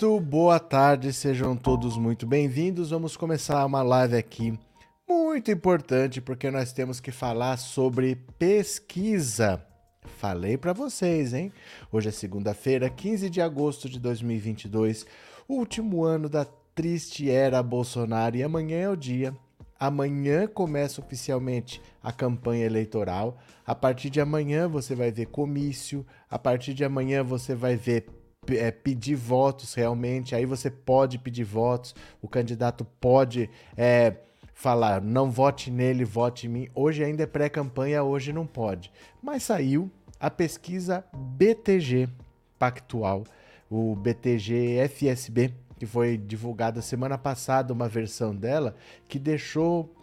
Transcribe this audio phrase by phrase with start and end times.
[0.00, 2.90] Muito boa tarde, sejam todos muito bem-vindos.
[2.90, 4.56] Vamos começar uma live aqui
[5.08, 9.60] muito importante porque nós temos que falar sobre pesquisa.
[10.18, 11.52] Falei para vocês, hein?
[11.90, 15.04] Hoje é segunda-feira, 15 de agosto de 2022,
[15.48, 16.46] último ano da
[16.76, 19.34] triste era Bolsonaro e amanhã é o dia.
[19.80, 23.36] Amanhã começa oficialmente a campanha eleitoral.
[23.66, 28.06] A partir de amanhã você vai ver comício, a partir de amanhã você vai ver
[28.56, 34.14] é, pedir votos realmente, aí você pode pedir votos, o candidato pode é,
[34.58, 36.68] falar não vote nele, vote em mim.
[36.74, 38.90] Hoje ainda é pré-campanha, hoje não pode.
[39.22, 42.08] Mas saiu a pesquisa BTG
[42.58, 43.22] Pactual,
[43.70, 48.74] o BTG FSB, que foi divulgada semana passada, uma versão dela,
[49.08, 49.94] que deixou.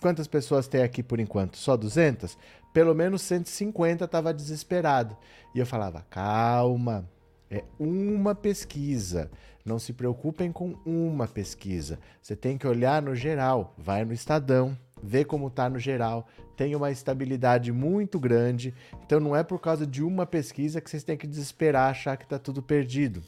[0.00, 1.56] Quantas pessoas tem aqui por enquanto?
[1.56, 2.38] Só 200?
[2.72, 5.16] Pelo menos 150 estava desesperado.
[5.52, 7.08] E eu falava: calma,
[7.50, 9.30] é uma pesquisa.
[9.64, 11.98] Não se preocupem com uma pesquisa.
[12.22, 13.74] Você tem que olhar no geral.
[13.76, 16.26] Vai no Estadão, vê como está no geral.
[16.56, 18.74] Tem uma estabilidade muito grande.
[19.04, 22.24] Então não é por causa de uma pesquisa que vocês têm que desesperar, achar que
[22.24, 23.22] está tudo perdido.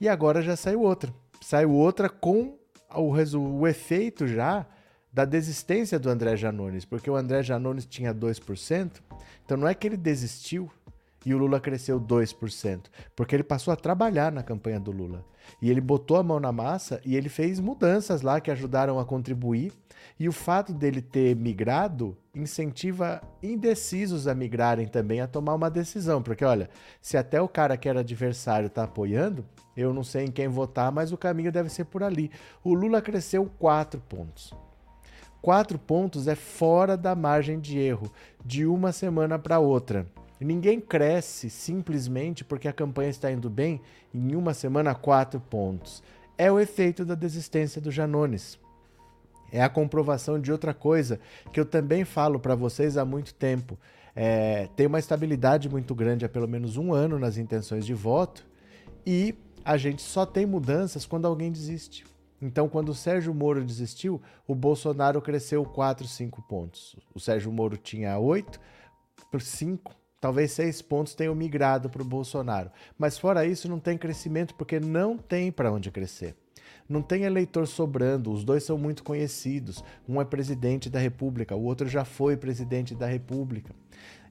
[0.00, 1.12] E agora já saiu outra.
[1.40, 2.58] Saiu outra com
[2.94, 4.66] o, o efeito já
[5.12, 8.90] da desistência do André Janones, porque o André Janones tinha 2%,
[9.44, 10.70] então não é que ele desistiu,
[11.24, 15.24] e o Lula cresceu 2%, porque ele passou a trabalhar na campanha do Lula.
[15.60, 19.04] E ele botou a mão na massa e ele fez mudanças lá que ajudaram a
[19.04, 19.72] contribuir.
[20.18, 26.22] E o fato dele ter migrado incentiva indecisos a migrarem também a tomar uma decisão,
[26.22, 26.70] porque olha,
[27.00, 29.44] se até o cara que era adversário está apoiando,
[29.76, 32.30] eu não sei em quem votar, mas o caminho deve ser por ali.
[32.62, 34.52] O Lula cresceu 4 pontos.
[35.40, 38.12] 4 pontos é fora da margem de erro
[38.44, 40.06] de uma semana para outra.
[40.44, 43.80] Ninguém cresce simplesmente porque a campanha está indo bem
[44.12, 46.02] em uma semana quatro pontos.
[46.36, 48.58] É o efeito da desistência do Janones.
[49.50, 51.20] É a comprovação de outra coisa
[51.52, 53.78] que eu também falo para vocês há muito tempo.
[54.16, 58.46] É, tem uma estabilidade muito grande há pelo menos um ano nas intenções de voto
[59.06, 62.04] e a gente só tem mudanças quando alguém desiste.
[62.40, 66.96] Então, quando o Sérgio Moro desistiu, o Bolsonaro cresceu 4, 5 pontos.
[67.14, 68.58] O Sérgio Moro tinha 8
[69.30, 72.70] por 5, Talvez seis pontos tenham migrado para o Bolsonaro.
[72.96, 76.36] Mas fora isso, não tem crescimento porque não tem para onde crescer.
[76.88, 79.82] Não tem eleitor sobrando, os dois são muito conhecidos.
[80.08, 83.74] Um é presidente da República, o outro já foi presidente da República.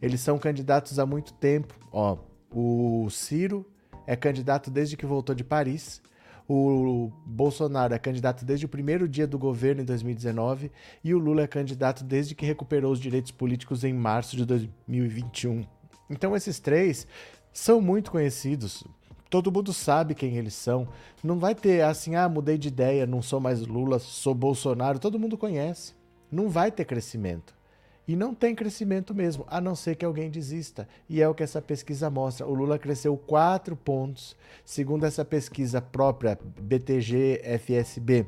[0.01, 1.77] Eles são candidatos há muito tempo.
[1.91, 2.19] Ó,
[2.49, 3.69] o Ciro
[4.07, 6.01] é candidato desde que voltou de Paris.
[6.47, 10.71] O Bolsonaro é candidato desde o primeiro dia do governo em 2019
[11.03, 15.80] e o Lula é candidato desde que recuperou os direitos políticos em março de 2021.
[16.11, 17.07] Então esses três
[17.53, 18.83] são muito conhecidos.
[19.29, 20.89] Todo mundo sabe quem eles são.
[21.23, 24.99] Não vai ter assim, ah, mudei de ideia, não sou mais Lula, sou Bolsonaro.
[24.99, 25.95] Todo mundo conhece.
[26.29, 27.55] Não vai ter crescimento.
[28.05, 30.85] E não tem crescimento mesmo, a não ser que alguém desista.
[31.07, 32.45] E é o que essa pesquisa mostra.
[32.45, 34.35] O Lula cresceu 4 pontos,
[34.65, 38.25] segundo essa pesquisa própria BTG-FSB,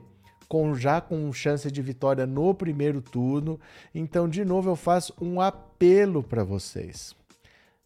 [0.47, 3.59] com já com chance de vitória no primeiro turno.
[3.93, 7.13] Então, de novo, eu faço um apelo para vocês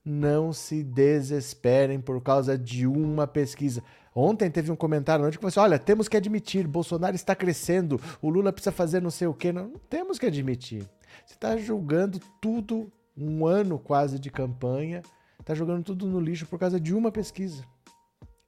[0.07, 3.83] não se desesperem por causa de uma pesquisa.
[4.15, 8.29] Ontem teve um comentário onde que você, olha, temos que admitir, Bolsonaro está crescendo, o
[8.29, 9.51] Lula precisa fazer não sei o quê.
[9.51, 10.83] Não, não temos que admitir.
[11.25, 15.01] Você está julgando tudo, um ano quase de campanha,
[15.39, 17.63] está jogando tudo no lixo por causa de uma pesquisa.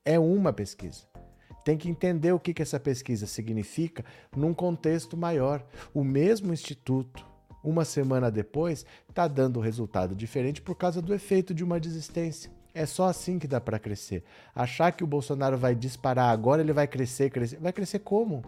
[0.06, 1.03] É uma pesquisa.
[1.65, 4.03] Tem que entender o que, que essa pesquisa significa
[4.35, 5.63] num contexto maior.
[5.94, 7.28] O mesmo instituto,
[7.63, 12.51] uma semana depois, está dando resultado diferente por causa do efeito de uma desistência.
[12.73, 14.23] É só assim que dá para crescer.
[14.56, 17.59] Achar que o Bolsonaro vai disparar agora, ele vai crescer, crescer.
[17.59, 18.44] Vai crescer como?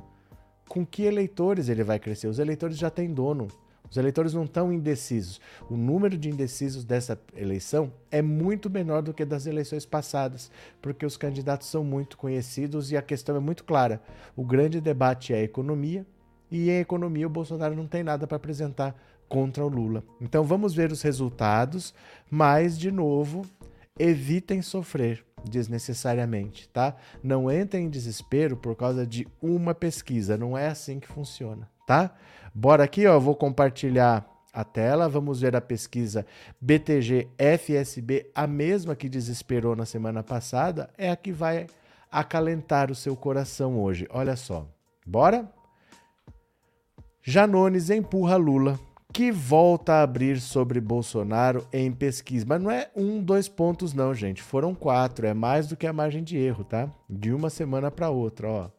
[0.69, 2.27] Com que eleitores ele vai crescer?
[2.27, 3.47] Os eleitores já têm dono.
[3.89, 5.41] Os eleitores não estão indecisos.
[5.69, 10.49] O número de indecisos dessa eleição é muito menor do que das eleições passadas,
[10.81, 14.01] porque os candidatos são muito conhecidos e a questão é muito clara.
[14.33, 16.05] O grande debate é a economia
[16.51, 18.95] e em economia o Bolsonaro não tem nada para apresentar
[19.29, 20.03] contra o Lula.
[20.19, 21.93] Então vamos ver os resultados,
[22.29, 23.45] mas de novo,
[23.97, 26.95] evitem sofrer desnecessariamente, tá?
[27.23, 32.13] Não entrem em desespero por causa de uma pesquisa, não é assim que funciona, tá?
[32.53, 36.25] Bora aqui, ó, vou compartilhar a tela, vamos ver a pesquisa
[36.59, 41.67] BTG FSB, a mesma que desesperou na semana passada, é a que vai
[42.11, 44.05] acalentar o seu coração hoje.
[44.11, 44.67] Olha só.
[45.05, 45.49] Bora?
[47.23, 48.79] Janones empurra Lula
[49.13, 52.45] que volta a abrir sobre Bolsonaro em pesquisa.
[52.47, 54.41] Mas não é um, dois pontos, não, gente.
[54.41, 55.27] Foram quatro.
[55.27, 56.89] É mais do que a margem de erro, tá?
[57.09, 58.69] De uma semana para outra, ó.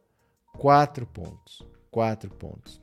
[0.58, 1.64] Quatro pontos.
[1.90, 2.80] Quatro pontos.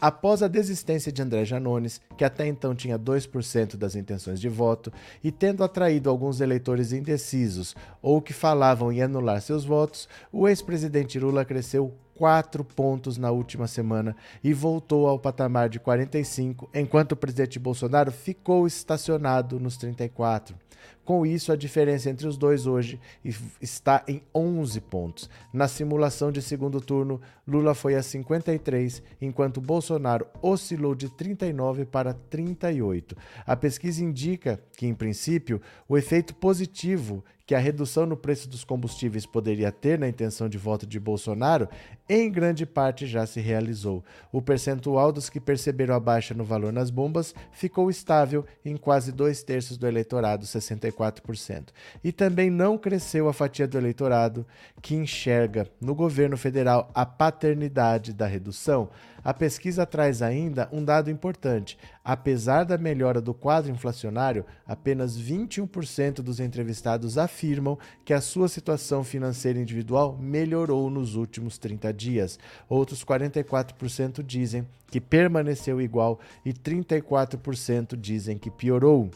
[0.00, 4.92] Após a desistência de André Janones, que até então tinha 2% das intenções de voto,
[5.22, 11.18] e tendo atraído alguns eleitores indecisos ou que falavam em anular seus votos, o ex-presidente
[11.18, 17.16] Lula cresceu 4 pontos na última semana e voltou ao patamar de 45, enquanto o
[17.16, 20.56] presidente Bolsonaro ficou estacionado nos 34.
[21.04, 22.98] Com isso, a diferença entre os dois hoje
[23.60, 25.28] está em 11 pontos.
[25.52, 32.03] Na simulação de segundo turno, Lula foi a 53, enquanto Bolsonaro oscilou de 39 para
[32.12, 33.16] 38.
[33.46, 38.64] A pesquisa indica que, em princípio, o efeito positivo que a redução no preço dos
[38.64, 41.68] combustíveis poderia ter na intenção de voto de Bolsonaro,
[42.08, 44.02] em grande parte já se realizou.
[44.32, 49.12] O percentual dos que perceberam a baixa no valor nas bombas ficou estável em quase
[49.12, 51.68] dois terços do eleitorado, 64%.
[52.02, 54.46] E também não cresceu a fatia do eleitorado
[54.80, 58.88] que enxerga no governo federal a paternidade da redução.
[59.22, 61.78] A pesquisa traz ainda um dado importante.
[62.04, 69.02] Apesar da melhora do quadro inflacionário, apenas 21% dos entrevistados afirmam que a sua situação
[69.02, 72.38] financeira individual melhorou nos últimos 30 dias.
[72.68, 79.10] Outros 44% dizem que permaneceu igual e 34% dizem que piorou.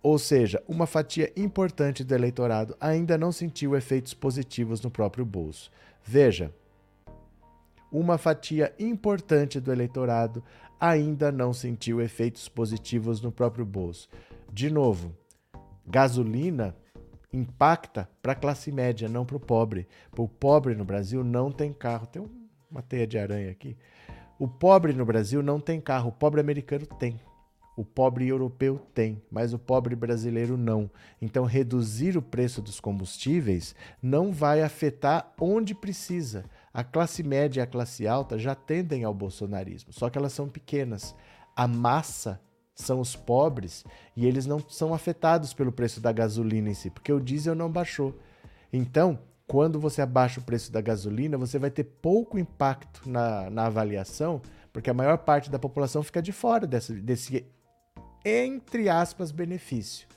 [0.00, 5.72] Ou seja, uma fatia importante do eleitorado ainda não sentiu efeitos positivos no próprio bolso.
[6.04, 6.52] Veja,
[7.92, 10.42] uma fatia importante do eleitorado
[10.82, 14.08] ainda não sentiu efeitos positivos no próprio bolso.
[14.52, 15.16] De novo,
[15.86, 16.74] gasolina
[17.32, 19.86] impacta para a classe média, não para o pobre.
[20.18, 22.08] O pobre no Brasil não tem carro.
[22.08, 22.28] Tem
[22.68, 23.76] uma teia de aranha aqui.
[24.40, 27.20] O pobre no Brasil não tem carro, o pobre americano tem.
[27.76, 30.90] O pobre europeu tem, mas o pobre brasileiro não.
[31.20, 36.44] Então, reduzir o preço dos combustíveis não vai afetar onde precisa.
[36.72, 40.48] A classe média e a classe alta já tendem ao bolsonarismo, só que elas são
[40.48, 41.14] pequenas.
[41.54, 42.40] A massa
[42.74, 43.84] são os pobres
[44.16, 47.70] e eles não são afetados pelo preço da gasolina em si, porque o diesel não
[47.70, 48.18] baixou.
[48.72, 53.66] Então, quando você abaixa o preço da gasolina, você vai ter pouco impacto na, na
[53.66, 54.40] avaliação,
[54.72, 57.44] porque a maior parte da população fica de fora desse, desse
[58.24, 60.08] entre aspas, benefício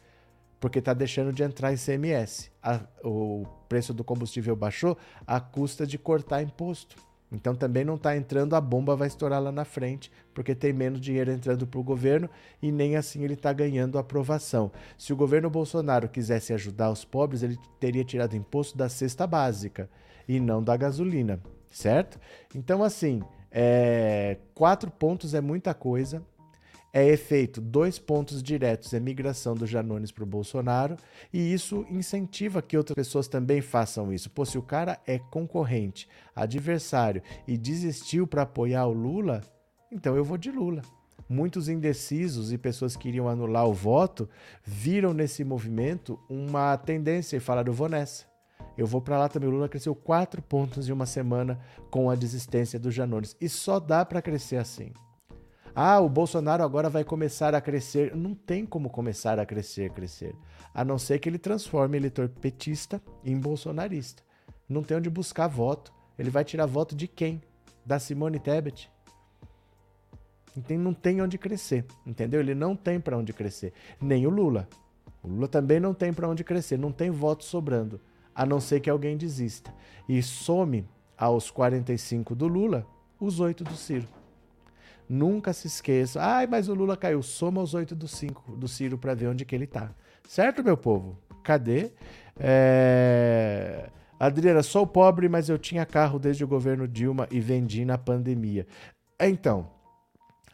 [0.65, 2.49] porque está deixando de entrar ICMS.
[2.59, 4.97] A, o preço do combustível baixou
[5.27, 6.95] à custa de cortar imposto.
[7.31, 10.99] Então também não está entrando, a bomba vai estourar lá na frente, porque tem menos
[10.99, 12.27] dinheiro entrando para o governo
[12.63, 14.71] e nem assim ele está ganhando aprovação.
[14.97, 19.87] Se o governo Bolsonaro quisesse ajudar os pobres, ele teria tirado imposto da cesta básica
[20.27, 21.39] e não da gasolina,
[21.69, 22.19] certo?
[22.55, 23.21] Então, assim,
[23.51, 26.23] é, quatro pontos é muita coisa
[26.95, 30.95] é efeito dois pontos diretos, é migração do Janones para o Bolsonaro,
[31.33, 34.29] e isso incentiva que outras pessoas também façam isso.
[34.29, 39.41] Pô, se o cara é concorrente, adversário e desistiu para apoiar o Lula,
[39.91, 40.83] então eu vou de Lula.
[41.27, 44.29] Muitos indecisos e pessoas que iriam anular o voto
[44.63, 48.23] viram nesse movimento uma tendência e falaram: eu vou nessa.
[48.77, 49.49] Eu vou para lá também.
[49.49, 51.59] O Lula cresceu quatro pontos em uma semana
[51.89, 53.35] com a desistência do Janones.
[53.41, 54.93] E só dá para crescer assim.
[55.75, 58.15] Ah, o Bolsonaro agora vai começar a crescer.
[58.15, 60.33] Não tem como começar a crescer, crescer.
[60.73, 64.23] A não ser que ele transforme eleitor petista em bolsonarista.
[64.69, 65.93] Não tem onde buscar voto.
[66.17, 67.41] Ele vai tirar voto de quem?
[67.85, 68.89] Da Simone Tebet?
[70.55, 72.39] Então não tem onde crescer, entendeu?
[72.39, 73.73] Ele não tem para onde crescer.
[73.99, 74.69] Nem o Lula.
[75.21, 77.99] O Lula também não tem para onde crescer, não tem voto sobrando,
[78.33, 79.73] a não ser que alguém desista.
[80.07, 82.87] E some aos 45 do Lula
[83.19, 84.14] os 8 do Ciro.
[85.07, 86.21] Nunca se esqueça.
[86.21, 87.21] Ai, mas o Lula caiu.
[87.21, 89.91] Soma os oito do, cinco, do Ciro para ver onde que ele tá.
[90.27, 91.17] Certo, meu povo?
[91.43, 91.91] Cadê?
[92.39, 93.89] É...
[94.19, 98.65] Adriana, sou pobre, mas eu tinha carro desde o governo Dilma e vendi na pandemia.
[99.19, 99.69] Então,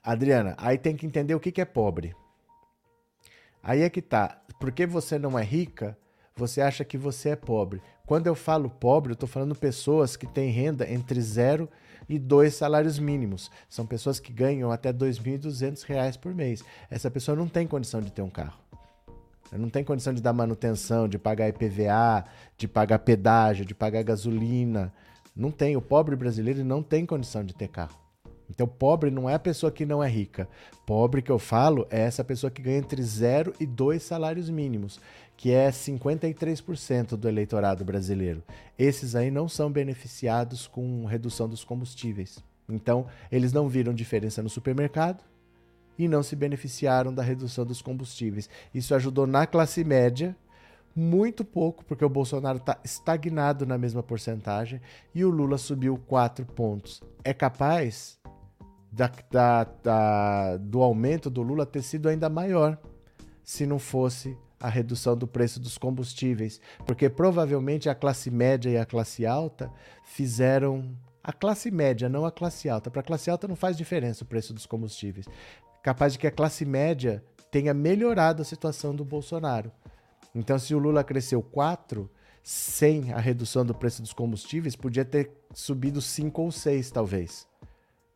[0.03, 2.15] Adriana, aí tem que entender o que, que é pobre.
[3.63, 4.41] Aí é que tá.
[4.59, 5.97] Porque você não é rica,
[6.35, 7.81] você acha que você é pobre.
[8.05, 11.69] Quando eu falo pobre, eu estou falando pessoas que têm renda entre zero e
[12.19, 13.51] dois salários mínimos.
[13.69, 16.63] São pessoas que ganham até R$ 2.200 por mês.
[16.89, 18.59] Essa pessoa não tem condição de ter um carro.
[19.51, 22.25] Não tem condição de dar manutenção, de pagar IPVA,
[22.57, 24.93] de pagar pedágio, de pagar gasolina.
[25.35, 25.75] Não tem.
[25.75, 27.99] O pobre brasileiro não tem condição de ter carro.
[28.49, 30.47] Então, pobre não é a pessoa que não é rica.
[30.85, 34.99] Pobre que eu falo é essa pessoa que ganha entre zero e dois salários mínimos
[35.41, 38.43] que é 53% do eleitorado brasileiro.
[38.77, 42.37] Esses aí não são beneficiados com redução dos combustíveis.
[42.69, 45.23] Então, eles não viram diferença no supermercado,
[45.97, 48.47] e não se beneficiaram da redução dos combustíveis.
[48.71, 50.37] Isso ajudou na classe média
[50.95, 54.79] muito pouco, porque o Bolsonaro está estagnado na mesma porcentagem
[55.13, 57.01] e o Lula subiu 4 pontos.
[57.23, 58.19] É capaz
[58.91, 62.77] da, da, da, do aumento do Lula ter sido ainda maior
[63.43, 68.77] se não fosse a redução do preço dos combustíveis, porque provavelmente a classe média e
[68.77, 69.71] a classe alta
[70.03, 72.89] fizeram a classe média, não a classe alta.
[72.89, 75.25] Para a classe alta não faz diferença o preço dos combustíveis.
[75.83, 79.71] Capaz de que a classe média tenha melhorado a situação do Bolsonaro.
[80.33, 82.09] Então, se o Lula cresceu 4,
[82.41, 87.47] sem a redução do preço dos combustíveis, podia ter subido 5 ou 6, talvez.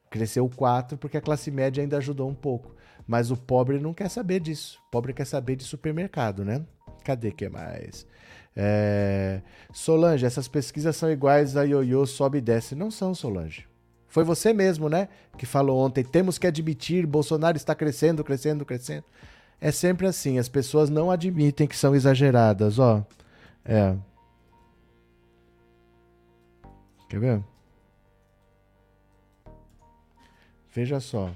[0.09, 2.75] Cresceu 4 porque a classe média ainda ajudou um pouco.
[3.07, 4.79] Mas o pobre não quer saber disso.
[4.87, 6.65] O pobre quer saber de supermercado, né?
[7.03, 8.07] Cadê que mais?
[8.55, 9.41] É...
[9.71, 12.73] Solange, essas pesquisas são iguais a ioiô, sobe e desce.
[12.73, 13.67] Não são, Solange.
[14.07, 15.09] Foi você mesmo, né?
[15.37, 16.03] Que falou ontem.
[16.03, 19.03] Temos que admitir, Bolsonaro está crescendo, crescendo, crescendo.
[19.59, 23.05] É sempre assim, as pessoas não admitem que são exageradas, ó.
[23.63, 23.95] É.
[27.09, 27.43] Quer ver?
[30.71, 31.31] Veja só.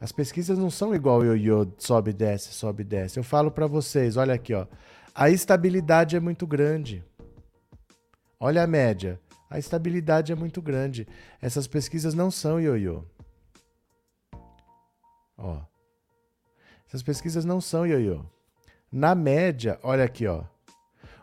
[0.00, 3.18] As pesquisas não são igual ioiô, sobe, desce, sobe, desce.
[3.18, 4.66] Eu falo para vocês, olha aqui, ó.
[5.14, 7.04] A estabilidade é muito grande.
[8.38, 9.20] Olha a média.
[9.50, 11.06] A estabilidade é muito grande.
[11.42, 13.04] Essas pesquisas não são ioiô.
[15.36, 15.60] Ó.
[16.88, 18.24] Essas pesquisas não são ioiô.
[18.90, 20.44] Na média, olha aqui, ó.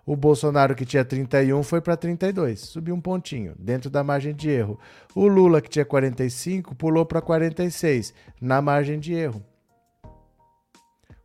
[0.07, 4.49] O Bolsonaro, que tinha 31, foi para 32, subiu um pontinho, dentro da margem de
[4.49, 4.79] erro.
[5.13, 9.43] O Lula, que tinha 45, pulou para 46, na margem de erro.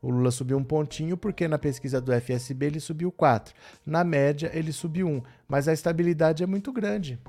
[0.03, 3.55] O Lula subiu um pontinho porque na pesquisa do FSB ele subiu 4.
[3.87, 5.23] Na média, ele subiu 1.
[5.47, 7.21] Mas a estabilidade é muito grande.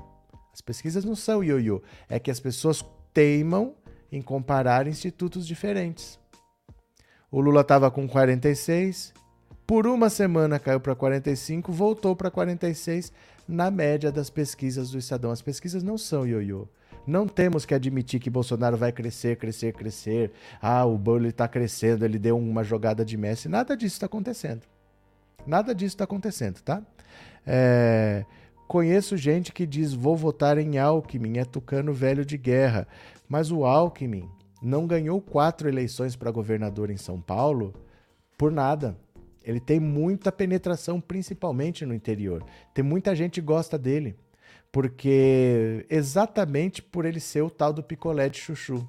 [0.52, 1.80] As pesquisas não são ioiô.
[2.08, 3.76] É que as pessoas teimam
[4.10, 6.18] em comparar institutos diferentes.
[7.30, 9.14] O Lula estava com 46,
[9.66, 13.12] por uma semana caiu para 45, voltou para 46
[13.48, 15.30] na média das pesquisas do Estadão.
[15.30, 16.68] As pesquisas não são ioiô.
[17.06, 20.32] Não temos que admitir que Bolsonaro vai crescer, crescer, crescer.
[20.60, 23.48] Ah, o Bolo está crescendo, ele deu uma jogada de Messi.
[23.48, 24.62] Nada disso está acontecendo.
[25.46, 26.82] Nada disso está acontecendo, tá?
[27.46, 28.24] É...
[28.66, 32.88] Conheço gente que diz vou votar em Alckmin, é tucano velho de guerra.
[33.28, 34.28] Mas o Alckmin
[34.62, 37.74] não ganhou quatro eleições para governador em São Paulo
[38.38, 38.96] por nada.
[39.44, 42.42] Ele tem muita penetração, principalmente no interior.
[42.72, 44.16] Tem muita gente que gosta dele,
[44.72, 48.88] porque exatamente por ele ser o tal do picolé de chuchu.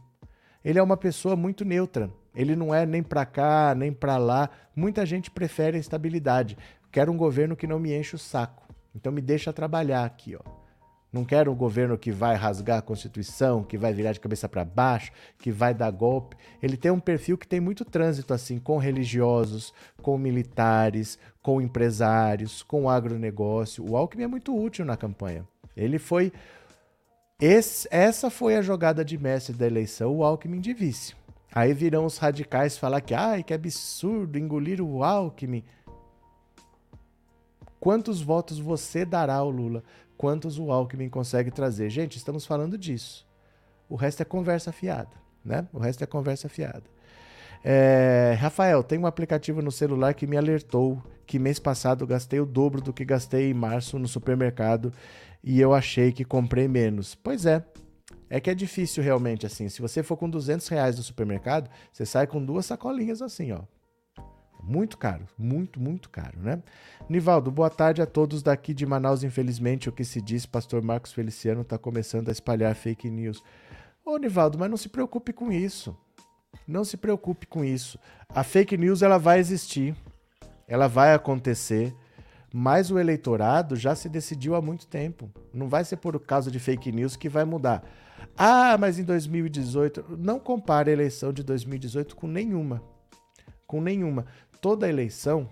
[0.64, 2.10] Ele é uma pessoa muito neutra.
[2.34, 4.50] Ele não é nem para cá, nem para lá.
[4.76, 6.58] Muita gente prefere a estabilidade.
[6.92, 8.64] Quero um governo que não me enche o saco.
[8.96, 10.65] Então me deixa trabalhar aqui, ó.
[11.16, 14.66] Não quero um governo que vai rasgar a Constituição, que vai virar de cabeça para
[14.66, 16.36] baixo, que vai dar golpe.
[16.62, 22.64] Ele tem um perfil que tem muito trânsito assim com religiosos, com militares, com empresários,
[22.64, 23.90] com agronegócio.
[23.90, 25.48] O Alckmin é muito útil na campanha.
[25.78, 26.34] Ele foi
[27.40, 31.16] esse, essa foi a jogada de mestre da eleição, o Alckmin de vice.
[31.50, 35.64] Aí virão os radicais falar que, ai, que absurdo engolir o Alckmin.
[37.80, 39.84] Quantos votos você dará ao Lula?
[40.18, 41.90] Quantos o Alckmin consegue trazer.
[41.90, 43.26] Gente, estamos falando disso.
[43.90, 45.12] O resto é conversa fiada,
[45.44, 45.68] né?
[45.72, 46.84] O resto é conversa fiada.
[47.64, 52.46] É, Rafael, tem um aplicativo no celular que me alertou que mês passado gastei o
[52.46, 54.94] dobro do que gastei em março no supermercado
[55.44, 57.16] e eu achei que comprei menos.
[57.16, 57.66] Pois é,
[58.30, 59.70] é que é difícil realmente assim.
[59.70, 63.62] Se você for com 200 reais no supermercado, você sai com duas sacolinhas assim, ó.
[64.68, 66.62] Muito caro, muito, muito caro, né?
[67.08, 69.24] Nivaldo, boa tarde a todos daqui de Manaus.
[69.24, 73.44] Infelizmente, o que se diz, pastor Marcos Feliciano está começando a espalhar fake news.
[74.04, 75.96] Ô, Nivaldo, mas não se preocupe com isso.
[76.68, 78.00] Não se preocupe com isso.
[78.28, 79.96] A fake news ela vai existir,
[80.68, 81.94] ela vai acontecer,
[82.52, 85.30] mas o eleitorado já se decidiu há muito tempo.
[85.54, 87.84] Não vai ser por causa de fake news que vai mudar.
[88.38, 92.82] Ah, mas em 2018, não compare a eleição de 2018 com nenhuma.
[93.68, 94.26] Com nenhuma
[94.66, 95.48] toda eleição,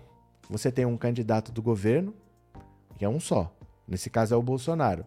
[0.50, 2.12] você tem um candidato do governo,
[2.98, 3.56] que é um só.
[3.86, 5.06] Nesse caso é o Bolsonaro.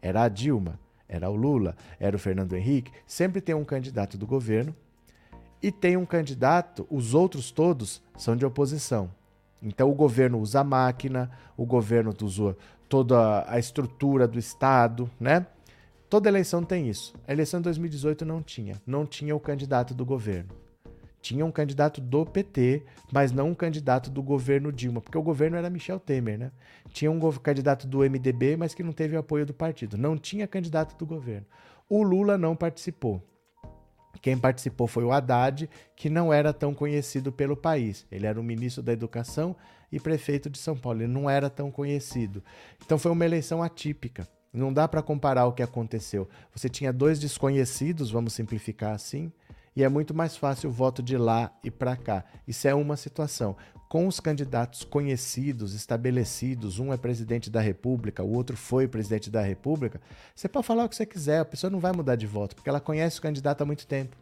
[0.00, 2.90] Era a Dilma, era o Lula, era o Fernando Henrique.
[3.06, 4.74] Sempre tem um candidato do governo
[5.62, 9.10] e tem um candidato, os outros todos são de oposição.
[9.62, 12.56] Então o governo usa a máquina, o governo usa
[12.88, 15.46] toda a estrutura do Estado, né?
[16.08, 17.14] Toda eleição tem isso.
[17.28, 18.80] A eleição de 2018 não tinha.
[18.86, 20.63] Não tinha o candidato do governo
[21.24, 25.56] tinha um candidato do PT, mas não um candidato do governo Dilma, porque o governo
[25.56, 26.52] era Michel Temer, né?
[26.90, 29.96] Tinha um candidato do MDB, mas que não teve apoio do partido.
[29.96, 31.46] Não tinha candidato do governo.
[31.88, 33.22] O Lula não participou.
[34.20, 38.06] Quem participou foi o Haddad, que não era tão conhecido pelo país.
[38.12, 39.56] Ele era o ministro da Educação
[39.90, 41.00] e prefeito de São Paulo.
[41.00, 42.44] Ele não era tão conhecido.
[42.84, 44.28] Então foi uma eleição atípica.
[44.52, 46.28] Não dá para comparar o que aconteceu.
[46.54, 49.32] Você tinha dois desconhecidos, vamos simplificar assim,
[49.76, 52.24] e é muito mais fácil o voto de lá e para cá.
[52.46, 53.56] Isso é uma situação.
[53.88, 59.40] Com os candidatos conhecidos, estabelecidos, um é presidente da República, o outro foi presidente da
[59.40, 60.00] República,
[60.34, 62.68] você pode falar o que você quiser, a pessoa não vai mudar de voto, porque
[62.68, 64.16] ela conhece o candidato há muito tempo.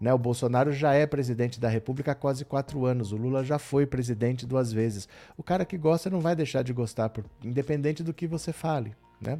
[0.00, 0.14] Né?
[0.14, 3.12] O Bolsonaro já é presidente da República há quase quatro anos.
[3.12, 5.06] O Lula já foi presidente duas vezes.
[5.36, 8.94] O cara que gosta não vai deixar de gostar, por, independente do que você fale.
[9.20, 9.38] Né?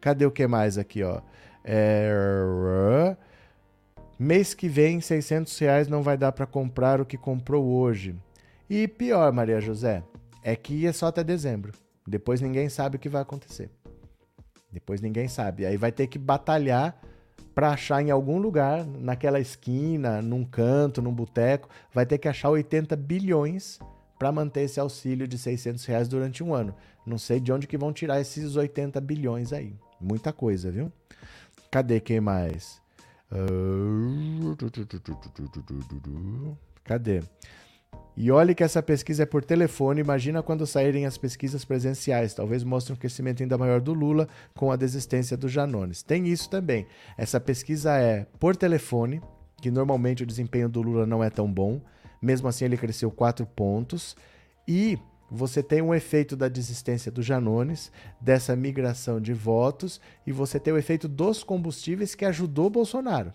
[0.00, 1.02] Cadê o que mais aqui?
[1.02, 1.20] Ó?
[1.62, 3.14] É...
[4.22, 8.14] Mês que vem, 600 reais não vai dar para comprar o que comprou hoje.
[8.68, 10.02] E pior, Maria José,
[10.44, 11.72] é que é só até dezembro.
[12.06, 13.70] Depois ninguém sabe o que vai acontecer.
[14.70, 15.64] Depois ninguém sabe.
[15.64, 17.00] Aí vai ter que batalhar
[17.54, 22.50] para achar em algum lugar, naquela esquina, num canto, num boteco, vai ter que achar
[22.50, 23.78] 80 bilhões
[24.18, 26.74] para manter esse auxílio de 600 reais durante um ano.
[27.06, 29.74] Não sei de onde que vão tirar esses 80 bilhões aí.
[29.98, 30.92] Muita coisa, viu?
[31.70, 32.79] Cadê quem mais?
[36.84, 37.22] Cadê?
[38.16, 40.00] E olhe que essa pesquisa é por telefone.
[40.00, 42.34] Imagina quando saírem as pesquisas presenciais.
[42.34, 46.02] Talvez mostre um crescimento ainda maior do Lula com a desistência do Janones.
[46.02, 46.86] Tem isso também.
[47.16, 49.22] Essa pesquisa é por telefone,
[49.62, 51.80] que normalmente o desempenho do Lula não é tão bom.
[52.20, 54.16] Mesmo assim, ele cresceu 4 pontos.
[54.68, 54.98] E
[55.30, 60.72] você tem um efeito da desistência do Janones, dessa migração de votos, e você tem
[60.72, 63.32] o efeito dos combustíveis que ajudou Bolsonaro.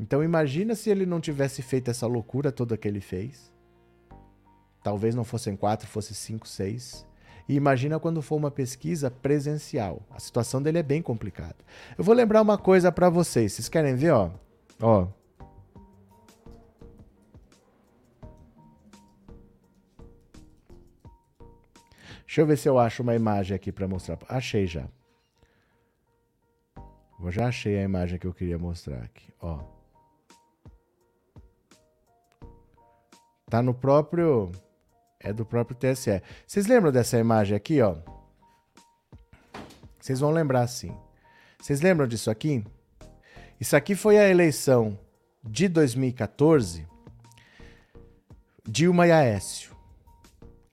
[0.00, 3.52] Então imagina se ele não tivesse feito essa loucura toda que ele fez.
[4.82, 7.06] Talvez não fossem quatro, fosse cinco, seis.
[7.48, 10.02] E imagina quando for uma pesquisa presencial.
[10.10, 11.56] A situação dele é bem complicada.
[11.96, 13.52] Eu vou lembrar uma coisa para vocês.
[13.52, 14.30] Vocês querem ver, ó?
[14.80, 15.06] Ó,
[22.32, 24.18] Deixa eu ver se eu acho uma imagem aqui para mostrar.
[24.26, 24.88] Achei já.
[27.22, 29.30] Eu já achei a imagem que eu queria mostrar aqui.
[29.38, 29.62] Ó.
[33.50, 34.50] Tá no próprio.
[35.20, 36.22] É do próprio TSE.
[36.46, 37.96] Vocês lembram dessa imagem aqui, ó?
[40.00, 40.96] Vocês vão lembrar sim.
[41.60, 42.64] Vocês lembram disso aqui?
[43.60, 44.98] Isso aqui foi a eleição
[45.44, 46.88] de 2014,
[48.66, 49.76] Dilma e Aécio.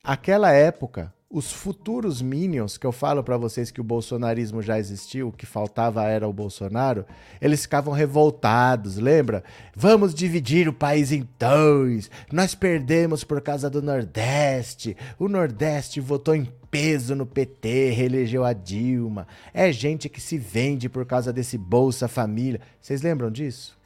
[0.02, 5.28] Aquela época, os futuros minions, que eu falo para vocês que o bolsonarismo já existiu,
[5.28, 7.06] o que faltava era o Bolsonaro,
[7.40, 9.44] eles ficavam revoltados, lembra?
[9.76, 12.10] Vamos dividir o país em dois.
[12.32, 14.98] Nós perdemos por causa do Nordeste.
[15.20, 19.28] O Nordeste votou em peso no PT, reelegeu a Dilma.
[19.54, 22.60] É gente que se vende por causa desse Bolsa Família.
[22.82, 23.78] Vocês lembram disso?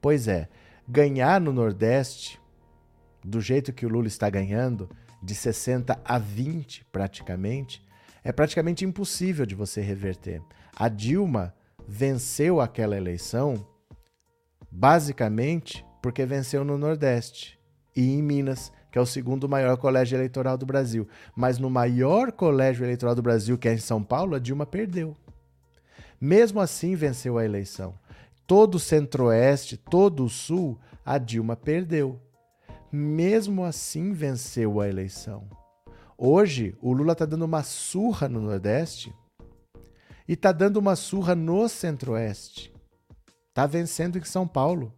[0.00, 0.48] Pois é,
[0.86, 2.40] ganhar no Nordeste,
[3.24, 4.88] do jeito que o Lula está ganhando,
[5.22, 7.84] de 60 a 20 praticamente,
[8.22, 10.42] é praticamente impossível de você reverter.
[10.76, 11.54] A Dilma
[11.86, 13.66] venceu aquela eleição
[14.70, 17.58] basicamente porque venceu no Nordeste
[17.96, 21.08] e em Minas, que é o segundo maior colégio eleitoral do Brasil.
[21.34, 25.16] Mas no maior colégio eleitoral do Brasil, que é em São Paulo, a Dilma perdeu.
[26.20, 27.94] Mesmo assim, venceu a eleição.
[28.46, 32.20] Todo o Centro-Oeste, todo o Sul, a Dilma perdeu
[32.90, 35.48] mesmo assim venceu a eleição.
[36.16, 39.14] Hoje, o Lula está dando uma surra no Nordeste
[40.26, 42.74] e está dando uma surra no Centro-Oeste.
[43.48, 44.92] Está vencendo em São Paulo.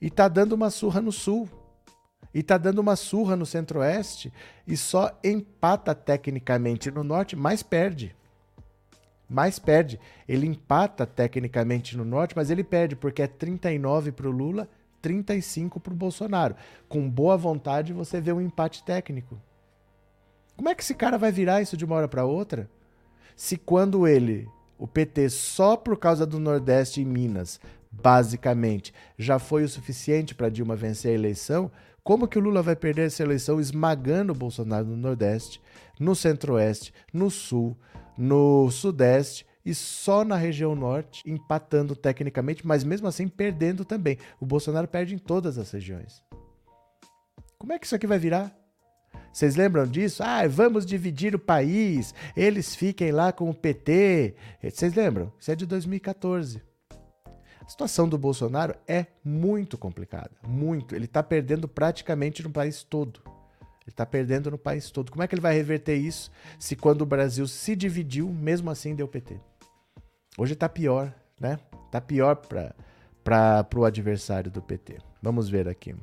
[0.00, 1.48] E está dando uma surra no Sul.
[2.32, 4.32] E está dando uma surra no Centro-Oeste
[4.66, 8.14] e só empata tecnicamente no Norte, mas perde.
[9.28, 10.00] Mais perde.
[10.28, 14.68] Ele empata tecnicamente no Norte, mas ele perde, porque é 39 para o Lula
[15.04, 16.56] 35 para o Bolsonaro.
[16.88, 19.38] Com boa vontade, você vê um empate técnico.
[20.56, 22.70] Como é que esse cara vai virar isso de uma hora para outra?
[23.36, 27.60] Se quando ele, o PT, só por causa do Nordeste e Minas,
[27.92, 31.70] basicamente, já foi o suficiente para Dilma vencer a eleição,
[32.02, 35.60] como que o Lula vai perder essa eleição esmagando o Bolsonaro no Nordeste,
[36.00, 37.76] no Centro-Oeste, no Sul,
[38.16, 44.18] no Sudeste e só na região norte, empatando tecnicamente, mas mesmo assim perdendo também.
[44.40, 46.22] O Bolsonaro perde em todas as regiões.
[47.58, 48.54] Como é que isso aqui vai virar?
[49.32, 50.22] Vocês lembram disso?
[50.22, 54.34] Ah, vamos dividir o país, eles fiquem lá com o PT.
[54.62, 55.32] Vocês lembram?
[55.40, 56.62] Isso é de 2014.
[57.60, 60.94] A situação do Bolsonaro é muito complicada, muito.
[60.94, 63.20] Ele está perdendo praticamente no país todo.
[63.24, 65.10] Ele está perdendo no país todo.
[65.10, 68.94] Como é que ele vai reverter isso se quando o Brasil se dividiu, mesmo assim
[68.94, 69.40] deu PT?
[70.36, 71.12] Hoje está pior.
[71.38, 71.58] né?
[71.90, 72.36] Tá pior
[73.22, 74.98] para o adversário do PT.
[75.22, 75.94] Vamos ver aqui.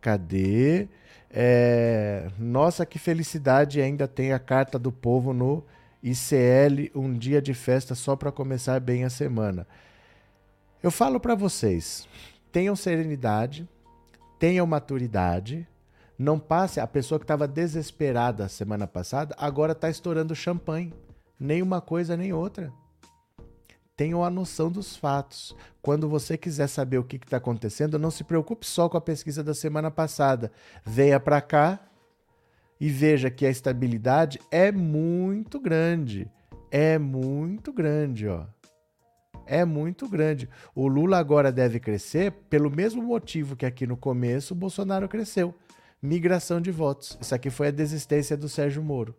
[0.00, 0.88] Cadê?
[1.30, 2.28] É...
[2.38, 5.64] Nossa, que felicidade ainda tem a carta do povo no
[6.02, 9.66] ICL, um dia de festa só para começar bem a semana.
[10.82, 12.08] Eu falo para vocês,
[12.50, 13.68] tenham serenidade,
[14.38, 15.68] tenham maturidade,
[16.18, 20.94] não passe a pessoa que estava desesperada semana passada, agora está estourando champanhe,
[21.40, 22.70] nem uma coisa nem outra.
[23.96, 25.56] Tenham a noção dos fatos.
[25.82, 29.42] Quando você quiser saber o que está acontecendo, não se preocupe só com a pesquisa
[29.42, 30.52] da semana passada.
[30.84, 31.80] Venha para cá
[32.80, 36.30] e veja que a estabilidade é muito grande.
[36.70, 38.46] É muito grande, ó.
[39.44, 40.48] É muito grande.
[40.74, 45.54] O Lula agora deve crescer pelo mesmo motivo que aqui no começo o Bolsonaro cresceu.
[46.00, 47.18] Migração de votos.
[47.20, 49.14] Isso aqui foi a desistência do Sérgio Moro.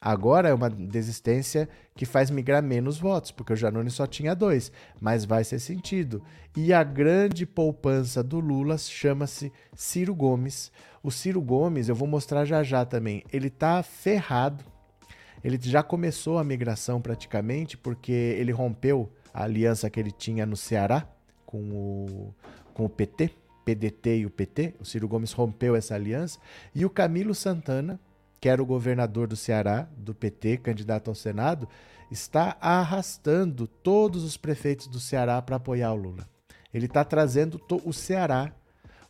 [0.00, 4.70] Agora é uma desistência que faz migrar menos votos, porque o Janone só tinha dois,
[5.00, 6.22] mas vai ser sentido.
[6.56, 10.70] E a grande poupança do Lula chama-se Ciro Gomes.
[11.02, 14.64] O Ciro Gomes, eu vou mostrar já já também, ele tá ferrado.
[15.42, 20.56] Ele já começou a migração praticamente, porque ele rompeu a aliança que ele tinha no
[20.56, 21.08] Ceará
[21.44, 22.34] com o,
[22.74, 23.30] com o PT,
[23.64, 24.74] PDT e o PT.
[24.80, 26.38] O Ciro Gomes rompeu essa aliança.
[26.74, 28.00] E o Camilo Santana,
[28.40, 31.68] que era o governador do Ceará, do PT, candidato ao Senado,
[32.10, 36.28] está arrastando todos os prefeitos do Ceará para apoiar o Lula.
[36.72, 38.52] Ele está trazendo o Ceará.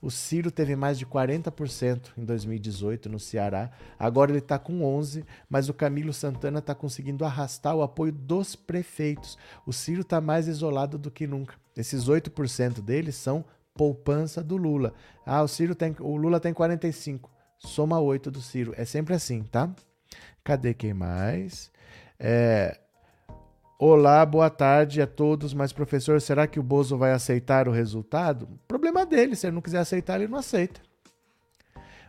[0.00, 5.24] O Ciro teve mais de 40% em 2018 no Ceará, agora ele está com 11%,
[5.48, 9.38] mas o Camilo Santana está conseguindo arrastar o apoio dos prefeitos.
[9.66, 11.54] O Ciro está mais isolado do que nunca.
[11.76, 14.92] Esses 8% deles são poupança do Lula.
[15.24, 17.30] Ah, o Ciro tem, o Lula tem 45
[17.66, 18.72] soma 8 do Ciro.
[18.76, 19.68] É sempre assim, tá?
[20.42, 21.70] Cadê quem mais?
[22.18, 22.78] É...
[23.78, 25.52] Olá, boa tarde a todos.
[25.52, 28.48] Mas, professor, será que o Bozo vai aceitar o resultado?
[28.66, 29.36] Problema dele.
[29.36, 30.80] Se ele não quiser aceitar, ele não aceita.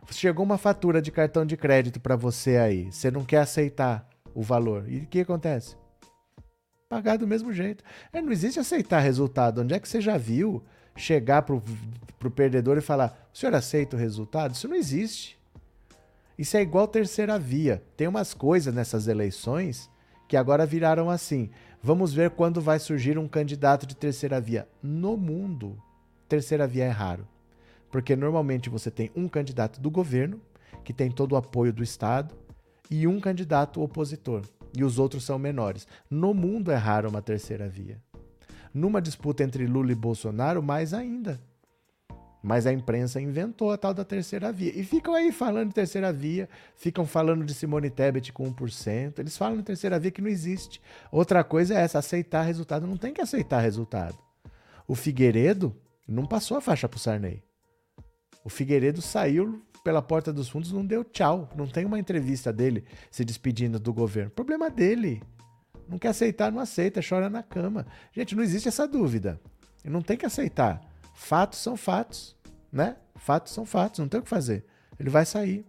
[0.09, 2.89] Chegou uma fatura de cartão de crédito para você aí.
[2.91, 4.85] Você não quer aceitar o valor.
[4.87, 5.75] E o que acontece?
[6.87, 7.83] Pagar do mesmo jeito.
[8.13, 9.61] É, não existe aceitar resultado.
[9.61, 10.63] Onde é que você já viu
[10.95, 11.61] chegar pro,
[12.17, 14.53] pro perdedor e falar: o senhor aceita o resultado?
[14.53, 15.36] Isso não existe.
[16.37, 17.83] Isso é igual terceira via.
[17.95, 19.89] Tem umas coisas nessas eleições
[20.27, 21.49] que agora viraram assim.
[21.81, 24.67] Vamos ver quando vai surgir um candidato de terceira via.
[24.83, 25.81] No mundo,
[26.29, 27.27] terceira via é raro.
[27.89, 30.39] Porque normalmente você tem um candidato do governo,
[30.83, 32.35] que tem todo o apoio do Estado,
[32.91, 34.43] e um candidato opositor.
[34.75, 35.87] E os outros são menores.
[36.09, 37.99] No mundo é raro uma terceira via.
[38.73, 41.41] Numa disputa entre Lula e Bolsonaro, mais ainda.
[42.41, 44.71] Mas a imprensa inventou a tal da terceira via.
[44.75, 49.19] E ficam aí falando de terceira via, ficam falando de Simone Tebet com 1%.
[49.19, 50.81] Eles falam de terceira via que não existe.
[51.11, 52.85] Outra coisa é essa, aceitar resultado.
[52.85, 54.17] Não tem que aceitar resultado.
[54.87, 55.75] O Figueiredo
[56.07, 57.43] não passou a faixa pro Sarney.
[58.43, 61.49] O Figueiredo saiu pela porta dos fundos, não deu tchau.
[61.55, 64.31] Não tem uma entrevista dele se despedindo do governo.
[64.31, 65.21] Problema dele.
[65.87, 67.85] Não quer aceitar, não aceita, chora na cama.
[68.11, 69.39] Gente, não existe essa dúvida.
[69.83, 70.81] Não tem que aceitar.
[71.19, 72.37] Fatos são fatos
[72.71, 72.95] né?
[73.15, 74.65] Fatos são fatos, não tem o que fazer.
[74.99, 75.65] Ele vai sair.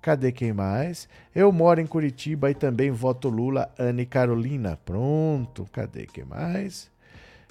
[0.00, 1.08] Cadê quem mais?
[1.34, 4.78] Eu moro em Curitiba e também voto Lula, Anne Carolina.
[4.84, 6.90] Pronto, cadê quem mais?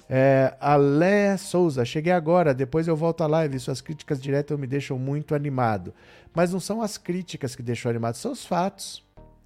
[0.08, 3.58] É, Alé Souza, cheguei agora, depois eu volto à live.
[3.58, 5.94] Suas críticas diretas me deixam muito animado.
[6.34, 9.02] Mas não são as críticas que deixam animado, são os fatos.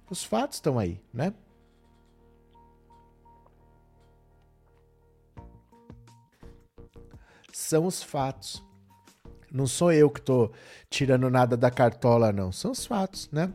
[0.09, 1.33] Os fatos estão aí, né?
[7.57, 8.63] São os fatos.
[9.51, 10.51] Não sou eu que tô
[10.91, 12.51] tirando nada da cartola, não.
[12.51, 13.51] São os fatos, né?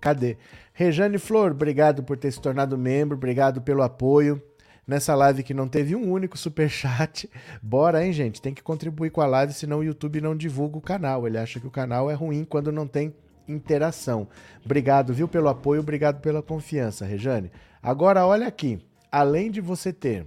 [0.00, 0.38] Cadê?
[0.72, 4.42] Rejane Flor, obrigado por ter se tornado membro, obrigado pelo apoio.
[4.86, 7.30] Nessa live que não teve um único super chat.
[7.62, 8.40] Bora, hein, gente?
[8.40, 11.26] Tem que contribuir com a live, senão o YouTube não divulga o canal.
[11.26, 13.14] Ele acha que o canal é ruim quando não tem
[13.46, 14.26] interação.
[14.64, 17.52] Obrigado, viu, pelo apoio, obrigado pela confiança, Rejane.
[17.82, 18.78] Agora, olha aqui.
[19.12, 20.26] Além de você ter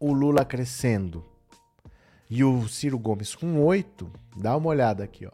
[0.00, 1.24] o Lula crescendo,
[2.28, 5.30] e o Ciro Gomes com 8, dá uma olhada aqui, ó.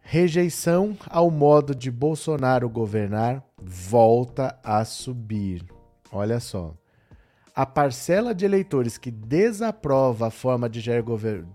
[0.00, 5.64] Rejeição ao modo de Bolsonaro governar volta a subir.
[6.10, 6.74] Olha só.
[7.54, 11.04] A parcela de eleitores que desaprova a forma de Jair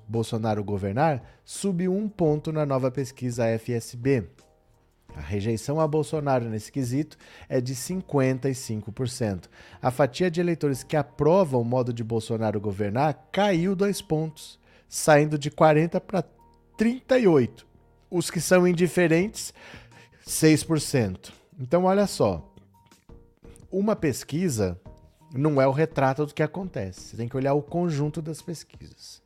[0.07, 4.29] Bolsonaro governar subiu um ponto na nova pesquisa FSB.
[5.17, 7.17] A rejeição a Bolsonaro nesse quesito
[7.49, 9.45] é de 55%.
[9.82, 15.36] A fatia de eleitores que aprovam o modo de Bolsonaro governar caiu dois pontos, saindo
[15.36, 16.23] de 40 para
[16.77, 17.65] 38.
[18.12, 19.51] Os que são indiferentes,
[20.23, 21.32] 6%.
[21.60, 22.53] Então olha só.
[23.71, 24.80] uma pesquisa
[25.34, 27.01] não é o retrato do que acontece.
[27.01, 29.21] Você tem que olhar o conjunto das pesquisas.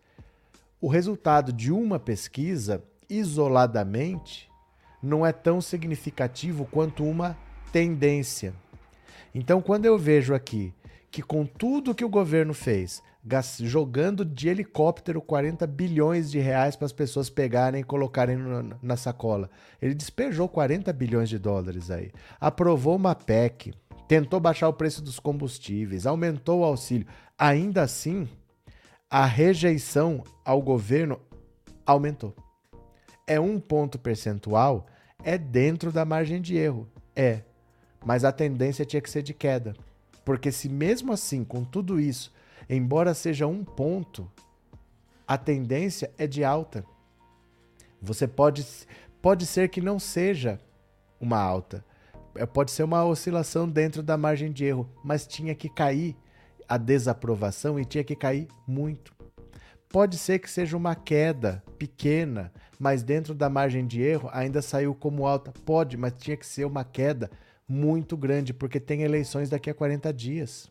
[0.80, 4.51] O resultado de uma pesquisa, isoladamente,
[5.02, 7.38] não é tão significativo quanto uma
[7.72, 8.54] tendência.
[9.34, 10.74] Então, quando eu vejo aqui
[11.10, 13.02] que com tudo que o governo fez,
[13.60, 18.38] jogando de helicóptero 40 bilhões de reais para as pessoas pegarem e colocarem
[18.82, 19.50] na sacola,
[19.82, 22.12] ele despejou 40 bilhões de dólares aí.
[22.40, 23.74] Aprovou uma PEC,
[24.08, 27.08] tentou baixar o preço dos combustíveis, aumentou o auxílio.
[27.38, 28.28] Ainda assim,
[29.10, 31.20] a rejeição ao governo
[31.86, 32.34] aumentou.
[33.28, 34.88] É um ponto percentual,
[35.24, 36.88] é dentro da margem de erro.
[37.16, 37.42] É.
[38.04, 39.76] Mas a tendência tinha que ser de queda.
[40.26, 42.34] Porque se mesmo assim, com tudo isso,
[42.70, 44.30] embora seja um ponto,
[45.28, 46.84] a tendência é de alta.
[48.02, 48.66] Você pode,
[49.22, 50.60] pode ser que não seja
[51.20, 51.86] uma alta.
[52.36, 56.16] É, pode ser uma oscilação dentro da margem de erro, mas tinha que cair
[56.68, 59.14] a desaprovação e tinha que cair muito.
[59.90, 62.52] Pode ser que seja uma queda pequena,
[62.82, 65.54] mas dentro da margem de erro ainda saiu como alta.
[65.64, 67.30] Pode, mas tinha que ser uma queda
[67.70, 70.68] muito grande, porque tem eleições daqui a 40 dias.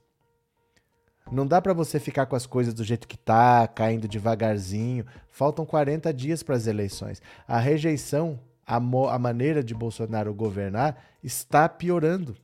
[1.30, 5.06] Não dá para você ficar com as coisas do jeito que tá, caindo devagarzinho.
[5.28, 7.22] Faltam 40 dias para as eleições.
[7.46, 12.36] A rejeição, a, a maneira de Bolsonaro governar está piorando.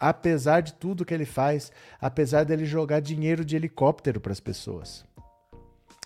[0.00, 5.06] Apesar de tudo que ele faz, apesar dele jogar dinheiro de helicóptero para as pessoas.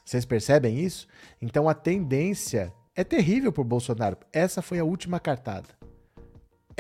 [0.05, 1.09] Vocês percebem isso?
[1.41, 4.17] Então a tendência é terrível para Bolsonaro.
[4.33, 5.81] Essa foi a última cartada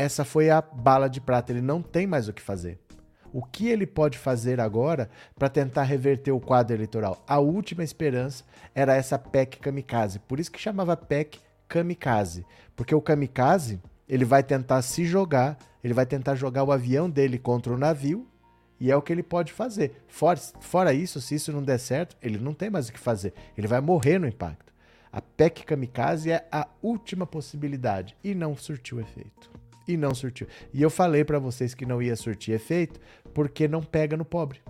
[0.00, 2.78] essa foi a bala de prata, ele não tem mais o que fazer.
[3.34, 7.22] O que ele pode fazer agora para tentar reverter o quadro eleitoral?
[7.28, 8.42] A última esperança
[8.74, 10.18] era essa PEC kamikaze.
[10.18, 13.78] Por isso que chamava PEC kamikaze, porque o kamikaze,
[14.08, 18.26] ele vai tentar se jogar, ele vai tentar jogar o avião dele contra o navio,
[18.80, 20.02] e é o que ele pode fazer.
[20.08, 23.34] Fora, fora isso, se isso não der certo, ele não tem mais o que fazer.
[23.56, 24.69] Ele vai morrer no impacto.
[25.12, 29.50] A PEC kamikaze é a última possibilidade e não surtiu efeito
[29.92, 30.46] e não surtiu.
[30.72, 33.00] E eu falei para vocês que não ia surtir efeito
[33.34, 34.60] porque não pega no pobre.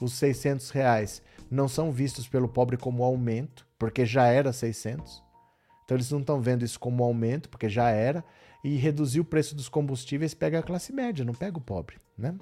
[0.00, 5.22] Os 600 reais não são vistos pelo pobre como aumento, porque já era 600.
[5.84, 8.24] Então eles não estão vendo isso como aumento, porque já era.
[8.62, 11.96] E reduzir o preço dos combustíveis pega a classe média, não pega o pobre.
[12.20, 12.34] Né?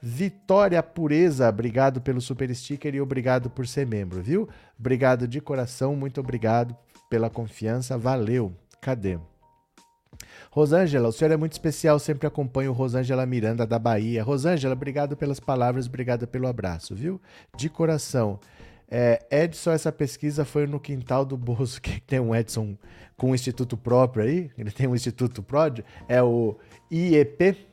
[0.00, 4.48] Vitória Pureza, obrigado pelo super sticker e obrigado por ser membro, viu?
[4.78, 6.76] Obrigado de coração, muito obrigado
[7.10, 8.52] pela confiança, valeu.
[8.80, 9.18] Cadê?
[10.50, 14.22] Rosângela, o senhor é muito especial, sempre acompanho Rosângela Miranda da Bahia.
[14.22, 17.20] Rosângela, obrigado pelas palavras, obrigado pelo abraço, viu?
[17.56, 18.38] De coração.
[18.88, 22.76] É, Edson, essa pesquisa foi no quintal do Bolso, que tem um Edson
[23.16, 26.56] com um instituto próprio aí, ele tem um instituto próprio, é o
[26.90, 27.66] IEP,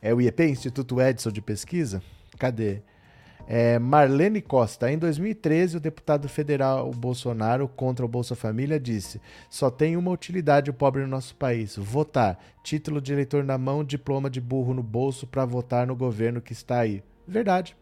[0.00, 2.02] é o IEP, Instituto Edson de Pesquisa?
[2.38, 2.82] Cadê?
[3.50, 9.70] É, Marlene Costa, em 2013, o deputado federal Bolsonaro contra o Bolsa Família disse: só
[9.70, 12.38] tem uma utilidade o pobre no nosso país: votar.
[12.62, 16.52] Título de eleitor na mão, diploma de burro no bolso para votar no governo que
[16.52, 17.02] está aí.
[17.26, 17.74] Verdade.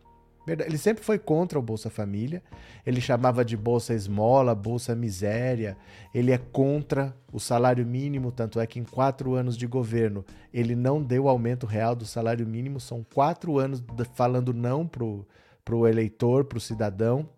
[0.46, 2.42] Ele sempre foi contra o Bolsa Família.
[2.84, 5.76] Ele chamava de Bolsa Esmola, Bolsa Miséria.
[6.14, 10.76] Ele é contra o salário mínimo, tanto é que em quatro anos de governo ele
[10.76, 12.78] não deu aumento real do salário mínimo.
[12.78, 13.82] São quatro anos
[14.14, 15.26] falando não pro
[15.66, 17.28] para o eleitor, para o cidadão.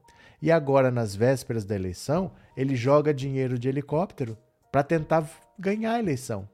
[0.40, 4.36] E agora, nas vésperas da eleição, ele joga dinheiro de helicóptero
[4.70, 6.46] para tentar ganhar a eleição.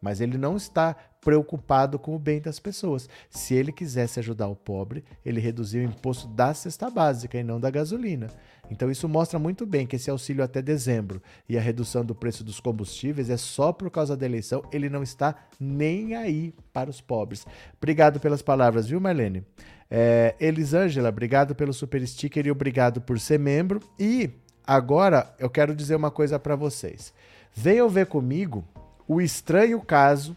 [0.00, 3.08] Mas ele não está preocupado com o bem das pessoas.
[3.28, 7.60] Se ele quisesse ajudar o pobre, ele reduziu o imposto da cesta básica e não
[7.60, 8.28] da gasolina.
[8.70, 12.44] Então isso mostra muito bem que esse auxílio até dezembro e a redução do preço
[12.44, 17.00] dos combustíveis é só por causa da eleição, ele não está nem aí para os
[17.00, 17.44] pobres.
[17.76, 19.44] Obrigado pelas palavras, viu, Marlene?
[19.90, 23.80] É, Elisângela, obrigado pelo super sticker e obrigado por ser membro.
[23.98, 24.30] E
[24.64, 27.12] agora eu quero dizer uma coisa para vocês.
[27.52, 28.64] Venham ver comigo
[29.08, 30.36] o estranho caso,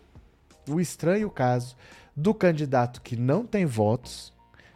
[0.69, 1.75] o estranho caso
[2.15, 4.33] do candidato que não tem votos,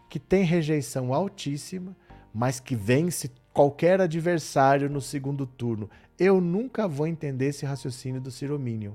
[0.09, 1.95] que tem rejeição altíssima,
[2.33, 5.89] mas que vence qualquer adversário no segundo turno.
[6.19, 8.93] Eu nunca vou entender esse raciocínio do Ciro Minion.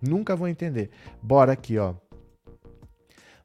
[0.00, 0.90] Nunca vou entender.
[1.22, 1.94] Bora aqui, ó.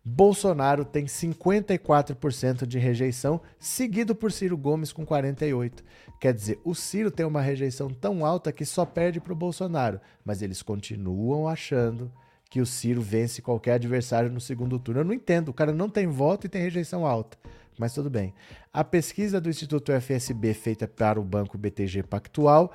[0.03, 5.83] Bolsonaro tem 54% de rejeição, seguido por Ciro Gomes com 48%.
[6.19, 9.99] Quer dizer, o Ciro tem uma rejeição tão alta que só perde para o Bolsonaro,
[10.23, 12.11] mas eles continuam achando
[12.51, 14.99] que o Ciro vence qualquer adversário no segundo turno.
[14.99, 17.37] Eu não entendo, o cara não tem voto e tem rejeição alta,
[17.79, 18.33] mas tudo bem.
[18.73, 22.71] A pesquisa do Instituto FSB feita para o banco BTG Pactual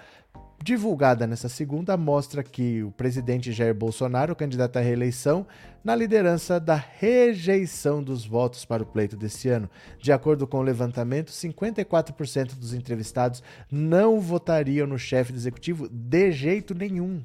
[0.63, 5.47] divulgada nessa segunda, mostra que o presidente Jair Bolsonaro, candidato à reeleição,
[5.85, 9.71] na liderança da rejeição dos votos para o pleito desse ano.
[10.01, 16.33] De acordo com o levantamento, 54% dos entrevistados não votariam no chefe do executivo de
[16.33, 17.23] jeito nenhum.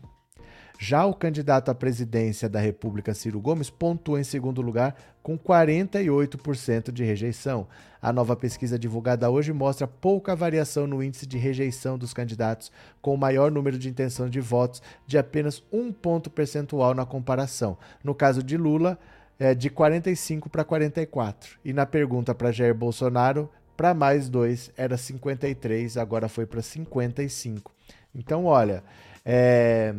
[0.84, 6.92] Já o candidato à presidência da República, Ciro Gomes, pontuou em segundo lugar com 48%
[6.92, 7.68] de rejeição.
[8.02, 13.14] A nova pesquisa divulgada hoje mostra pouca variação no índice de rejeição dos candidatos, com
[13.14, 17.78] o maior número de intenção de votos de apenas um ponto percentual na comparação.
[18.04, 18.98] No caso de Lula,
[19.38, 21.60] é de 45 para 44.
[21.64, 27.72] E na pergunta para Jair Bolsonaro, para mais dois, era 53, agora foi para 55.
[28.16, 28.84] Então, olha,
[29.24, 29.94] é,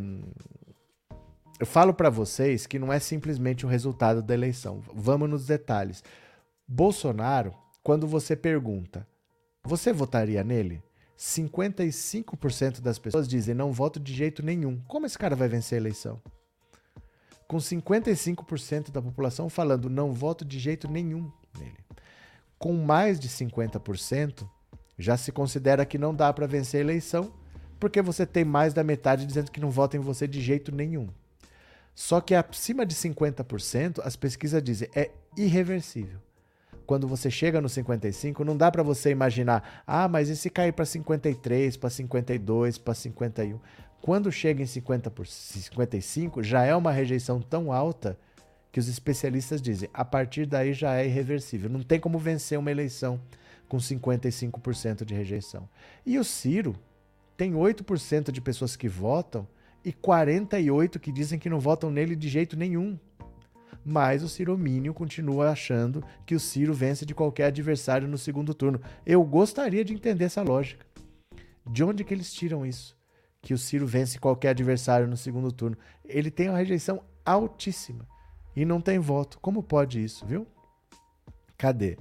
[1.62, 4.82] eu falo para vocês que não é simplesmente o resultado da eleição.
[4.92, 6.02] Vamos nos detalhes.
[6.66, 9.06] Bolsonaro, quando você pergunta,
[9.62, 10.82] você votaria nele?
[11.16, 14.80] 55% das pessoas dizem não voto de jeito nenhum.
[14.88, 16.20] Como esse cara vai vencer a eleição?
[17.46, 21.78] Com 55% da população falando não voto de jeito nenhum nele.
[22.58, 24.44] Com mais de 50%,
[24.98, 27.32] já se considera que não dá para vencer a eleição,
[27.78, 31.06] porque você tem mais da metade dizendo que não vota em você de jeito nenhum.
[31.94, 36.20] Só que acima de 50%, as pesquisas dizem é irreversível.
[36.86, 40.72] Quando você chega no 55, não dá para você imaginar, ah, mas e se cair
[40.72, 43.60] para 53, para 52, para 51?
[44.00, 48.18] Quando chega em 50 por 55, já é uma rejeição tão alta
[48.72, 51.70] que os especialistas dizem, a partir daí já é irreversível.
[51.70, 53.20] Não tem como vencer uma eleição
[53.68, 55.68] com 55% de rejeição.
[56.04, 56.74] E o Ciro
[57.36, 59.46] tem 8% de pessoas que votam
[59.84, 62.98] e 48 que dizem que não votam nele de jeito nenhum.
[63.84, 68.80] Mas o Ciromínio continua achando que o Ciro vence de qualquer adversário no segundo turno.
[69.04, 70.86] Eu gostaria de entender essa lógica.
[71.68, 72.96] De onde que eles tiram isso?
[73.40, 75.76] Que o Ciro vence qualquer adversário no segundo turno.
[76.04, 78.06] Ele tem uma rejeição altíssima
[78.54, 79.38] e não tem voto.
[79.40, 80.46] Como pode isso, viu?
[81.58, 81.96] Cadê?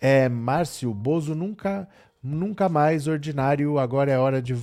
[0.00, 1.88] É, Márcio, Bozo nunca,
[2.22, 4.54] nunca mais ordinário, agora é hora de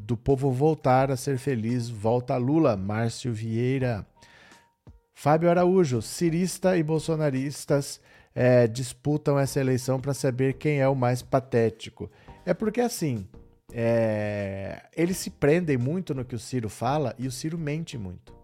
[0.00, 1.88] do povo voltar a ser feliz.
[1.88, 4.06] Volta Lula, Márcio Vieira.
[5.14, 8.00] Fábio Araújo, cirista e bolsonaristas
[8.34, 12.10] é, disputam essa eleição para saber quem é o mais patético.
[12.44, 13.28] É porque assim,
[13.72, 18.34] é, eles se prendem muito no que o Ciro fala e o Ciro mente muito.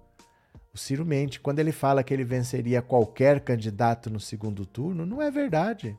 [0.72, 1.40] O Ciro mente.
[1.40, 5.96] Quando ele fala que ele venceria qualquer candidato no segundo turno, não é verdade.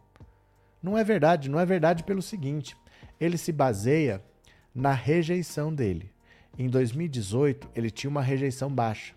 [0.81, 1.49] Não é verdade.
[1.49, 2.77] Não é verdade pelo seguinte:
[3.19, 4.23] ele se baseia
[4.79, 6.09] na rejeição dele.
[6.57, 9.13] Em 2018, ele tinha uma rejeição baixa,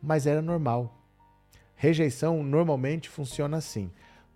[0.00, 1.02] mas era normal.
[1.74, 3.90] Rejeição normalmente funciona assim.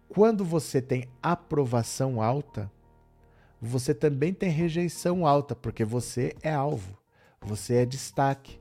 [0.09, 2.71] Quando você tem aprovação alta,
[3.61, 6.97] você também tem rejeição alta, porque você é alvo,
[7.43, 8.59] você é destaque.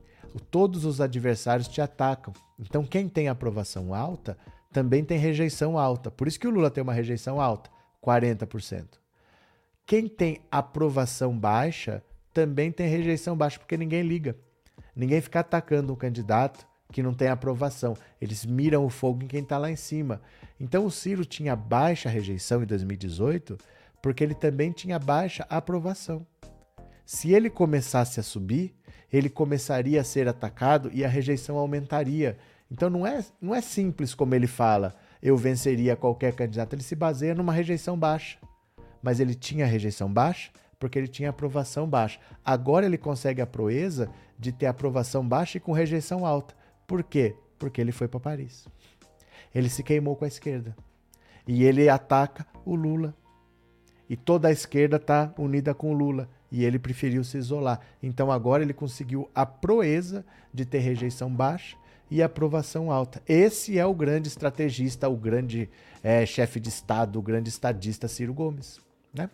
[0.50, 2.34] Todos os adversários te atacam.
[2.58, 4.36] Então, quem tem aprovação alta
[4.70, 6.10] também tem rejeição alta.
[6.10, 7.70] Por isso que o Lula tem uma rejeição alta,
[8.04, 8.97] 40%.
[9.88, 12.02] Quem tem aprovação baixa
[12.34, 14.36] também tem rejeição baixa, porque ninguém liga.
[14.94, 17.96] Ninguém fica atacando um candidato que não tem aprovação.
[18.20, 20.20] Eles miram o fogo em quem está lá em cima.
[20.60, 23.56] Então o Ciro tinha baixa rejeição em 2018
[24.02, 26.26] porque ele também tinha baixa aprovação.
[27.06, 28.74] Se ele começasse a subir,
[29.10, 32.36] ele começaria a ser atacado e a rejeição aumentaria.
[32.70, 36.74] Então não é, não é simples como ele fala, eu venceria qualquer candidato.
[36.74, 38.36] Ele se baseia numa rejeição baixa
[39.02, 42.20] mas ele tinha rejeição baixa porque ele tinha aprovação baixa.
[42.44, 46.54] Agora ele consegue a proeza de ter aprovação baixa e com rejeição alta.
[46.86, 47.34] Por quê?
[47.58, 48.66] Porque ele foi para Paris.
[49.54, 50.76] Ele se queimou com a esquerda.
[51.46, 53.14] E ele ataca o Lula.
[54.08, 56.28] E toda a esquerda está unida com o Lula.
[56.50, 57.80] E ele preferiu se isolar.
[58.02, 61.76] Então agora ele conseguiu a proeza de ter rejeição baixa
[62.10, 63.20] e aprovação alta.
[63.26, 65.68] Esse é o grande estrategista, o grande
[66.02, 68.80] é, chefe de Estado, o grande estadista Ciro Gomes
[69.12, 69.30] né?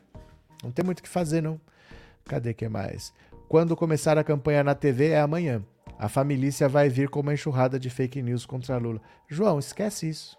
[0.63, 1.61] Não tem muito o que fazer, não.
[2.25, 3.13] Cadê que mais?
[3.49, 5.63] Quando começar a campanha na TV é amanhã.
[5.99, 9.01] A família vai vir com uma enxurrada de fake news contra Lula.
[9.29, 10.37] João, esquece isso.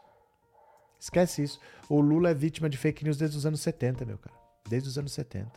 [1.00, 1.60] Esquece isso.
[1.88, 4.36] O Lula é vítima de fake news desde os anos 70, meu cara.
[4.68, 5.50] Desde os anos 70.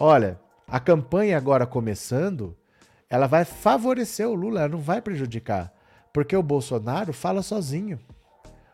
[0.00, 2.56] Olha, a campanha agora começando,
[3.08, 5.72] ela vai favorecer o Lula, ela não vai prejudicar.
[6.12, 7.98] Porque o Bolsonaro fala sozinho.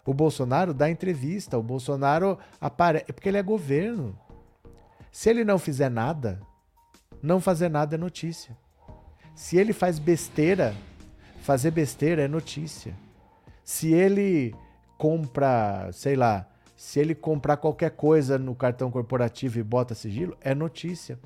[0.07, 3.13] O Bolsonaro dá entrevista, o Bolsonaro aparece.
[3.13, 4.19] Porque ele é governo.
[5.13, 6.41] Se ele não fizer nada,
[7.23, 8.57] não fazer nada é notícia.
[9.35, 10.75] Se ele faz besteira,
[11.43, 12.95] fazer besteira é notícia.
[13.63, 14.55] Se ele
[14.97, 20.55] compra, sei lá, se ele comprar qualquer coisa no cartão corporativo e bota sigilo, é
[20.55, 21.19] notícia.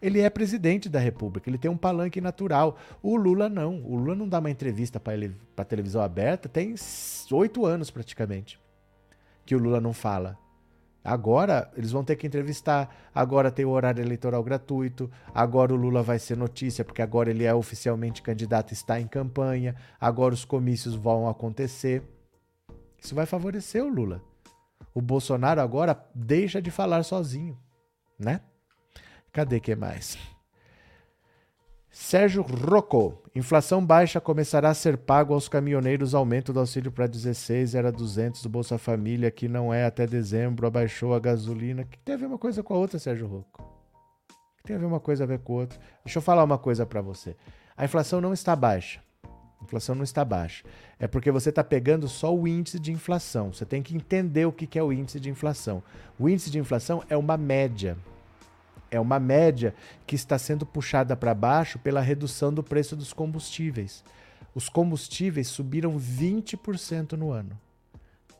[0.00, 2.78] Ele é presidente da República, ele tem um palanque natural.
[3.02, 3.82] O Lula não.
[3.84, 6.74] O Lula não dá uma entrevista para televisão aberta, tem
[7.30, 8.58] oito anos praticamente
[9.44, 10.38] que o Lula não fala.
[11.08, 12.94] Agora eles vão ter que entrevistar.
[13.14, 15.10] Agora tem o horário eleitoral gratuito.
[15.34, 19.74] Agora o Lula vai ser notícia, porque agora ele é oficialmente candidato, está em campanha.
[19.98, 22.02] Agora os comícios vão acontecer.
[22.98, 24.22] Isso vai favorecer o Lula.
[24.94, 27.56] O Bolsonaro agora deixa de falar sozinho,
[28.18, 28.42] né?
[29.32, 30.18] Cadê que mais?
[32.00, 33.20] Sérgio Rocco.
[33.34, 36.14] Inflação baixa começará a ser pago aos caminhoneiros.
[36.14, 40.66] Aumento do auxílio para 16 era 200 do Bolsa Família, que não é até dezembro.
[40.66, 41.84] Abaixou a gasolina.
[41.84, 43.62] Que tem a ver uma coisa com a outra, Sérgio Rocco?
[44.56, 45.78] Que tem a ver uma coisa a ver com a outra.
[46.04, 47.36] Deixa eu falar uma coisa para você.
[47.76, 49.02] A inflação não está baixa.
[49.60, 50.64] A inflação não está baixa.
[51.00, 53.52] É porque você está pegando só o índice de inflação.
[53.52, 55.82] Você tem que entender o que é o índice de inflação.
[56.18, 57.98] O índice de inflação é uma média
[58.90, 59.74] é uma média
[60.06, 64.04] que está sendo puxada para baixo pela redução do preço dos combustíveis.
[64.54, 67.58] Os combustíveis subiram 20% no ano,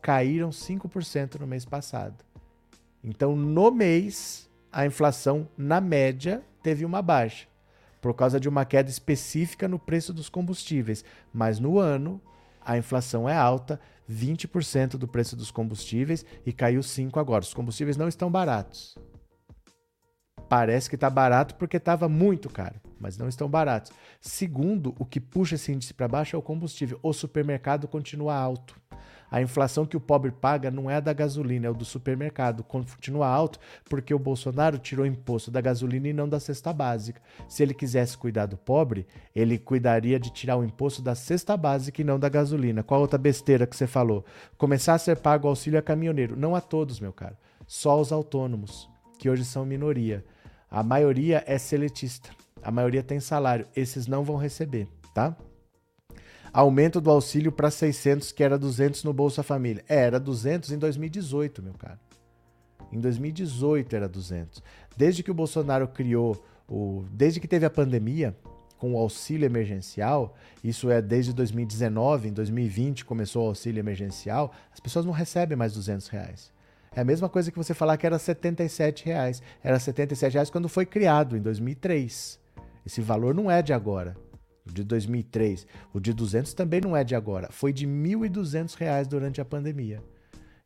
[0.01, 2.23] caíram 5% no mês passado.
[3.03, 7.47] Então, no mês, a inflação, na média, teve uma baixa,
[8.01, 11.05] por causa de uma queda específica no preço dos combustíveis.
[11.33, 12.21] Mas no ano,
[12.65, 13.79] a inflação é alta,
[14.09, 17.43] 20% do preço dos combustíveis e caiu 5% agora.
[17.43, 18.97] Os combustíveis não estão baratos.
[20.49, 23.91] Parece que está barato porque estava muito caro, mas não estão baratos.
[24.19, 26.99] Segundo, o que puxa esse índice para baixo é o combustível.
[27.03, 28.75] O supermercado continua alto.
[29.31, 32.63] A inflação que o pobre paga não é a da gasolina, é o do supermercado.
[32.63, 37.21] Continua alto porque o Bolsonaro tirou imposto da gasolina e não da cesta básica.
[37.47, 42.01] Se ele quisesse cuidar do pobre, ele cuidaria de tirar o imposto da cesta básica
[42.01, 42.81] e não da gasolina.
[42.81, 44.25] Qual outra besteira que você falou?
[44.57, 46.35] Começar a ser pago o auxílio a caminhoneiro.
[46.35, 47.37] Não a todos, meu caro.
[47.67, 48.89] Só aos autônomos,
[49.19, 50.25] que hoje são minoria.
[50.69, 52.29] A maioria é seletista.
[52.61, 53.67] A maioria tem salário.
[53.75, 55.35] Esses não vão receber, tá?
[56.51, 59.83] Aumento do auxílio para 600, que era 200 no Bolsa Família.
[59.87, 61.99] É, era 200 em 2018, meu cara.
[62.91, 64.63] Em 2018 era 200.
[64.97, 68.35] Desde que o Bolsonaro criou o, desde que teve a pandemia
[68.77, 74.79] com o auxílio emergencial, isso é desde 2019, em 2020 começou o auxílio emergencial, as
[74.79, 76.51] pessoas não recebem mais 200 reais.
[76.99, 79.41] É a mesma coisa que você falar que era 77 reais.
[79.63, 82.37] Era 77 reais quando foi criado, em 2003.
[82.85, 84.17] Esse valor não é de agora,
[84.67, 85.65] o de 2003.
[85.93, 87.47] O de 200 também não é de agora.
[87.51, 90.03] Foi de 1.200 reais durante a pandemia.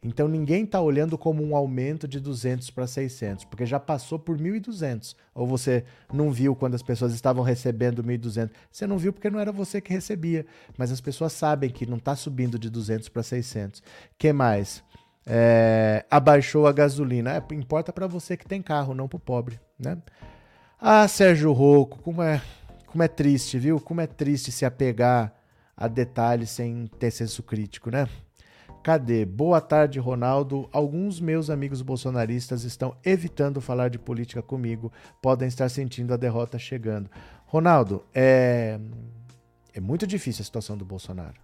[0.03, 4.36] Então ninguém está olhando como um aumento de 200 para 600, porque já passou por
[4.36, 5.15] 1.200.
[5.36, 8.49] Ou você não viu quando as pessoas estavam recebendo 1.200?
[8.71, 10.47] Você não viu porque não era você que recebia.
[10.79, 13.84] Mas as pessoas sabem que não está subindo de 200 para 600.
[14.17, 14.84] que mais?
[15.26, 17.32] É, abaixou a gasolina.
[17.32, 19.97] É, importa para você que tem carro, não para o pobre, né?
[20.80, 22.41] Ah, Sérgio Rocco, como é,
[22.88, 23.80] como é triste, viu?
[23.80, 25.34] Como é triste se apegar
[25.76, 28.07] a detalhes sem ter senso crítico, né?
[28.84, 29.26] Cadê?
[29.26, 30.67] Boa tarde, Ronaldo.
[30.74, 36.59] Alguns meus amigos bolsonaristas estão evitando falar de política comigo, podem estar sentindo a derrota
[36.59, 37.09] chegando.
[37.45, 38.78] Ronaldo, é,
[39.74, 41.39] é muito difícil a situação do Bolsonaro.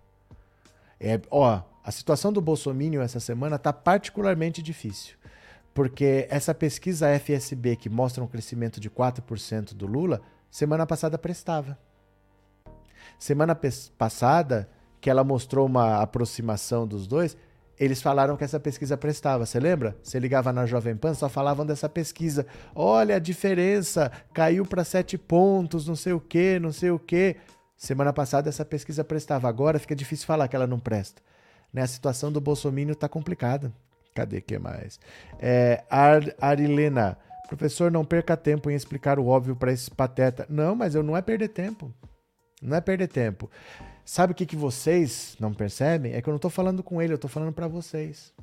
[1.00, 5.16] É, ó, a situação do Bolsonaro essa semana está particularmente difícil,
[5.74, 10.22] porque essa pesquisa FSB que mostra um crescimento de 4% do Lula,
[10.52, 11.80] semana passada prestava.
[13.18, 13.60] Semana
[13.98, 14.70] passada,
[15.02, 17.36] que ela mostrou uma aproximação dos dois,
[17.80, 19.48] eles falaram que essa pesquisa prestava.
[19.48, 19.98] Você lembra?
[20.04, 22.46] Você ligava na Jovem Pan, só falavam dessa pesquisa.
[22.76, 27.38] Olha a diferença, caiu para sete pontos, não sei o quê, não sei o quê.
[27.76, 31.20] Semana passada essa pesquisa prestava, agora fica difícil falar que ela não presta.
[31.74, 31.82] Né?
[31.82, 33.72] A situação do Bolsonaro está complicada.
[34.14, 35.00] Cadê que mais?
[35.40, 37.18] É, Ar Arilena,
[37.48, 40.46] professor, não perca tempo em explicar o óbvio para esse pateta.
[40.50, 41.94] Não, mas eu não é perder tempo.
[42.62, 43.50] Não é perder tempo.
[44.04, 46.14] Sabe o que, que vocês não percebem?
[46.14, 48.34] É que eu não estou falando com ele, eu estou falando para vocês.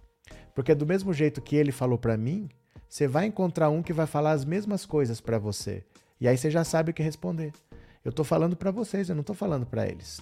[0.55, 2.49] Porque do mesmo jeito que ele falou para mim,
[2.89, 5.85] você vai encontrar um que vai falar as mesmas coisas para você.
[6.21, 7.53] E aí você já sabe o que responder.
[8.05, 10.21] Eu tô falando para vocês, eu não tô falando para eles.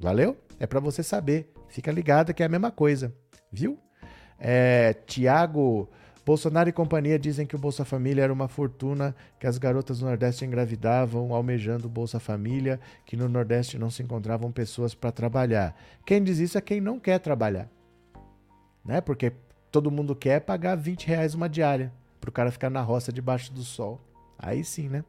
[0.00, 0.36] Valeu?
[0.58, 1.52] É para você saber.
[1.68, 3.14] Fica ligado que é a mesma coisa,
[3.52, 3.78] viu?
[4.38, 5.88] É, Tiago,
[6.26, 10.06] Bolsonaro e companhia dizem que o Bolsa Família era uma fortuna, que as garotas do
[10.06, 15.76] Nordeste engravidavam almejando o Bolsa Família, que no Nordeste não se encontravam pessoas para trabalhar.
[16.04, 17.70] Quem diz isso é quem não quer trabalhar,
[18.84, 19.00] né?
[19.00, 19.32] Porque
[19.70, 23.52] todo mundo quer pagar 20 reais uma diária para o cara ficar na roça debaixo
[23.52, 24.00] do sol.
[24.36, 25.04] Aí sim, né?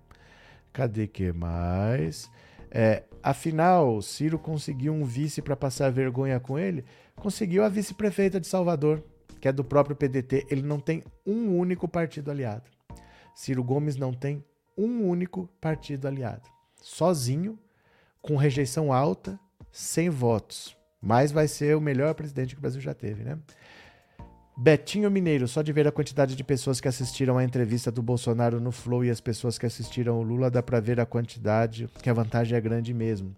[0.72, 2.30] Cadê que mais?
[2.80, 6.86] É, afinal, Ciro conseguiu um vice para passar vergonha com ele?
[7.16, 9.04] Conseguiu a vice-prefeita de Salvador,
[9.42, 10.46] que é do próprio PDT.
[10.48, 12.70] Ele não tem um único partido aliado.
[13.34, 14.46] Ciro Gomes não tem
[14.78, 16.48] um único partido aliado.
[16.80, 17.58] Sozinho,
[18.22, 19.40] com rejeição alta,
[19.72, 20.78] sem votos.
[21.02, 23.40] Mas vai ser o melhor presidente que o Brasil já teve, né?
[24.60, 28.60] Betinho Mineiro, só de ver a quantidade de pessoas que assistiram à entrevista do Bolsonaro
[28.60, 32.10] no Flow e as pessoas que assistiram o Lula, dá para ver a quantidade, que
[32.10, 33.36] a vantagem é grande mesmo.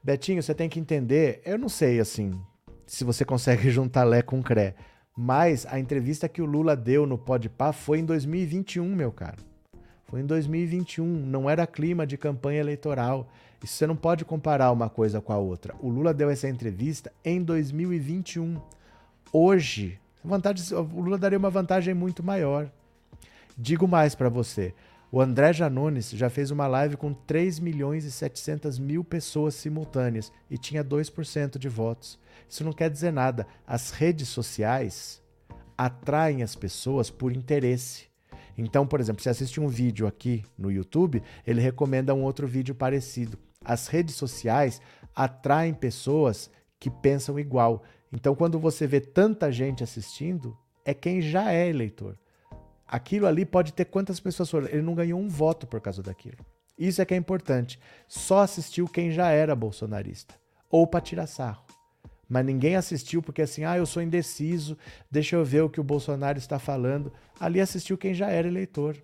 [0.00, 2.40] Betinho, você tem que entender, eu não sei assim,
[2.86, 4.76] se você consegue juntar Lé com Cré,
[5.18, 9.42] mas a entrevista que o Lula deu no Podpah foi em 2021, meu caro.
[10.04, 13.28] Foi em 2021, não era clima de campanha eleitoral.
[13.62, 15.74] Isso você não pode comparar uma coisa com a outra.
[15.80, 18.56] O Lula deu essa entrevista em 2021.
[19.32, 19.98] Hoje,
[20.28, 22.70] vantagem, o Lula daria uma vantagem muito maior.
[23.56, 24.74] Digo mais para você.
[25.12, 30.30] O André Janones já fez uma live com 3 milhões e 700 mil pessoas simultâneas
[30.48, 32.16] e tinha 2% de votos.
[32.48, 33.46] Isso não quer dizer nada.
[33.66, 35.20] As redes sociais
[35.76, 38.04] atraem as pessoas por interesse.
[38.56, 42.74] Então, por exemplo, se assiste um vídeo aqui no YouTube, ele recomenda um outro vídeo
[42.74, 43.36] parecido.
[43.64, 44.80] As redes sociais
[45.14, 47.82] atraem pessoas que pensam igual.
[48.12, 52.18] Então, quando você vê tanta gente assistindo, é quem já é eleitor.
[52.86, 54.66] Aquilo ali pode ter quantas pessoas foram.
[54.66, 56.44] Ele não ganhou um voto por causa daquilo.
[56.76, 57.78] Isso é que é importante.
[58.08, 60.34] Só assistiu quem já era bolsonarista.
[60.68, 61.64] Ou para tirar sarro.
[62.28, 64.78] Mas ninguém assistiu porque assim, ah, eu sou indeciso,
[65.10, 67.12] deixa eu ver o que o Bolsonaro está falando.
[67.38, 68.96] Ali assistiu quem já era eleitor.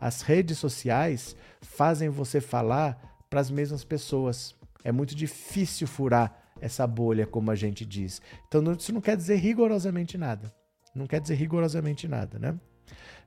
[0.00, 4.54] As redes sociais fazem você falar para as mesmas pessoas.
[4.82, 8.20] É muito difícil furar essa bolha, como a gente diz.
[8.46, 10.52] Então, isso não quer dizer rigorosamente nada.
[10.94, 12.58] Não quer dizer rigorosamente nada, né?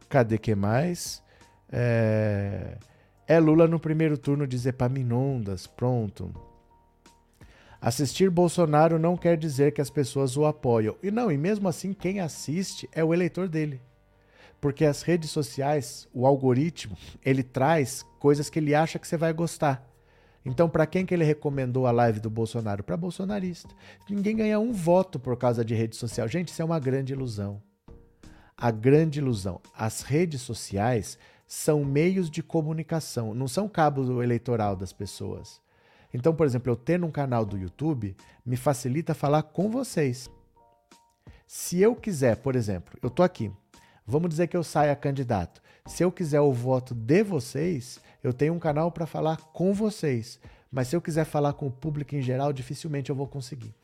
[0.10, 1.24] Cadê que mais?
[1.72, 2.78] É...
[3.28, 5.66] é Lula no primeiro turno de Epaminondas.
[5.66, 6.34] Pronto.
[7.82, 10.96] Assistir Bolsonaro não quer dizer que as pessoas o apoiam.
[11.04, 13.82] E não, e mesmo assim, quem assiste é o eleitor dele.
[14.62, 19.34] Porque as redes sociais, o algoritmo, ele traz coisas que ele acha que você vai
[19.34, 19.93] gostar.
[20.46, 22.84] Então, para quem que ele recomendou a live do Bolsonaro?
[22.84, 23.74] Para bolsonarista.
[24.10, 26.28] Ninguém ganha um voto por causa de rede social.
[26.28, 27.62] Gente, isso é uma grande ilusão.
[28.58, 29.62] A grande ilusão.
[29.76, 31.18] As redes sociais
[31.48, 35.62] são meios de comunicação, não são cabo eleitoral das pessoas.
[36.14, 38.16] Então, por exemplo, eu tendo um canal do YouTube
[38.46, 40.30] me facilita falar com vocês.
[41.48, 43.52] Se eu quiser, por exemplo, eu tô aqui,
[44.06, 45.62] vamos dizer que eu saia candidato.
[45.86, 50.40] Se eu quiser o voto de vocês, eu tenho um canal para falar com vocês,
[50.72, 53.76] mas se eu quiser falar com o público em geral, dificilmente eu vou conseguir.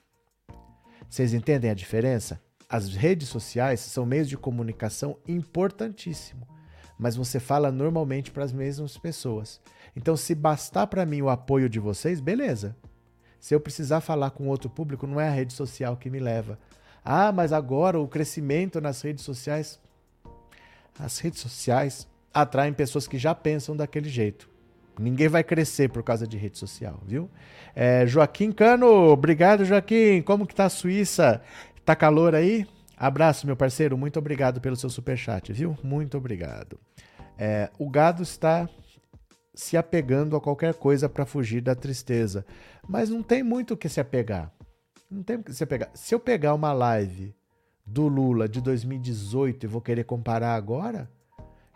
[1.09, 2.41] Vocês entendem a diferença?
[2.69, 6.47] As redes sociais são meios de comunicação importantíssimo,
[6.97, 9.59] mas você fala normalmente para as mesmas pessoas.
[9.95, 12.77] Então, se bastar para mim o apoio de vocês, beleza.
[13.39, 16.59] Se eu precisar falar com outro público, não é a rede social que me leva.
[17.03, 19.79] Ah, mas agora o crescimento nas redes sociais.
[20.97, 24.49] As redes sociais atraem pessoas que já pensam daquele jeito.
[24.99, 27.29] Ninguém vai crescer por causa de rede social, viu?
[27.73, 30.21] É, Joaquim Cano, obrigado, Joaquim.
[30.21, 31.41] Como que tá a Suíça?
[31.85, 32.67] Tá calor aí?
[32.97, 33.97] Abraço, meu parceiro.
[33.97, 35.77] Muito obrigado pelo seu superchat, viu?
[35.81, 36.77] Muito obrigado.
[37.37, 38.67] É, o gado está
[39.55, 42.45] se apegando a qualquer coisa para fugir da tristeza.
[42.87, 44.51] Mas não tem muito o que se apegar.
[45.09, 45.89] Não tem o que se apegar.
[45.93, 47.33] Se eu pegar uma live
[47.85, 51.09] do Lula de 2018 e vou querer comparar agora,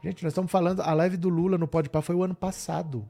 [0.04, 3.08] Gente, nós estamos falando, a live do Lula no Pode Par foi o ano passado.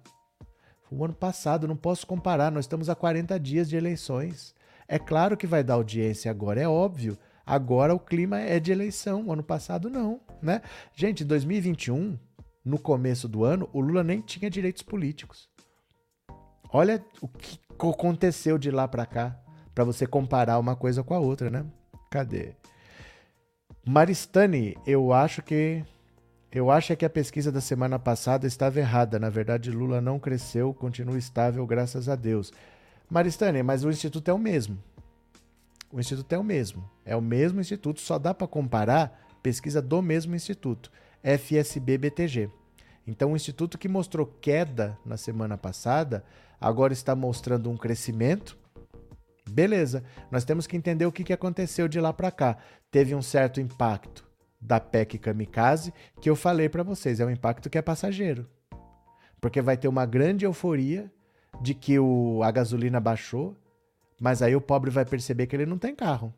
[0.83, 4.53] Foi o ano passado, não posso comparar, nós estamos a 40 dias de eleições.
[4.87, 7.17] É claro que vai dar audiência agora, é óbvio.
[7.43, 10.61] Agora o clima é de eleição, ano passado não, né?
[10.93, 12.15] Gente, em 2021,
[12.63, 15.49] no começo do ano, o Lula nem tinha direitos políticos.
[16.71, 19.35] Olha o que aconteceu de lá para cá,
[19.73, 21.65] para você comparar uma coisa com a outra, né?
[22.11, 22.53] Cadê?
[23.83, 25.83] Maristani, eu acho que
[26.53, 29.17] eu acho que a pesquisa da semana passada estava errada.
[29.17, 32.53] Na verdade, Lula não cresceu, continua estável, graças a Deus.
[33.09, 34.77] Maristânia, mas o instituto é o mesmo.
[35.91, 36.87] O instituto é o mesmo.
[37.03, 40.91] É o mesmo instituto, só dá para comparar pesquisa do mesmo instituto,
[41.23, 42.51] FSB-BTG.
[43.07, 46.23] Então, o instituto que mostrou queda na semana passada,
[46.61, 48.55] agora está mostrando um crescimento.
[49.49, 52.57] Beleza, nós temos que entender o que aconteceu de lá para cá.
[52.91, 54.32] Teve um certo impacto
[54.65, 58.47] da PEC Kamikaze, que eu falei para vocês, é um impacto que é passageiro.
[59.41, 61.11] Porque vai ter uma grande euforia
[61.61, 63.57] de que o, a gasolina baixou,
[64.19, 66.33] mas aí o pobre vai perceber que ele não tem carro.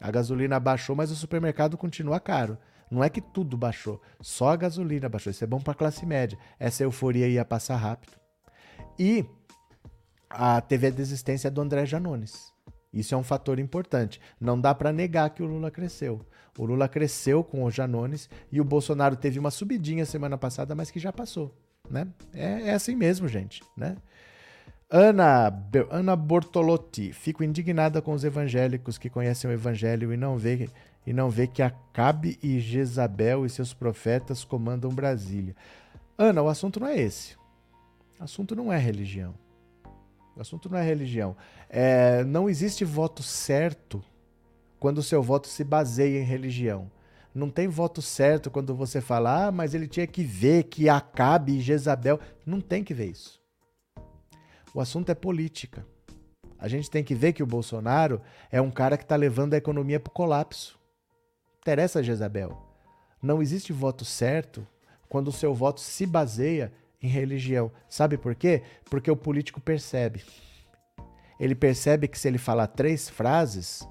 [0.00, 2.58] A gasolina baixou, mas o supermercado continua caro.
[2.90, 5.30] Não é que tudo baixou, só a gasolina baixou.
[5.30, 6.38] Isso é bom para classe média.
[6.58, 8.16] Essa euforia ia passar rápido.
[8.98, 9.24] E
[10.30, 12.54] a, teve a desistência do André Janones.
[12.92, 14.20] Isso é um fator importante.
[14.40, 16.24] Não dá para negar que o Lula cresceu.
[16.58, 20.90] O Lula cresceu com o Janones e o Bolsonaro teve uma subidinha semana passada, mas
[20.90, 21.54] que já passou.
[21.90, 22.06] né?
[22.34, 23.96] É, é assim mesmo, gente, né?
[24.88, 25.52] Ana,
[25.90, 30.70] Ana Bortolotti, fico indignada com os evangélicos que conhecem o evangelho e não vê
[31.04, 35.54] e não vê que Acabe e Jezabel e seus profetas comandam Brasília.
[36.18, 37.36] Ana, o assunto não é esse.
[38.18, 39.34] O assunto não é religião.
[40.36, 41.36] O assunto não é religião.
[41.68, 44.02] É, não existe voto certo
[44.86, 46.88] quando o seu voto se baseia em religião.
[47.34, 51.56] Não tem voto certo quando você fala, ah, mas ele tinha que ver que Acabe
[51.56, 52.20] e Jezabel.
[52.46, 53.42] Não tem que ver isso.
[54.72, 55.84] O assunto é política.
[56.56, 59.56] A gente tem que ver que o Bolsonaro é um cara que está levando a
[59.56, 60.78] economia para o colapso.
[61.58, 62.56] Interessa Jezabel.
[63.20, 64.64] Não existe voto certo
[65.08, 66.72] quando o seu voto se baseia
[67.02, 67.72] em religião.
[67.88, 68.62] Sabe por quê?
[68.88, 70.22] Porque o político percebe.
[71.40, 73.84] Ele percebe que se ele falar três frases,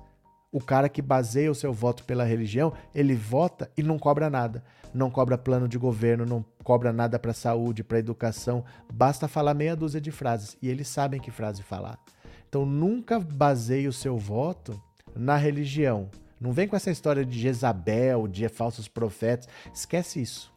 [0.56, 4.64] o cara que baseia o seu voto pela religião, ele vota e não cobra nada
[4.96, 9.76] não cobra plano de governo, não cobra nada para saúde, para educação, basta falar meia
[9.76, 12.00] dúzia de frases e eles sabem que frase falar.
[12.48, 14.82] Então nunca baseie o seu voto
[15.14, 16.10] na religião.
[16.40, 20.54] Não vem com essa história de Jezabel, de falsos profetas, esquece isso.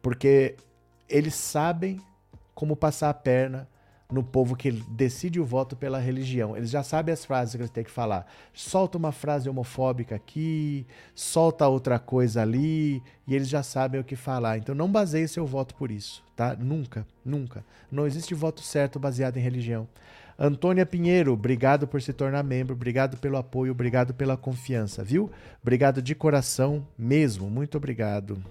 [0.00, 0.54] Porque
[1.08, 2.00] eles sabem
[2.54, 3.68] como passar a perna
[4.14, 6.56] no povo que decide o voto pela religião.
[6.56, 8.26] Eles já sabem as frases que eles têm que falar.
[8.52, 14.14] Solta uma frase homofóbica aqui, solta outra coisa ali, e eles já sabem o que
[14.14, 14.56] falar.
[14.56, 16.54] Então não baseie seu voto por isso, tá?
[16.54, 17.64] Nunca, nunca.
[17.90, 19.88] Não existe voto certo baseado em religião.
[20.38, 25.30] Antônia Pinheiro, obrigado por se tornar membro, obrigado pelo apoio, obrigado pela confiança, viu?
[25.62, 28.42] Obrigado de coração mesmo, muito obrigado.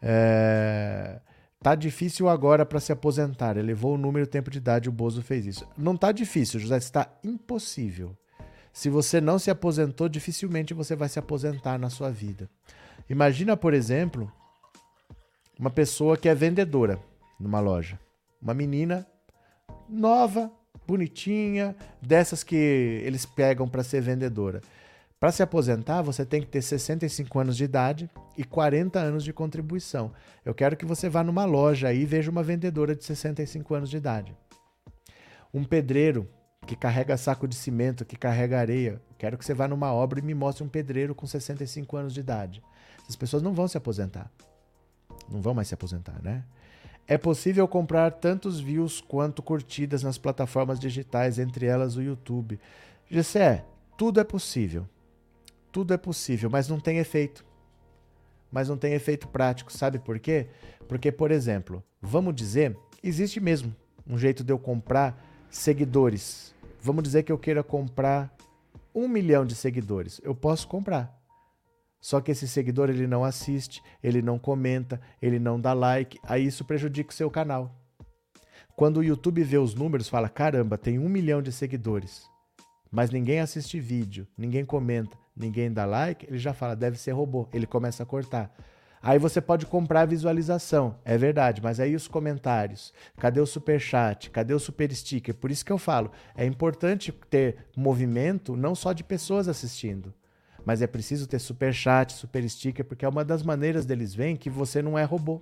[0.00, 1.20] É...
[1.60, 3.56] Tá difícil agora para se aposentar.
[3.56, 5.66] Elevou o número e o tempo de idade, o Bozo fez isso.
[5.76, 8.16] Não tá difícil, José, está impossível.
[8.72, 12.48] Se você não se aposentou, dificilmente você vai se aposentar na sua vida.
[13.10, 14.30] Imagina, por exemplo,
[15.58, 17.00] uma pessoa que é vendedora
[17.40, 17.98] numa loja.
[18.40, 19.04] Uma menina
[19.88, 20.52] nova,
[20.86, 24.60] bonitinha, dessas que eles pegam para ser vendedora.
[25.20, 29.32] Para se aposentar, você tem que ter 65 anos de idade e 40 anos de
[29.32, 30.12] contribuição.
[30.44, 33.90] Eu quero que você vá numa loja aí e veja uma vendedora de 65 anos
[33.90, 34.36] de idade.
[35.52, 36.28] Um pedreiro
[36.64, 39.02] que carrega saco de cimento, que carrega areia.
[39.18, 42.20] Quero que você vá numa obra e me mostre um pedreiro com 65 anos de
[42.20, 42.62] idade.
[43.02, 44.30] Essas pessoas não vão se aposentar.
[45.28, 46.44] Não vão mais se aposentar, né?
[47.08, 52.60] É possível comprar tantos views quanto curtidas nas plataformas digitais, entre elas o YouTube.
[53.10, 53.64] Gessé,
[53.96, 54.86] tudo é possível.
[55.70, 57.44] Tudo é possível, mas não tem efeito.
[58.50, 59.72] Mas não tem efeito prático.
[59.72, 60.48] Sabe por quê?
[60.88, 63.74] Porque, por exemplo, vamos dizer, existe mesmo
[64.06, 66.54] um jeito de eu comprar seguidores.
[66.80, 68.34] Vamos dizer que eu queira comprar
[68.94, 70.20] um milhão de seguidores.
[70.24, 71.16] Eu posso comprar.
[72.00, 76.46] Só que esse seguidor ele não assiste, ele não comenta, ele não dá like, aí
[76.46, 77.74] isso prejudica o seu canal.
[78.76, 82.22] Quando o YouTube vê os números, fala: caramba, tem um milhão de seguidores,
[82.90, 87.48] mas ninguém assiste vídeo, ninguém comenta, ninguém dá like, ele já fala, deve ser robô.
[87.52, 88.52] Ele começa a cortar.
[89.00, 94.28] Aí você pode comprar visualização, é verdade, mas aí os comentários, cadê o super chat,
[94.28, 95.34] cadê o super sticker?
[95.34, 100.12] Por isso que eu falo, é importante ter movimento não só de pessoas assistindo,
[100.64, 104.36] mas é preciso ter super chat, super sticker, porque é uma das maneiras deles verem
[104.36, 105.40] que você não é robô.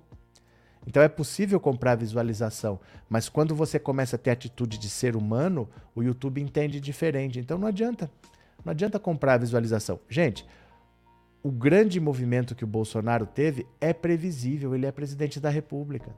[0.85, 2.79] Então é possível comprar visualização,
[3.09, 7.39] mas quando você começa a ter atitude de ser humano, o YouTube entende diferente.
[7.39, 8.09] Então não adianta.
[8.67, 9.97] Não adianta comprar a visualização.
[10.09, 10.45] Gente,
[11.41, 16.13] o grande movimento que o Bolsonaro teve é previsível, ele é presidente da República.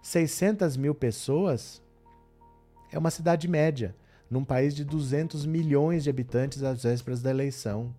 [0.00, 1.82] 600 mil pessoas
[2.92, 3.96] é uma cidade média,
[4.30, 7.92] num país de 200 milhões de habitantes às vésperas da eleição.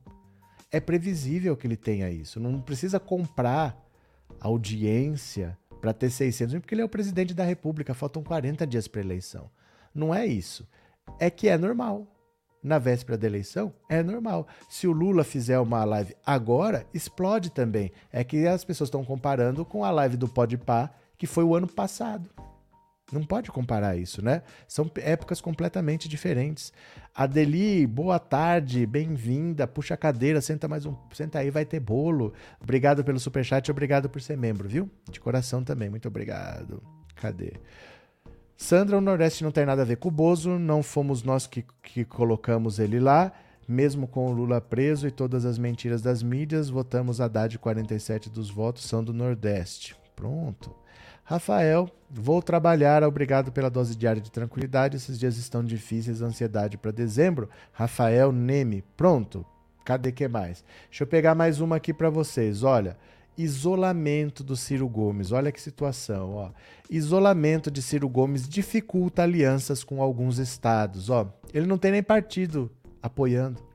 [0.71, 2.39] É previsível que ele tenha isso.
[2.39, 3.77] Não precisa comprar
[4.39, 8.87] audiência para ter 600 mil, porque ele é o presidente da República, faltam 40 dias
[8.87, 9.51] para a eleição.
[9.93, 10.65] Não é isso.
[11.19, 12.07] É que é normal
[12.63, 14.47] na véspera da eleição, é normal.
[14.69, 17.91] Se o Lula fizer uma live agora, explode também.
[18.11, 21.67] É que as pessoas estão comparando com a live do Podpah, que foi o ano
[21.67, 22.29] passado.
[23.11, 24.41] Não pode comparar isso, né?
[24.67, 26.71] São épocas completamente diferentes.
[27.13, 29.67] Adeli, boa tarde, bem-vinda.
[29.67, 32.33] Puxa a cadeira, senta mais um, senta aí, vai ter bolo.
[32.61, 34.89] Obrigado pelo superchat, obrigado por ser membro, viu?
[35.09, 36.81] De coração também, muito obrigado.
[37.15, 37.53] Cadê?
[38.61, 41.65] Sandra, o Nordeste não tem nada a ver com o Bozo, não fomos nós que,
[41.81, 43.33] que colocamos ele lá.
[43.67, 48.51] Mesmo com o Lula preso e todas as mentiras das mídias, votamos Haddad 47 dos
[48.51, 49.95] votos são do Nordeste.
[50.15, 50.75] Pronto.
[51.23, 54.95] Rafael, vou trabalhar, obrigado pela dose diária de tranquilidade.
[54.95, 57.49] Esses dias estão difíceis, ansiedade para dezembro.
[57.73, 59.43] Rafael Neme, pronto.
[59.83, 60.63] Cadê que mais?
[60.87, 62.61] Deixa eu pegar mais uma aqui para vocês.
[62.61, 62.95] Olha,
[63.41, 65.31] Isolamento do Ciro Gomes.
[65.31, 66.51] Olha que situação, ó.
[66.89, 71.27] Isolamento de Ciro Gomes dificulta alianças com alguns estados, ó.
[71.53, 72.69] Ele não tem nem partido
[73.01, 73.71] apoiando.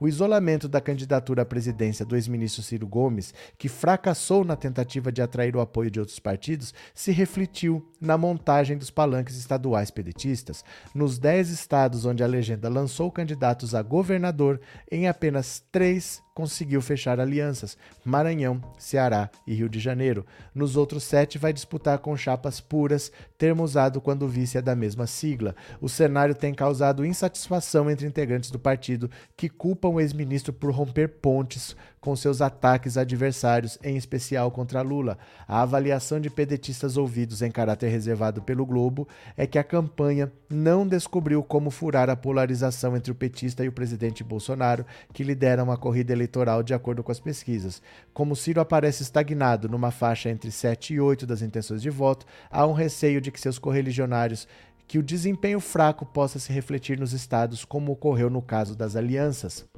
[0.00, 5.20] O isolamento da candidatura à presidência do ex-ministro Ciro Gomes, que fracassou na tentativa de
[5.20, 10.64] atrair o apoio de outros partidos, se refletiu na montagem dos palanques estaduais pedetistas.
[10.94, 14.58] Nos 10 estados onde a legenda lançou candidatos a governador,
[14.90, 20.24] em apenas três conseguiu fechar alianças: Maranhão, Ceará e Rio de Janeiro.
[20.54, 24.74] Nos outros sete, vai disputar com chapas puras, termo usado quando o vice é da
[24.74, 25.54] mesma sigla.
[25.80, 31.08] O cenário tem causado insatisfação entre integrantes do partido que culpam o ex-ministro por romper
[31.08, 35.18] pontes com seus ataques adversários, em especial contra Lula.
[35.46, 40.86] A avaliação de pedetistas ouvidos em caráter reservado pelo Globo é que a campanha não
[40.86, 45.76] descobriu como furar a polarização entre o petista e o presidente Bolsonaro, que lideram a
[45.76, 47.82] corrida eleitoral de acordo com as pesquisas.
[48.14, 52.66] Como Ciro aparece estagnado numa faixa entre 7 e 8 das intenções de voto, há
[52.66, 54.48] um receio de que seus correligionários
[54.90, 59.69] que o desempenho fraco possa se refletir nos estados, como ocorreu no caso das alianças.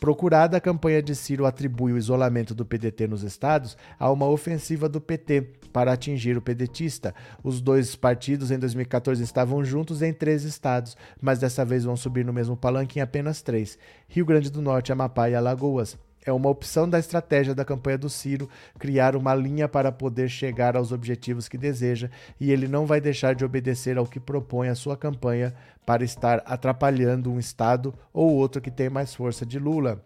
[0.00, 4.88] Procurada, a campanha de Ciro atribui o isolamento do PDT nos estados a uma ofensiva
[4.88, 5.42] do PT
[5.74, 7.14] para atingir o pedetista.
[7.44, 12.24] Os dois partidos em 2014 estavam juntos em três estados, mas dessa vez vão subir
[12.24, 13.78] no mesmo palanque em apenas três:
[14.08, 15.98] Rio Grande do Norte, Amapá e Alagoas.
[16.24, 18.48] É uma opção da estratégia da campanha do Ciro
[18.78, 23.34] criar uma linha para poder chegar aos objetivos que deseja e ele não vai deixar
[23.34, 25.54] de obedecer ao que propõe a sua campanha
[25.86, 30.02] para estar atrapalhando um Estado ou outro que tem mais força de Lula.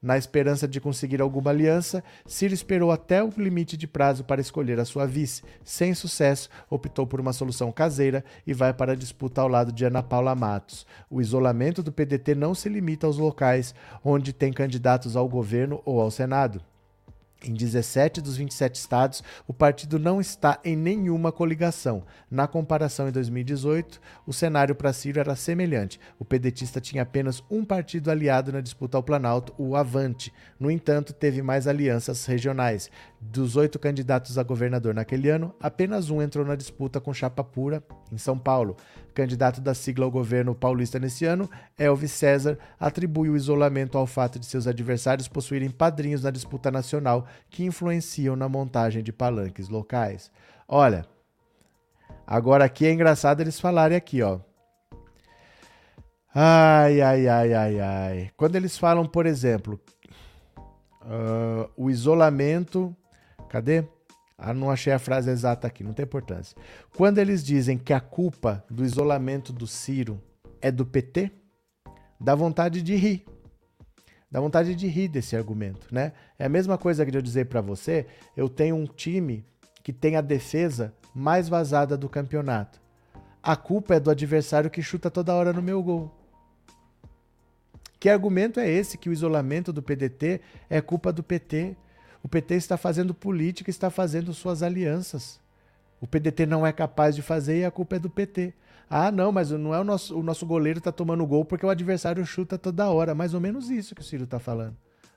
[0.00, 4.78] Na esperança de conseguir alguma aliança, Ciro esperou até o limite de prazo para escolher
[4.78, 5.42] a sua vice.
[5.64, 9.84] Sem sucesso, optou por uma solução caseira e vai para a disputa ao lado de
[9.84, 10.86] Ana Paula Matos.
[11.10, 13.74] O isolamento do PDT não se limita aos locais
[14.04, 16.62] onde tem candidatos ao governo ou ao Senado.
[17.44, 22.02] Em 17 dos 27 estados, o partido não está em nenhuma coligação.
[22.28, 26.00] Na comparação em 2018, o cenário para Ciro era semelhante.
[26.18, 30.32] O pedetista tinha apenas um partido aliado na disputa ao Planalto, o Avante.
[30.58, 32.90] No entanto, teve mais alianças regionais.
[33.20, 37.82] Dos oito candidatos a governador naquele ano, apenas um entrou na disputa com chapa pura
[38.12, 38.76] em São Paulo.
[39.12, 44.38] Candidato da sigla ao governo paulista nesse ano, Elvis César atribui o isolamento ao fato
[44.38, 50.30] de seus adversários possuírem padrinhos na disputa nacional que influenciam na montagem de palanques locais.
[50.68, 51.04] Olha,
[52.24, 54.38] agora aqui é engraçado eles falarem aqui, ó.
[56.32, 58.30] Ai, ai, ai, ai, ai.
[58.36, 59.80] Quando eles falam, por exemplo,
[61.08, 62.94] uh, o isolamento.
[63.48, 63.84] Cadê?
[64.36, 66.56] Ah, não achei a frase exata aqui, não tem importância.
[66.96, 70.22] Quando eles dizem que a culpa do isolamento do Ciro
[70.60, 71.32] é do PT,
[72.20, 73.24] dá vontade de rir.
[74.30, 76.12] Dá vontade de rir desse argumento, né?
[76.38, 79.44] É a mesma coisa que eu dizer para você, eu tenho um time
[79.82, 82.80] que tem a defesa mais vazada do campeonato.
[83.42, 86.14] A culpa é do adversário que chuta toda hora no meu gol.
[87.98, 91.76] Que argumento é esse que o isolamento do PDT é culpa do PT?
[92.22, 95.40] O PT está fazendo política, está fazendo suas alianças.
[96.00, 98.54] O PDT não é capaz de fazer e a culpa é do PT.
[98.88, 101.70] Ah, não, mas não é o nosso, o nosso goleiro está tomando gol porque o
[101.70, 103.14] adversário chuta toda hora.
[103.14, 104.76] Mais ou menos isso que o Ciro está falando.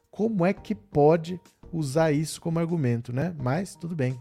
[0.10, 1.40] Como é que pode
[1.72, 3.34] usar isso como argumento, né?
[3.40, 4.20] Mas tudo bem.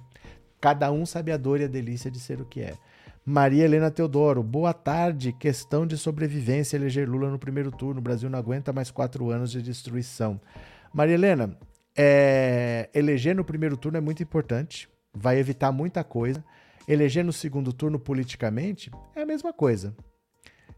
[0.61, 2.74] Cada um sabe a dor e a delícia de ser o que é.
[3.24, 5.33] Maria Helena Teodoro, boa tarde.
[5.33, 7.99] Questão de sobrevivência eleger Lula no primeiro turno.
[7.99, 10.41] O Brasil não aguenta mais quatro anos de destruição.
[10.93, 11.57] Maria Helena,
[12.03, 16.43] é, eleger no primeiro turno é muito importante, vai evitar muita coisa.
[16.89, 19.95] Eleger no segundo turno politicamente é a mesma coisa.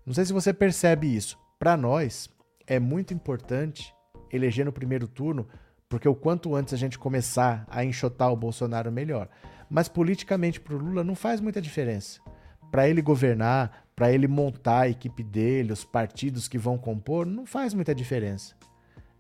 [0.05, 1.39] Não sei se você percebe isso.
[1.61, 2.29] Para nós,
[2.66, 3.95] é muito importante
[4.33, 5.47] eleger no primeiro turno,
[5.89, 9.29] porque o quanto antes a gente começar a enxotar o Bolsonaro, melhor.
[9.70, 12.20] Mas politicamente para o Lula não faz muita diferença.
[12.68, 17.47] Para ele governar, para ele montar a equipe dele, os partidos que vão compor, não
[17.47, 18.57] faz muita diferença.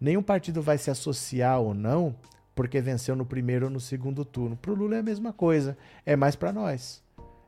[0.02, 2.16] Nenhum partido vai se associar ou não
[2.56, 4.56] porque venceu no primeiro ou no segundo turno.
[4.56, 7.00] Para o Lula é a mesma coisa, é mais para nós.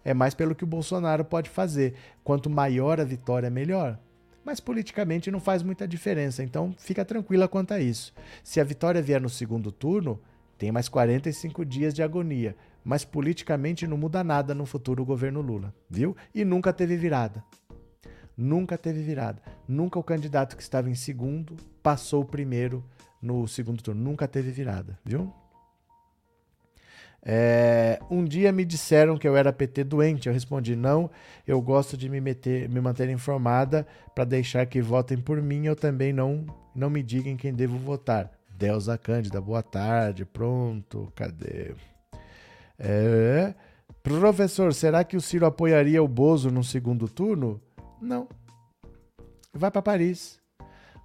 [0.05, 1.95] É mais pelo que o Bolsonaro pode fazer.
[2.23, 3.99] Quanto maior a vitória, melhor.
[4.45, 8.15] Mas politicamente não faz muita diferença, então fica tranquila quanto a isso.
[8.45, 10.21] Se a vitória vier no segundo turno,
[10.57, 15.75] tem mais 45 dias de agonia, mas politicamente não muda nada no futuro governo Lula,
[15.91, 16.17] viu?
[16.33, 17.43] E nunca teve virada.
[18.37, 19.43] Nunca teve virada.
[19.67, 22.83] Nunca o candidato que estava em segundo passou o primeiro
[23.21, 24.03] no segundo turno.
[24.03, 25.31] Nunca teve virada, viu?
[27.27, 30.27] É, um dia me disseram que eu era PT doente.
[30.27, 31.11] Eu respondi: não,
[31.47, 35.67] eu gosto de me, meter, me manter informada para deixar que votem por mim.
[35.67, 38.31] Eu também não, não me digam quem devo votar.
[38.49, 40.25] Delza Cândida, boa tarde.
[40.25, 41.75] Pronto, cadê?
[42.79, 43.55] É.
[44.03, 47.61] Professor, será que o Ciro apoiaria o Bozo no segundo turno?
[48.01, 48.29] Não.
[49.53, 50.44] Vai para Paris.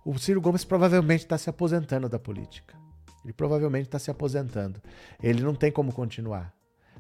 [0.05, 2.75] O Ciro Gomes provavelmente está se aposentando da política.
[3.23, 4.81] Ele provavelmente está se aposentando.
[5.21, 6.53] Ele não tem como continuar.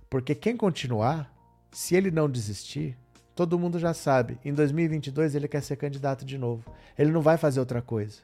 [0.09, 1.33] Porque quem continuar,
[1.71, 2.97] se ele não desistir,
[3.33, 4.37] todo mundo já sabe.
[4.43, 6.65] Em 2022 ele quer ser candidato de novo.
[6.97, 8.19] Ele não vai fazer outra coisa.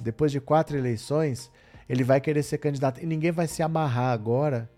[0.00, 1.50] Depois de quatro eleições,
[1.88, 3.00] ele vai querer ser candidato.
[3.00, 4.68] E ninguém vai se amarrar agora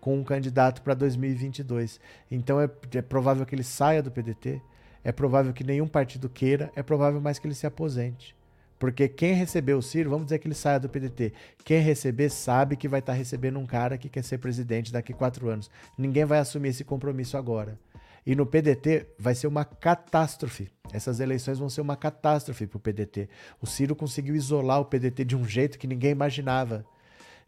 [0.00, 1.98] com um candidato para 2022.
[2.30, 4.62] Então é, é provável que ele saia do PDT,
[5.02, 8.35] é provável que nenhum partido queira, é provável mais que ele se aposente.
[8.78, 11.32] Porque quem recebeu o Ciro, vamos dizer que ele saia do PDT.
[11.64, 15.12] Quem receber sabe que vai estar tá recebendo um cara que quer ser presidente daqui
[15.12, 15.70] a quatro anos.
[15.96, 17.78] Ninguém vai assumir esse compromisso agora.
[18.26, 20.68] E no PDT vai ser uma catástrofe.
[20.92, 23.28] Essas eleições vão ser uma catástrofe para o PDT.
[23.62, 26.84] O Ciro conseguiu isolar o PDT de um jeito que ninguém imaginava.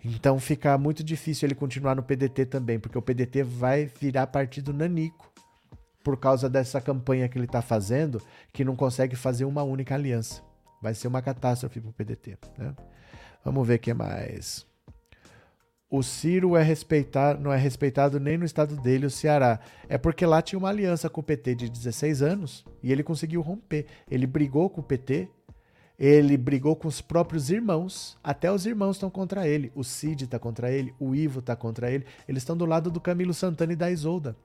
[0.05, 4.73] Então fica muito difícil ele continuar no PDT também, porque o PDT vai virar partido
[4.73, 5.31] nanico
[6.05, 8.23] por causa dessa campanha que ele está fazendo,
[8.53, 10.48] que não consegue fazer uma única aliança.
[10.81, 12.39] Vai ser uma catástrofe para o PDT.
[12.57, 12.75] Né?
[13.45, 14.67] Vamos ver o que mais.
[15.91, 19.59] O Ciro é respeitar, não é respeitado nem no estado dele, o Ceará.
[19.89, 23.41] É porque lá tinha uma aliança com o PT de 16 anos e ele conseguiu
[23.41, 23.87] romper.
[24.11, 25.31] Ele brigou com o PT,
[25.99, 28.19] ele brigou com os próprios irmãos.
[28.23, 29.73] Até os irmãos estão contra ele.
[29.75, 32.05] O Cid está contra ele, o Ivo está contra ele.
[32.29, 34.37] Eles estão do lado do Camilo Santana e da Isolda.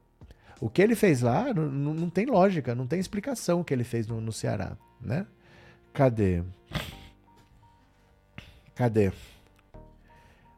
[0.61, 3.83] O que ele fez lá não, não tem lógica, não tem explicação o que ele
[3.83, 5.27] fez no, no Ceará, né?
[5.93, 6.41] Cadê?
[8.73, 9.11] Cadê?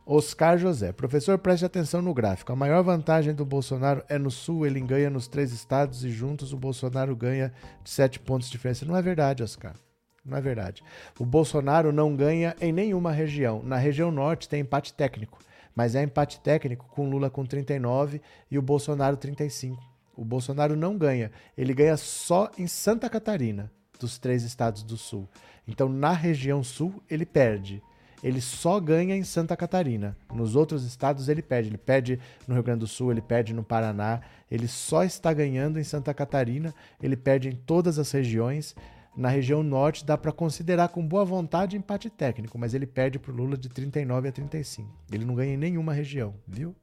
[0.06, 0.94] Oscar José.
[0.94, 2.54] Professor, preste atenção no gráfico.
[2.54, 6.54] A maior vantagem do Bolsonaro é no Sul, ele ganha nos três estados e juntos
[6.54, 7.52] o Bolsonaro ganha
[7.84, 8.86] de sete pontos de diferença.
[8.86, 9.76] Não é verdade, Oscar.
[10.24, 10.82] Não é verdade.
[11.20, 13.62] O Bolsonaro não ganha em nenhuma região.
[13.62, 15.40] Na região norte tem empate técnico,
[15.76, 19.84] mas é empate técnico com Lula com 39 e o Bolsonaro 35.
[20.16, 21.30] O Bolsonaro não ganha.
[21.58, 23.70] Ele ganha só em Santa Catarina
[24.00, 25.28] dos três estados do sul.
[25.68, 27.82] Então, na região sul, ele perde.
[28.24, 30.18] Ele só ganha em Santa Catarina.
[30.34, 31.70] Nos outros estados, ele perde.
[31.70, 34.22] Ele perde no Rio Grande do Sul, ele perde no Paraná.
[34.50, 36.74] Ele só está ganhando em Santa Catarina.
[37.02, 38.76] Ele perde em todas as regiões.
[39.16, 43.32] Na região norte, dá para considerar com boa vontade empate técnico, mas ele perde para
[43.32, 44.89] o Lula de 39 a 35.
[45.10, 46.76] Ele não ganha em nenhuma região, viu?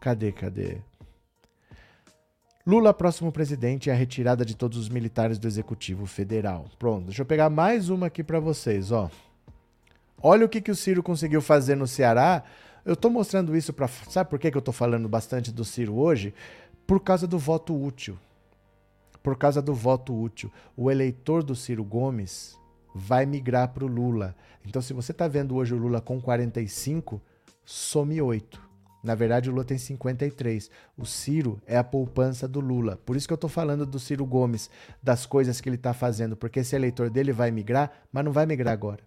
[0.00, 0.78] Cadê, cadê?
[2.66, 6.66] Lula, próximo presidente, e a retirada de todos os militares do Executivo Federal.
[6.80, 9.08] Pronto, deixa eu pegar mais uma aqui para vocês, ó.
[10.20, 12.42] Olha o que, que o Ciro conseguiu fazer no Ceará.
[12.84, 13.86] Eu estou mostrando isso para.
[13.86, 16.34] Sabe por que, que eu estou falando bastante do Ciro hoje?
[16.84, 18.18] Por causa do voto útil.
[19.22, 20.50] Por causa do voto útil.
[20.76, 22.58] O eleitor do Ciro Gomes
[22.92, 24.34] vai migrar para o Lula.
[24.66, 27.22] Então, se você está vendo hoje o Lula com 45,
[27.64, 28.65] some 8.
[29.06, 30.68] Na verdade, o Lula tem 53.
[30.98, 32.96] O Ciro é a poupança do Lula.
[33.06, 34.68] Por isso que eu estou falando do Ciro Gomes,
[35.00, 38.46] das coisas que ele está fazendo, porque esse eleitor dele vai migrar, mas não vai
[38.46, 39.04] migrar agora.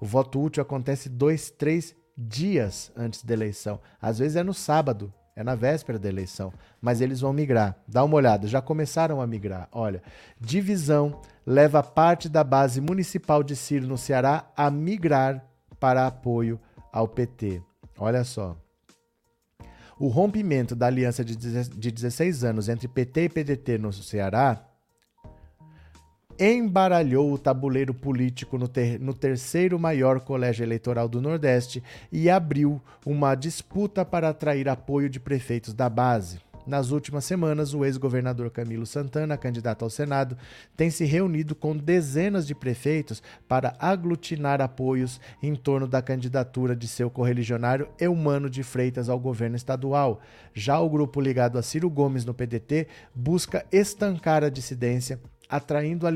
[0.00, 3.80] O voto útil acontece dois, três dias antes da eleição.
[4.00, 7.76] Às vezes é no sábado, é na véspera da eleição, mas eles vão migrar.
[7.88, 9.68] Dá uma olhada, já começaram a migrar.
[9.72, 10.00] Olha,
[10.40, 15.44] divisão leva parte da base municipal de Ciro no Ceará a migrar
[15.80, 16.60] para apoio
[16.92, 17.60] ao PT.
[17.98, 18.56] Olha só.
[20.04, 24.62] O rompimento da aliança de 16 anos entre PT e PDT no Ceará
[26.38, 31.82] embaralhou o tabuleiro político no, ter no, terceiro maior colégio eleitoral do Nordeste
[32.12, 36.38] e abriu uma disputa para atrair apoio de prefeitos da base.
[36.66, 40.36] Nas últimas semanas, o ex-governador Camilo Santana, candidato ao Senado,
[40.76, 46.88] tem se reunido com dezenas de prefeitos para aglutinar apoios em torno da candidatura de
[46.88, 50.20] seu correligionário Eumano de Freitas ao governo estadual.
[50.54, 56.06] Já o grupo ligado a Ciro Gomes no PDT busca estancar a dissidência atraindo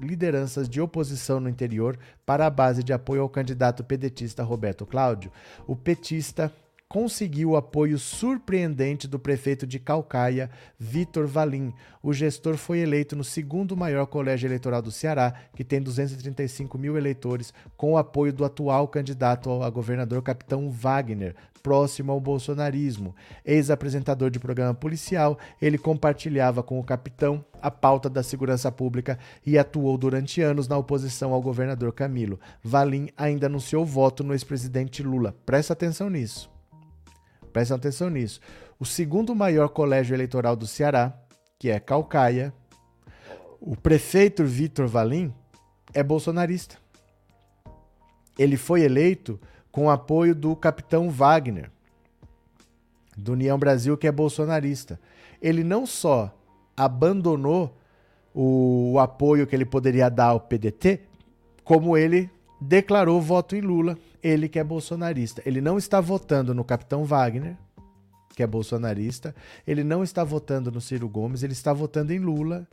[0.00, 5.30] lideranças de oposição no interior para a base de apoio ao candidato pedetista Roberto Cláudio.
[5.66, 6.52] O petista
[6.92, 11.72] conseguiu o apoio surpreendente do prefeito de Calcaia, Vitor Valim.
[12.02, 16.98] O gestor foi eleito no segundo maior colégio eleitoral do Ceará, que tem 235 mil
[16.98, 23.16] eleitores, com o apoio do atual candidato a governador, capitão Wagner, próximo ao bolsonarismo.
[23.42, 29.56] Ex-apresentador de programa policial, ele compartilhava com o capitão a pauta da segurança pública e
[29.56, 32.38] atuou durante anos na oposição ao governador Camilo.
[32.62, 35.34] Valim ainda anunciou voto no ex-presidente Lula.
[35.46, 36.51] Presta atenção nisso.
[37.52, 38.40] Prestem atenção nisso.
[38.78, 41.12] O segundo maior colégio eleitoral do Ceará,
[41.58, 42.52] que é Calcaia,
[43.60, 45.32] o prefeito Vitor Valim
[45.94, 46.76] é bolsonarista.
[48.38, 49.38] Ele foi eleito
[49.70, 51.70] com apoio do capitão Wagner,
[53.16, 54.98] do União Brasil, que é bolsonarista.
[55.40, 56.34] Ele não só
[56.76, 57.76] abandonou
[58.34, 61.00] o, o apoio que ele poderia dar ao PDT,
[61.62, 62.30] como ele
[62.62, 65.42] declarou voto em Lula, ele que é bolsonarista.
[65.44, 67.56] Ele não está votando no capitão Wagner,
[68.34, 69.34] que é bolsonarista,
[69.66, 72.66] ele não está votando no Ciro Gomes, ele está votando em Lula,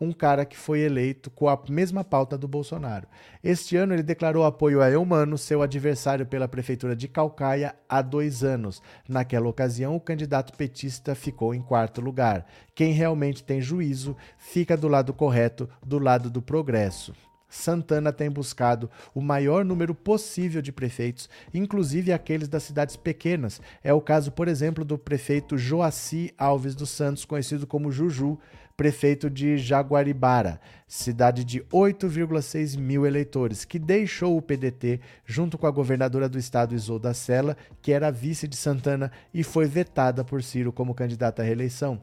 [0.00, 3.06] um cara que foi eleito com a mesma pauta do Bolsonaro.
[3.42, 8.42] Este ano ele declarou apoio a Eumano, seu adversário pela prefeitura de Calcaia, há dois
[8.42, 8.80] anos.
[9.08, 12.46] Naquela ocasião, o candidato petista ficou em quarto lugar.
[12.74, 17.12] Quem realmente tem juízo fica do lado correto, do lado do progresso.
[17.52, 23.60] Santana tem buscado o maior número possível de prefeitos, inclusive aqueles das cidades pequenas.
[23.84, 28.38] É o caso, por exemplo, do prefeito Joaci Alves dos Santos, conhecido como Juju,
[28.74, 35.70] prefeito de Jaguaribara, cidade de 8,6 mil eleitores, que deixou o PDT junto com a
[35.70, 40.72] governadora do estado Isolda Sela, que era vice de Santana e foi vetada por Ciro
[40.72, 42.00] como candidata à reeleição.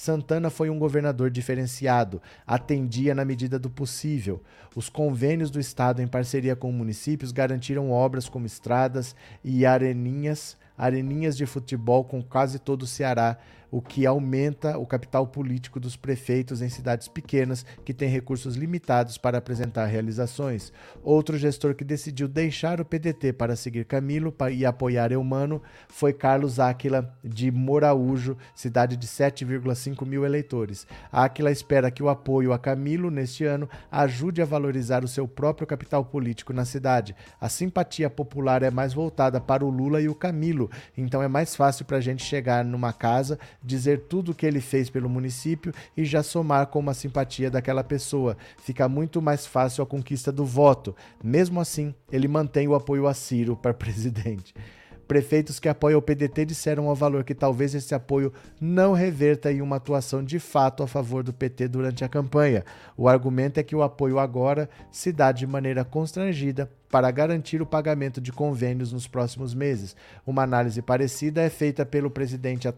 [0.00, 4.42] Santana foi um governador diferenciado, atendia na medida do possível.
[4.74, 11.36] Os convênios do Estado, em parceria com municípios, garantiram obras como estradas e areninhas, areninhas
[11.36, 13.36] de futebol com quase todo o Ceará,
[13.70, 19.16] o que aumenta o capital político dos prefeitos em cidades pequenas que têm recursos limitados
[19.16, 20.72] para apresentar realizações.
[21.02, 26.58] Outro gestor que decidiu deixar o PDT para seguir Camilo e apoiar Eumano foi Carlos
[26.58, 30.86] Áquila de Moraújo, cidade de 7,5 mil eleitores.
[31.12, 35.66] Áquila espera que o apoio a Camilo neste ano ajude a valorizar o seu próprio
[35.66, 37.14] capital político na cidade.
[37.40, 41.54] A simpatia popular é mais voltada para o Lula e o Camilo, então é mais
[41.54, 45.72] fácil para a gente chegar numa casa dizer tudo o que ele fez pelo município
[45.96, 48.36] e já somar com uma simpatia daquela pessoa.
[48.58, 50.94] Fica muito mais fácil a conquista do voto.
[51.22, 54.54] Mesmo assim, ele mantém o apoio a Ciro para presidente.
[55.10, 59.60] Prefeitos que apoiam o PDT disseram ao valor que talvez esse apoio não reverta em
[59.60, 62.64] uma atuação de fato a favor do PT durante a campanha.
[62.96, 67.66] O argumento é que o apoio agora se dá de maneira constrangida para garantir o
[67.66, 69.96] pagamento de convênios nos próximos meses.
[70.24, 72.68] Uma análise parecida é feita pelo presidente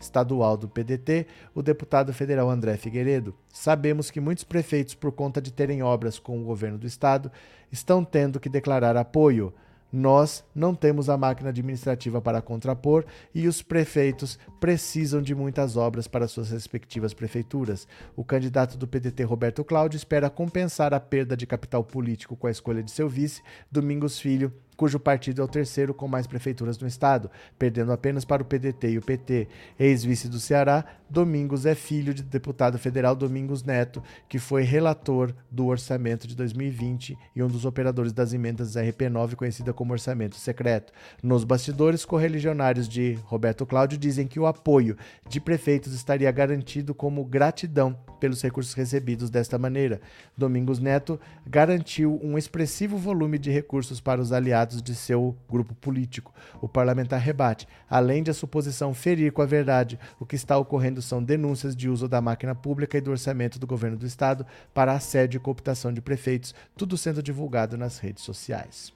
[0.00, 3.34] estadual do PDT, o deputado federal André Figueiredo.
[3.52, 7.30] Sabemos que muitos prefeitos, por conta de terem obras com o governo do estado,
[7.70, 9.52] estão tendo que declarar apoio.
[9.96, 16.08] Nós não temos a máquina administrativa para contrapor e os prefeitos precisam de muitas obras
[16.08, 17.86] para suas respectivas prefeituras.
[18.16, 22.50] O candidato do PDT, Roberto Cláudio, espera compensar a perda de capital político com a
[22.50, 23.40] escolha de seu vice,
[23.70, 28.42] Domingos Filho, cujo partido é o terceiro com mais prefeituras no estado, perdendo apenas para
[28.42, 29.48] o PDT e o PT.
[29.78, 35.66] Ex-vice do Ceará, Domingos é filho de deputado federal Domingos Neto, que foi relator do
[35.66, 40.92] orçamento de 2020 e um dos operadores das emendas RP9, conhecida como orçamento secreto.
[41.22, 44.96] Nos bastidores, correligionários de Roberto Cláudio dizem que o apoio
[45.28, 50.00] de prefeitos estaria garantido como gratidão pelos recursos recebidos desta maneira.
[50.36, 55.74] Domingos Neto garantiu um expressivo volume de recursos para os aliados aliados de seu grupo
[55.74, 56.32] político.
[56.60, 57.68] O parlamentar rebate.
[57.88, 61.88] Além de a suposição ferir com a verdade, o que está ocorrendo são denúncias de
[61.88, 65.92] uso da máquina pública e do orçamento do governo do estado para assédio e cooptação
[65.92, 68.92] de prefeitos, tudo sendo divulgado nas redes sociais.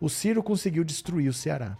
[0.00, 1.76] O Ciro conseguiu destruir o Ceará.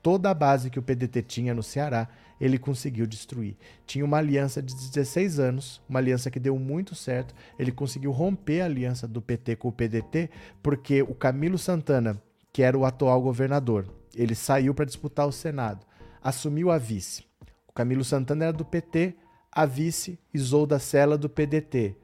[0.00, 2.08] Toda a base que o PDT tinha no Ceará,
[2.40, 3.56] ele conseguiu destruir.
[3.84, 7.34] Tinha uma aliança de 16 anos, uma aliança que deu muito certo.
[7.58, 10.30] Ele conseguiu romper a aliança do PT com o PDT,
[10.62, 12.22] porque o Camilo Santana
[12.58, 13.86] que era o atual governador.
[14.16, 15.86] Ele saiu para disputar o Senado,
[16.20, 17.24] assumiu a vice.
[17.68, 19.14] O Camilo Santana era do PT,
[19.52, 21.94] a vice Isolda Sela do PDT.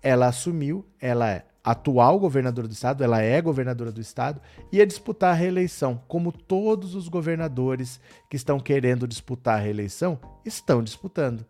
[0.00, 4.40] Ela assumiu, ela é atual governadora do estado, ela é governadora do estado,
[4.70, 8.00] ia disputar a reeleição, como todos os governadores
[8.30, 11.44] que estão querendo disputar a reeleição estão disputando.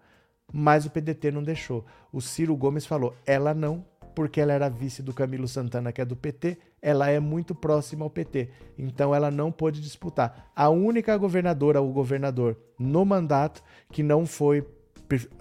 [0.50, 1.84] Mas o PDT não deixou.
[2.10, 3.84] O Ciro Gomes falou: ela não
[4.14, 8.04] porque ela era vice do Camilo Santana, que é do PT, ela é muito próxima
[8.04, 8.50] ao PT.
[8.76, 10.50] Então ela não pôde disputar.
[10.54, 14.62] A única governadora ou governador no mandato que não foi,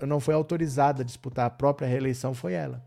[0.02, 2.82] não foi autorizada a disputar a própria reeleição foi ela.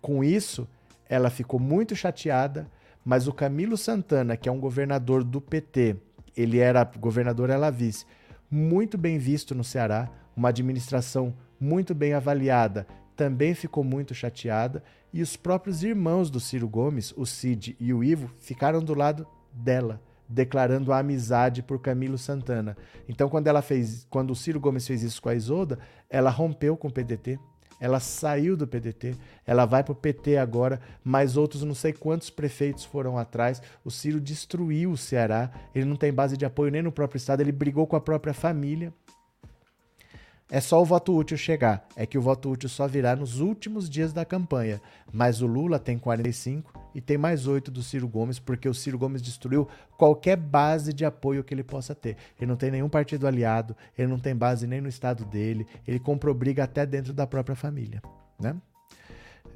[0.00, 0.66] Com isso,
[1.06, 2.66] ela ficou muito chateada,
[3.04, 5.96] mas o Camilo Santana, que é um governador do PT,
[6.34, 8.06] ele era governador, ela vice,
[8.50, 12.86] muito bem visto no Ceará, uma administração muito bem avaliada
[13.16, 14.82] também ficou muito chateada
[15.12, 19.26] e os próprios irmãos do Ciro Gomes, o Cid e o Ivo, ficaram do lado
[19.52, 22.76] dela, declarando a amizade por Camilo Santana.
[23.08, 26.76] Então, quando ela fez, quando o Ciro Gomes fez isso com a Isolda, ela rompeu
[26.76, 27.38] com o PDT.
[27.82, 32.30] ela saiu do PDT, ela vai para o PT agora, mas outros não sei quantos
[32.30, 33.60] prefeitos foram atrás.
[33.84, 37.40] O Ciro destruiu o Ceará, ele não tem base de apoio nem no próprio estado,
[37.40, 38.94] ele brigou com a própria família.
[40.54, 41.82] É só o voto útil chegar.
[41.96, 44.82] É que o voto útil só virá nos últimos dias da campanha.
[45.10, 48.98] Mas o Lula tem 45 e tem mais 8 do Ciro Gomes, porque o Ciro
[48.98, 52.18] Gomes destruiu qualquer base de apoio que ele possa ter.
[52.38, 55.98] Ele não tem nenhum partido aliado, ele não tem base nem no estado dele, ele
[55.98, 58.02] comprou briga até dentro da própria família.
[58.38, 58.54] Né?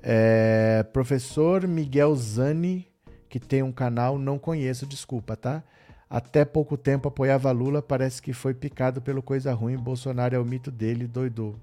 [0.03, 2.89] É, professor Miguel Zani,
[3.29, 5.63] que tem um canal, não conheço, desculpa, tá?
[6.09, 9.77] Até pouco tempo apoiava Lula, parece que foi picado pelo coisa ruim.
[9.77, 11.57] Bolsonaro é o mito dele, doidou.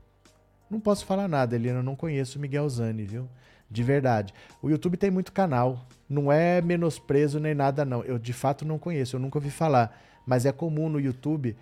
[0.69, 3.29] Não posso falar nada, Eliana, eu não conheço o Miguel Zani, viu?
[3.69, 4.33] De verdade.
[4.61, 8.03] O YouTube tem muito canal, não é menosprezo nem nada, não.
[8.03, 9.97] Eu de fato não conheço, eu nunca ouvi falar.
[10.25, 11.55] Mas é comum no YouTube,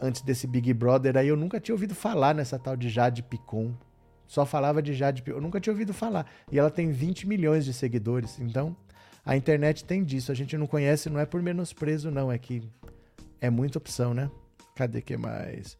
[0.00, 3.72] antes desse Big Brother aí, eu nunca tinha ouvido falar nessa tal de Jade Picon.
[4.26, 6.26] Só falava de Jade Picon, eu nunca tinha ouvido falar.
[6.50, 8.76] E ela tem 20 milhões de seguidores, então
[9.24, 10.30] a internet tem disso.
[10.30, 12.30] A gente não conhece, não é por menosprezo, não.
[12.30, 12.62] É que
[13.40, 14.30] é muita opção, né?
[14.74, 15.78] Cadê que mais?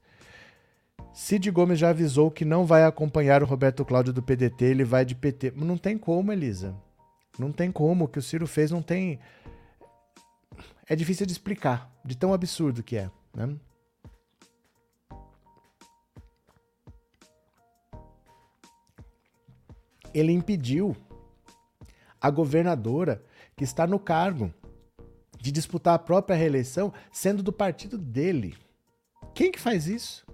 [1.12, 5.04] Cid Gomes já avisou que não vai acompanhar o Roberto Cláudio do PDT, ele vai
[5.04, 5.52] de PT.
[5.54, 6.74] Não tem como, Elisa.
[7.38, 8.04] Não tem como.
[8.04, 9.20] O que o Ciro fez não tem.
[10.88, 13.10] É difícil de explicar, de tão absurdo que é.
[13.34, 13.56] Né?
[20.12, 20.96] Ele impediu
[22.20, 23.22] a governadora
[23.56, 24.52] que está no cargo
[25.40, 28.56] de disputar a própria reeleição sendo do partido dele.
[29.34, 30.26] Quem que faz isso?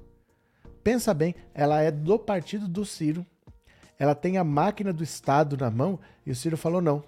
[0.83, 3.27] Pensa bem, ela é do partido do Ciro.
[3.99, 7.03] Ela tem a máquina do Estado na mão e o Ciro falou: não.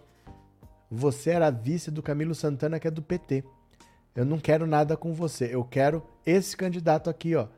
[0.90, 3.44] Você era vice do Camilo Santana, que é do PT.
[4.14, 5.54] Eu não quero nada com você.
[5.54, 7.48] Eu quero esse candidato aqui, ó.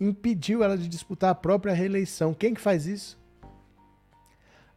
[0.00, 2.32] Impediu ela de disputar a própria reeleição.
[2.32, 3.18] Quem que faz isso?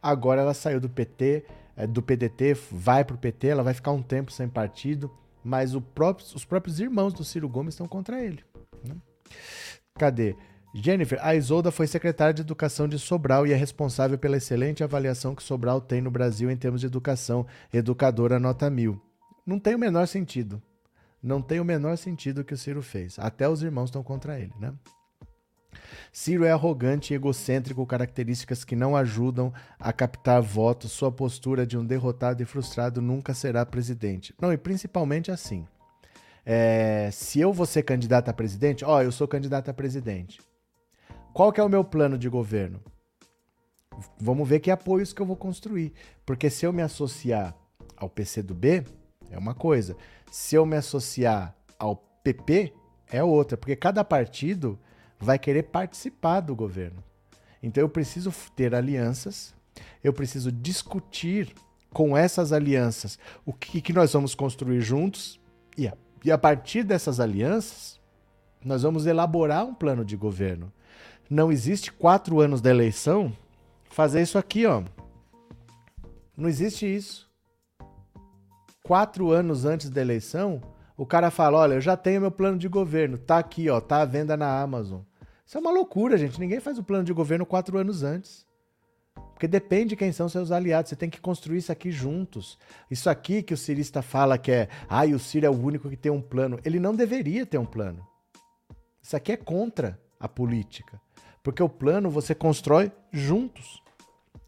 [0.02, 1.46] Agora ela saiu do PT,
[1.88, 5.10] do PDT vai para o PT, ela vai ficar um tempo sem partido,
[5.42, 8.44] mas próprio, os próprios irmãos do Ciro Gomes estão contra ele.
[8.86, 8.94] Né?
[9.94, 10.36] Cadê?
[10.74, 15.34] Jennifer, a Isolda foi secretária de Educação de Sobral e é responsável pela excelente avaliação
[15.34, 17.46] que Sobral tem no Brasil em termos de educação.
[17.72, 19.00] Educadora nota mil.
[19.44, 20.62] Não tem o menor sentido.
[21.22, 23.18] Não tem o menor sentido que o Ciro fez.
[23.18, 24.72] Até os irmãos estão contra ele, né?
[26.12, 30.92] Ciro é arrogante e egocêntrico, características que não ajudam a captar votos.
[30.92, 34.34] Sua postura de um derrotado e frustrado nunca será presidente.
[34.40, 35.66] Não, e principalmente assim.
[36.44, 40.40] É, se eu vou ser candidato a presidente, ó, eu sou candidato a presidente.
[41.32, 42.80] Qual que é o meu plano de governo?
[44.18, 45.92] Vamos ver que apoios que eu vou construir.
[46.26, 47.54] Porque se eu me associar
[47.96, 48.84] ao PCdoB,
[49.30, 49.96] é uma coisa.
[50.30, 52.74] Se eu me associar ao PP,
[53.10, 53.56] é outra.
[53.56, 54.78] Porque cada partido
[55.22, 57.02] vai querer participar do governo.
[57.62, 59.54] Então eu preciso ter alianças,
[60.02, 61.54] eu preciso discutir
[61.92, 65.40] com essas alianças o que, que nós vamos construir juntos
[65.78, 68.00] e a, e a partir dessas alianças
[68.64, 70.72] nós vamos elaborar um plano de governo.
[71.30, 73.32] Não existe quatro anos da eleição
[73.90, 74.82] fazer isso aqui, ó.
[76.36, 77.30] Não existe isso.
[78.82, 80.60] Quatro anos antes da eleição,
[80.96, 84.02] o cara fala: olha, eu já tenho meu plano de governo, tá aqui, ó, tá
[84.02, 85.00] à venda na Amazon.
[85.52, 86.40] Isso é uma loucura, gente.
[86.40, 88.46] Ninguém faz o plano de governo quatro anos antes.
[89.34, 90.88] Porque depende de quem são seus aliados.
[90.88, 92.58] Você tem que construir isso aqui juntos.
[92.90, 95.96] Isso aqui que o cirista fala que é, ah, o Ciro é o único que
[95.98, 96.58] tem um plano.
[96.64, 98.02] Ele não deveria ter um plano.
[99.02, 100.98] Isso aqui é contra a política.
[101.42, 103.82] Porque o plano você constrói juntos.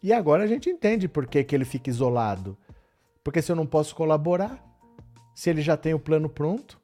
[0.03, 2.57] E agora a gente entende por que, que ele fica isolado.
[3.23, 4.59] Porque se eu não posso colaborar,
[5.35, 6.81] se ele já tem o plano pronto,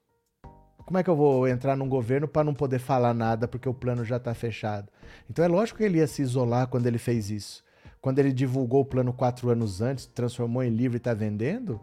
[0.90, 3.72] como é que eu vou entrar num governo para não poder falar nada porque o
[3.72, 4.88] plano já está fechado?
[5.30, 7.62] Então é lógico que ele ia se isolar quando ele fez isso.
[8.00, 11.80] Quando ele divulgou o plano quatro anos antes, transformou em livro e está vendendo,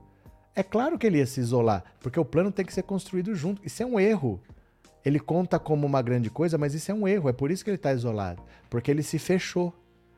[0.54, 3.66] é claro que ele ia se isolar, porque o plano tem que ser construído junto.
[3.66, 4.42] Isso é um erro.
[5.06, 7.30] Ele conta como uma grande coisa, mas isso é um erro.
[7.30, 9.74] É por isso que ele está isolado, porque ele se fechou.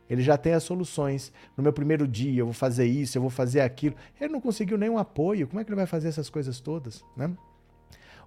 [0.10, 1.32] Ele já tem as soluções.
[1.56, 3.96] No meu primeiro dia, eu vou fazer isso, eu vou fazer aquilo.
[4.20, 5.48] Ele não conseguiu nenhum apoio.
[5.48, 7.32] Como é que ele vai fazer essas coisas todas, né?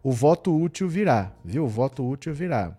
[0.02, 1.64] O voto útil virá, viu?
[1.64, 2.76] O voto útil virá.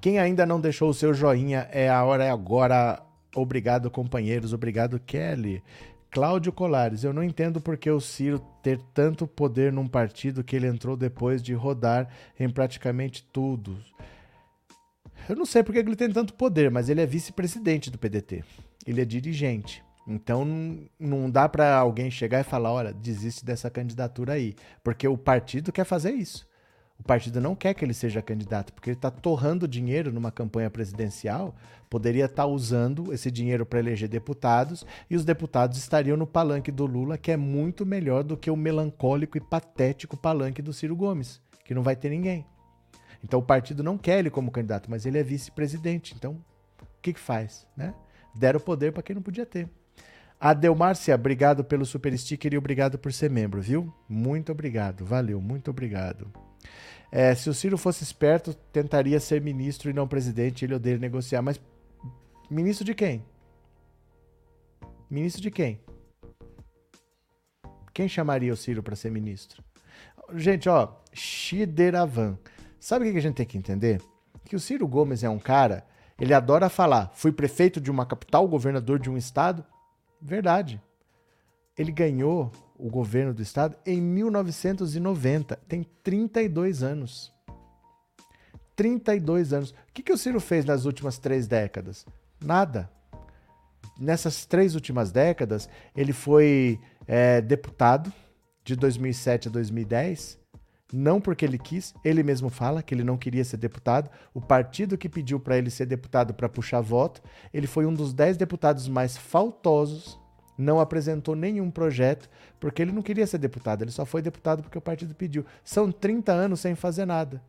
[0.00, 3.00] Quem ainda não deixou o seu joinha, é a hora é agora.
[3.34, 4.52] Obrigado, companheiros.
[4.52, 5.62] Obrigado, Kelly.
[6.10, 10.56] Cláudio Colares, eu não entendo por que o Ciro ter tanto poder num partido que
[10.56, 12.08] ele entrou depois de rodar
[12.40, 13.78] em praticamente tudo.
[15.28, 18.42] Eu não sei por que ele tem tanto poder, mas ele é vice-presidente do PDT.
[18.86, 19.84] Ele é dirigente.
[20.08, 25.18] Então não dá para alguém chegar e falar, olha, desiste dessa candidatura aí, porque o
[25.18, 26.48] partido quer fazer isso.
[26.98, 30.70] O partido não quer que ele seja candidato, porque ele está torrando dinheiro numa campanha
[30.70, 31.54] presidencial,
[31.90, 36.72] poderia estar tá usando esse dinheiro para eleger deputados, e os deputados estariam no palanque
[36.72, 40.96] do Lula, que é muito melhor do que o melancólico e patético palanque do Ciro
[40.96, 42.46] Gomes, que não vai ter ninguém.
[43.22, 46.14] Então o partido não quer ele como candidato, mas ele é vice-presidente.
[46.16, 46.32] Então,
[46.80, 47.66] o que, que faz?
[47.76, 47.94] Né?
[48.34, 49.68] Deram poder para quem não podia ter.
[50.40, 53.92] Adelmárcia, obrigado pelo super sticker e obrigado por ser membro, viu?
[54.08, 56.30] Muito obrigado, valeu, muito obrigado.
[57.10, 61.42] É, se o Ciro fosse esperto, tentaria ser ministro e não presidente, ele odeia negociar.
[61.42, 61.60] Mas
[62.50, 63.24] ministro de quem?
[65.10, 65.80] Ministro de quem?
[67.92, 69.64] Quem chamaria o Ciro para ser ministro?
[70.34, 72.38] Gente, ó, Shideravan.
[72.78, 74.00] Sabe o que a gente tem que entender?
[74.44, 75.84] Que o Ciro Gomes é um cara,
[76.20, 79.64] ele adora falar, fui prefeito de uma capital, governador de um estado.
[80.20, 80.80] Verdade.
[81.76, 85.56] Ele ganhou o governo do estado em 1990.
[85.68, 87.32] Tem 32 anos.
[88.76, 89.70] 32 anos.
[89.70, 92.06] O que, que o Ciro fez nas últimas três décadas?
[92.40, 92.90] Nada.
[93.98, 98.12] Nessas três últimas décadas, ele foi é, deputado
[98.62, 100.37] de 2007 a 2010.
[100.92, 104.10] Não porque ele quis, ele mesmo fala que ele não queria ser deputado.
[104.32, 107.20] O partido que pediu para ele ser deputado para puxar voto,
[107.52, 110.18] ele foi um dos dez deputados mais faltosos
[110.58, 112.28] não apresentou nenhum projeto,
[112.58, 115.46] porque ele não queria ser deputado, ele só foi deputado porque o partido pediu.
[115.62, 117.40] São 30 anos sem fazer nada.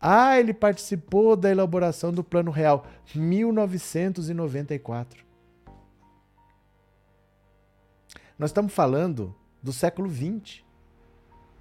[0.00, 5.26] Ah, ele participou da elaboração do Plano Real, 1994.
[8.38, 10.65] Nós estamos falando do século 20.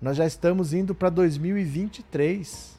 [0.01, 2.75] Nós já estamos indo para 2023.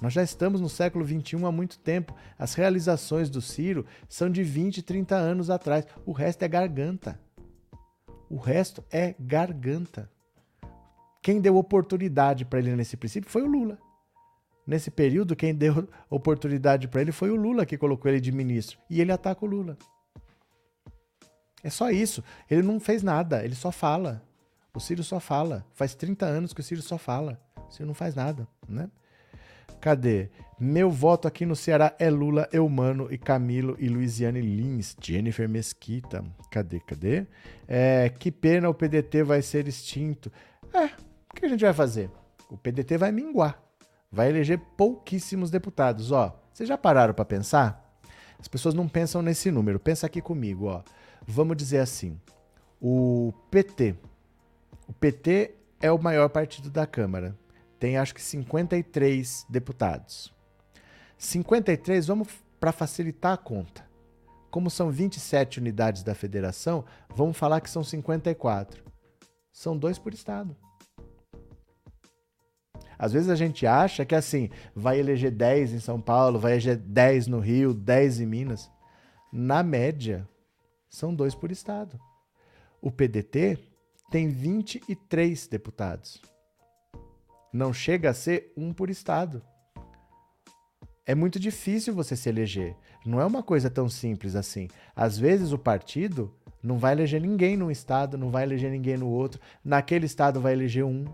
[0.00, 2.14] Nós já estamos no século XXI há muito tempo.
[2.38, 5.86] As realizações do Ciro são de 20, 30 anos atrás.
[6.04, 7.18] O resto é garganta.
[8.30, 10.10] O resto é garganta.
[11.22, 13.78] Quem deu oportunidade para ele nesse princípio foi o Lula.
[14.66, 18.78] Nesse período, quem deu oportunidade para ele foi o Lula que colocou ele de ministro.
[18.88, 19.76] E ele ataca o Lula.
[21.62, 22.22] É só isso.
[22.48, 24.22] Ele não fez nada, ele só fala.
[24.74, 25.64] O Ciro só fala.
[25.74, 27.40] Faz 30 anos que o Ciro só fala.
[27.68, 28.88] O Ciro não faz nada, né?
[29.80, 30.28] Cadê?
[30.58, 34.96] Meu voto aqui no Ceará é Lula, Eumano e Camilo e Luiziane Lins.
[35.00, 36.24] Jennifer Mesquita.
[36.50, 36.80] Cadê?
[36.80, 37.26] Cadê?
[37.66, 40.32] É, que pena o PDT vai ser extinto.
[40.74, 42.10] É, o que a gente vai fazer?
[42.50, 43.62] O PDT vai minguar.
[44.10, 46.10] Vai eleger pouquíssimos deputados.
[46.10, 47.84] Ó, vocês já pararam para pensar?
[48.38, 49.78] As pessoas não pensam nesse número.
[49.78, 50.82] Pensa aqui comigo, ó.
[51.26, 52.18] Vamos dizer assim.
[52.80, 53.94] O PT.
[54.88, 57.36] O PT é o maior partido da Câmara
[57.78, 60.34] tem acho que 53 deputados.
[61.16, 62.28] 53, vamos
[62.58, 63.86] para facilitar a conta.
[64.50, 66.84] Como são 27 unidades da federação,
[67.14, 68.82] vamos falar que são 54.
[69.52, 70.56] São dois por estado.
[72.98, 76.76] Às vezes a gente acha que assim, vai eleger 10 em São Paulo, vai eleger
[76.76, 78.70] 10 no Rio, 10 em Minas.
[79.32, 80.26] Na média,
[80.88, 82.00] são dois por estado.
[82.80, 83.58] O PDT
[84.10, 86.20] tem 23 deputados.
[87.52, 89.42] Não chega a ser um por estado.
[91.06, 92.76] É muito difícil você se eleger.
[93.04, 94.68] Não é uma coisa tão simples assim.
[94.94, 99.08] Às vezes o partido não vai eleger ninguém num estado, não vai eleger ninguém no
[99.08, 99.40] outro.
[99.64, 101.04] Naquele estado vai eleger um.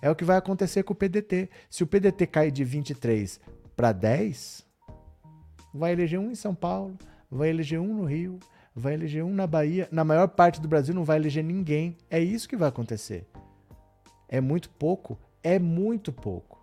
[0.00, 1.48] É o que vai acontecer com o PDT.
[1.68, 3.40] Se o PDT cair de 23
[3.76, 4.64] para 10,
[5.74, 6.96] vai eleger um em São Paulo,
[7.30, 8.38] vai eleger um no Rio,
[8.76, 9.88] vai eleger um na Bahia.
[9.90, 11.96] Na maior parte do Brasil não vai eleger ninguém.
[12.10, 13.26] É isso que vai acontecer.
[14.28, 16.60] É muito pouco é muito pouco.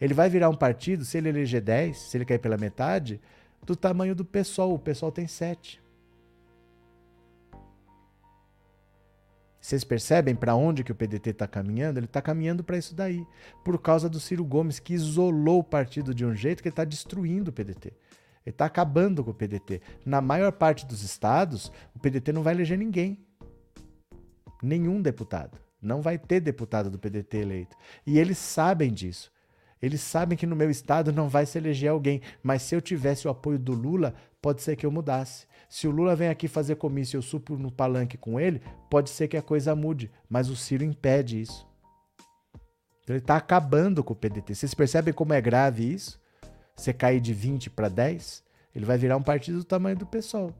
[0.00, 3.20] Ele vai virar um partido, se ele eleger 10, se ele cair pela metade,
[3.62, 4.74] do tamanho do PSOL.
[4.74, 5.80] O PSOL tem 7.
[9.60, 12.00] Vocês percebem para onde que o PDT está caminhando?
[12.00, 13.24] Ele está caminhando para isso daí,
[13.64, 17.50] por causa do Ciro Gomes, que isolou o partido de um jeito que está destruindo
[17.50, 17.92] o PDT.
[18.44, 19.80] Ele está acabando com o PDT.
[20.04, 23.18] Na maior parte dos estados, o PDT não vai eleger ninguém.
[24.62, 25.58] Nenhum deputado.
[25.80, 27.76] Não vai ter deputado do PDT eleito.
[28.06, 29.32] E eles sabem disso.
[29.80, 33.26] Eles sabem que no meu estado não vai se eleger alguém, mas se eu tivesse
[33.26, 35.46] o apoio do Lula, pode ser que eu mudasse.
[35.68, 39.10] Se o Lula vem aqui fazer comício e eu supo no palanque com ele, pode
[39.10, 41.66] ser que a coisa mude, mas o Ciro impede isso.
[43.06, 44.54] Ele está acabando com o PDT.
[44.54, 46.18] Vocês percebem como é grave isso?
[46.76, 48.42] Você cair de 20 para 10,
[48.74, 50.52] ele vai virar um partido do tamanho do PSOL.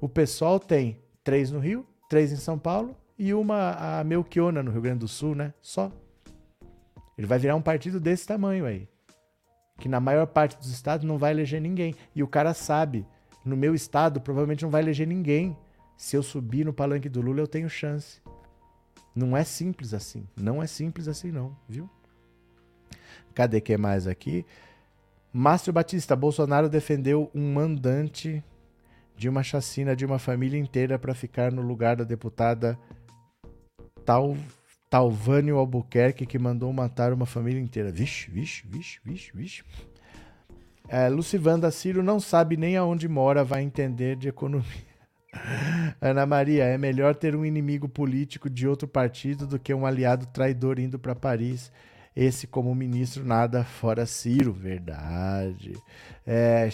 [0.00, 4.70] O PSOL tem três no Rio, três em São Paulo e uma a Melchiona no
[4.70, 5.52] Rio Grande do Sul, né?
[5.60, 5.92] Só.
[7.16, 8.88] Ele vai virar um partido desse tamanho aí.
[9.78, 11.94] Que na maior parte dos estados não vai eleger ninguém.
[12.14, 13.04] E o cara sabe,
[13.44, 15.56] no meu estado provavelmente não vai eleger ninguém.
[15.96, 18.22] Se eu subir no palanque do Lula, eu tenho chance.
[19.14, 20.26] Não é simples assim.
[20.36, 21.90] Não é simples assim, não, viu?
[23.34, 24.46] Cadê que mais aqui?
[25.38, 28.42] Márcio Batista, Bolsonaro defendeu um mandante
[29.16, 32.76] de uma chacina de uma família inteira para ficar no lugar da deputada
[34.04, 34.36] Tal,
[34.90, 37.92] Talvânio Albuquerque, que mandou matar uma família inteira.
[37.92, 39.64] Vixe, vixe, vixe, vixe, vixe.
[40.88, 44.66] É, Lucivanda Ciro não sabe nem aonde mora, vai entender de economia.
[46.02, 50.26] Ana Maria, é melhor ter um inimigo político de outro partido do que um aliado
[50.26, 51.70] traidor indo para Paris
[52.18, 55.72] esse como ministro nada fora Ciro, verdade.
[56.26, 56.68] É,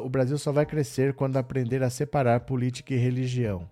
[0.00, 3.68] o Brasil só vai crescer quando aprender a separar política e religião.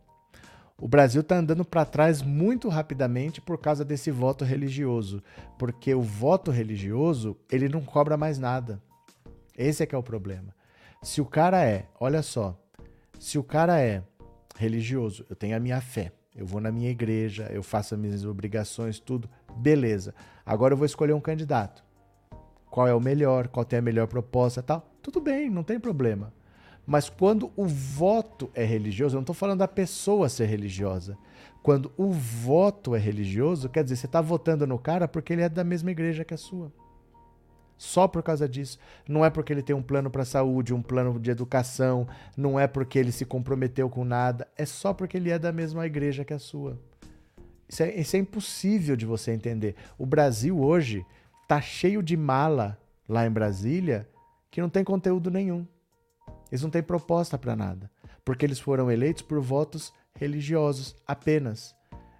[0.76, 5.22] O Brasil está andando para trás muito rapidamente por causa desse voto religioso,
[5.56, 8.82] porque o voto religioso ele não cobra mais nada.
[9.56, 10.52] Esse é que é o problema.
[11.04, 12.60] Se o cara é, olha só,
[13.20, 14.02] se o cara é
[14.56, 18.24] religioso, eu tenho a minha fé, eu vou na minha igreja, eu faço as minhas
[18.24, 20.12] obrigações, tudo, beleza.
[20.44, 21.85] Agora eu vou escolher um candidato.
[22.70, 24.86] Qual é o melhor, qual tem a melhor proposta tal.
[25.02, 26.32] Tudo bem, não tem problema.
[26.86, 31.16] Mas quando o voto é religioso, eu não estou falando da pessoa ser religiosa.
[31.62, 35.48] Quando o voto é religioso, quer dizer, você está votando no cara porque ele é
[35.48, 36.73] da mesma igreja que a sua.
[37.78, 38.78] Só por causa disso.
[39.09, 42.06] Não é porque ele tem um plano para saúde, um plano de educação,
[42.36, 45.86] não é porque ele se comprometeu com nada, é só porque ele é da mesma
[45.86, 46.78] igreja que a sua.
[47.72, 49.76] Isso é, isso é impossível de você entender.
[49.96, 51.06] O Brasil hoje
[51.48, 52.78] tá cheio de mala
[53.08, 54.06] lá em Brasília
[54.50, 55.66] que não tem conteúdo nenhum.
[56.50, 57.90] Eles não têm proposta para nada,
[58.26, 61.74] porque eles foram eleitos por votos religiosos apenas.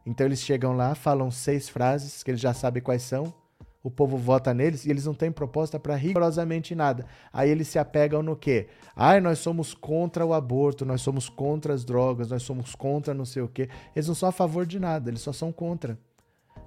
[0.07, 3.35] Então eles chegam lá, falam seis frases que eles já sabem quais são,
[3.83, 7.05] o povo vota neles e eles não têm proposta para rigorosamente nada.
[7.33, 8.69] Aí eles se apegam no quê?
[8.95, 13.25] Ai, nós somos contra o aborto, nós somos contra as drogas, nós somos contra não
[13.25, 13.69] sei o quê.
[13.95, 15.99] Eles não são a favor de nada, eles só são contra.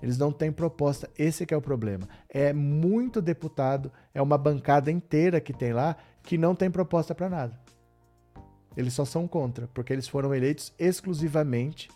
[0.02, 2.08] Eles não têm proposta, esse é o problema.
[2.28, 7.30] É muito deputado, é uma bancada inteira que tem lá que não tem proposta para
[7.30, 7.60] nada.
[8.76, 11.90] Eles só são contra, porque eles foram eleitos exclusivamente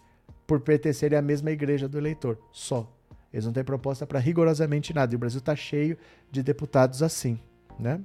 [0.48, 2.99] por pertencerem à mesma igreja do eleitor, só.
[3.32, 5.14] Eles não têm proposta para rigorosamente nada.
[5.14, 5.98] E o Brasil está cheio
[6.32, 7.40] de deputados assim,
[7.80, 8.00] né?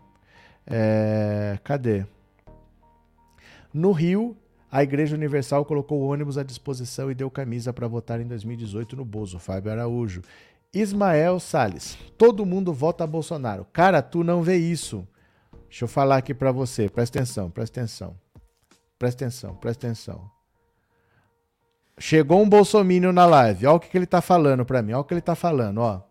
[0.67, 2.07] É, cadê?
[3.73, 4.37] No Rio,
[4.71, 8.97] a Igreja Universal colocou o ônibus à disposição e deu camisa para votar em 2018
[8.97, 10.23] no Bozo, Fábio Araújo.
[10.73, 13.65] Ismael Sales, todo mundo vota Bolsonaro.
[13.73, 15.07] Cara, tu não vê isso.
[15.69, 18.17] Deixa eu falar aqui para você, presta atenção, presta atenção.
[18.99, 20.34] Presta atenção, presta atenção.
[21.99, 23.67] Chegou um bolsomínio na live.
[23.67, 24.93] Olha o que, que ele tá falando pra mim.
[24.93, 26.03] Olha o que ele tá falando, ó.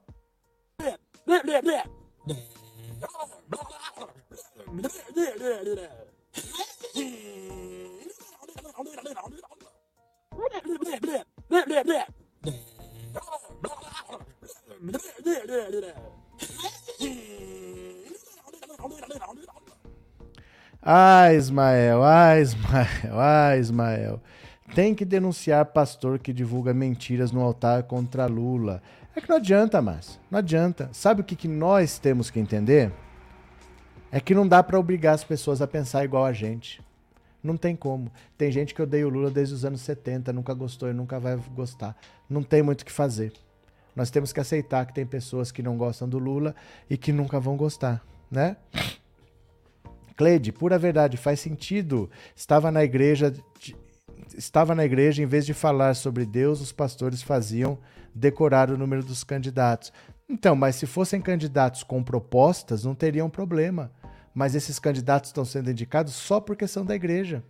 [20.85, 24.21] Ah, Ismael, ah, Ismael, ah, Ismael.
[24.75, 28.81] Tem que denunciar pastor que divulga mentiras no altar contra Lula.
[29.15, 30.89] É que não adianta, mas não adianta.
[30.91, 32.91] Sabe o que, que nós temos que entender?
[34.11, 36.81] É que não dá para obrigar as pessoas a pensar igual a gente.
[37.43, 38.11] Não tem como.
[38.35, 41.37] Tem gente que odeia o Lula desde os anos 70, nunca gostou e nunca vai
[41.53, 41.95] gostar.
[42.27, 43.31] Não tem muito o que fazer.
[43.95, 46.55] Nós temos que aceitar que tem pessoas que não gostam do Lula
[46.89, 48.57] e que nunca vão gostar, né?
[50.17, 52.09] Cleide, pura verdade, faz sentido.
[52.35, 53.31] Estava na igreja
[54.37, 57.77] estava na igreja, em vez de falar sobre Deus, os pastores faziam
[58.13, 59.91] decorar o número dos candidatos.
[60.29, 63.91] Então, mas se fossem candidatos com propostas, não teriam problema.
[64.33, 67.43] Mas esses candidatos estão sendo indicados só porque são da igreja.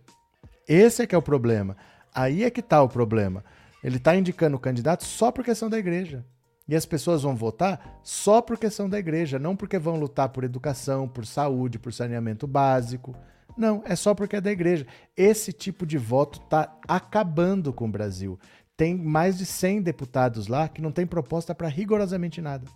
[0.68, 1.76] Esse é que é o problema.
[2.14, 3.44] Aí é que está o problema.
[3.82, 6.24] Ele está indicando o candidato só porque são da igreja.
[6.66, 10.44] E as pessoas vão votar só porque são da igreja, não porque vão lutar por
[10.44, 13.14] educação, por saúde, por saneamento básico.
[13.56, 14.86] Não, é só porque é da igreja.
[15.16, 18.38] Esse tipo de voto está acabando com o Brasil.
[18.76, 22.66] Tem mais de 100 deputados lá que não tem proposta para rigorosamente nada.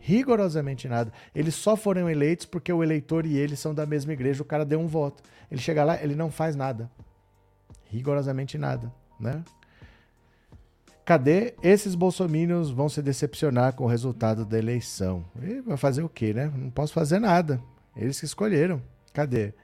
[0.00, 1.12] Rigorosamente nada.
[1.34, 4.64] Eles só foram eleitos porque o eleitor e ele são da mesma igreja, o cara
[4.64, 5.22] deu um voto.
[5.50, 6.90] Ele chega lá, ele não faz nada.
[7.84, 9.42] Rigorosamente nada, né?
[11.04, 11.54] Cadê?
[11.62, 15.22] Esses bolsomínios vão se decepcionar com o resultado da eleição.
[15.42, 16.50] E vai fazer o quê, né?
[16.54, 17.60] Não posso fazer nada.
[17.94, 18.82] Eles que escolheram.
[19.14, 19.54] Cadê?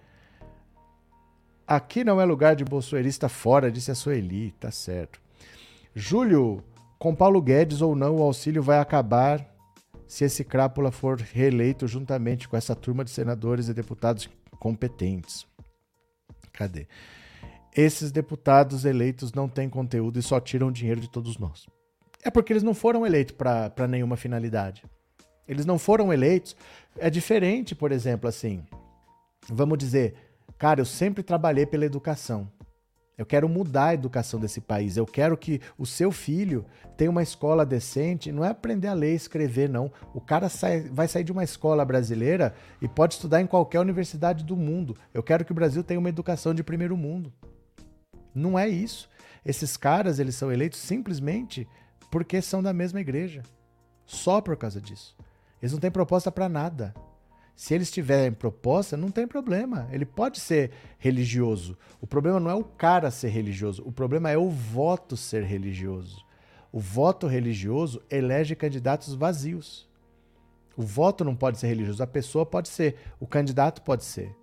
[1.66, 4.52] Aqui não é lugar de bolsoerista fora, disse a Sueli.
[4.52, 5.20] Tá certo.
[5.94, 6.64] Júlio,
[6.98, 9.44] com Paulo Guedes ou não, o auxílio vai acabar
[10.06, 15.46] se esse crápula for reeleito juntamente com essa turma de senadores e deputados competentes.
[16.52, 16.86] Cadê?
[17.76, 21.66] Esses deputados eleitos não têm conteúdo e só tiram dinheiro de todos nós.
[22.22, 24.84] É porque eles não foram eleitos para nenhuma finalidade.
[25.46, 26.56] Eles não foram eleitos.
[26.98, 28.62] É diferente, por exemplo, assim.
[29.48, 30.14] Vamos dizer,
[30.58, 32.50] cara, eu sempre trabalhei pela educação.
[33.20, 34.96] Eu quero mudar a educação desse país.
[34.96, 36.64] Eu quero que o seu filho
[36.96, 38.32] tenha uma escola decente.
[38.32, 39.92] Não é aprender a ler e escrever, não.
[40.14, 44.42] O cara sai, vai sair de uma escola brasileira e pode estudar em qualquer universidade
[44.42, 44.96] do mundo.
[45.12, 47.30] Eu quero que o Brasil tenha uma educação de primeiro mundo.
[48.34, 49.06] Não é isso.
[49.44, 51.68] Esses caras, eles são eleitos simplesmente
[52.10, 53.42] porque são da mesma igreja.
[54.06, 55.14] Só por causa disso.
[55.60, 56.94] Eles não têm proposta para nada.
[57.60, 59.86] Se eles tiverem proposta, não tem problema.
[59.92, 61.76] Ele pode ser religioso.
[62.00, 66.24] O problema não é o cara ser religioso, o problema é o voto ser religioso.
[66.72, 69.86] O voto religioso elege candidatos vazios.
[70.74, 74.34] O voto não pode ser religioso, a pessoa pode ser, o candidato pode ser.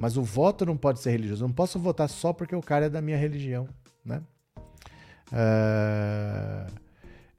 [0.00, 1.42] Mas o voto não pode ser religioso.
[1.42, 3.68] Não posso votar só porque o cara é da minha religião.
[4.04, 4.22] Né?
[5.32, 6.72] Uh,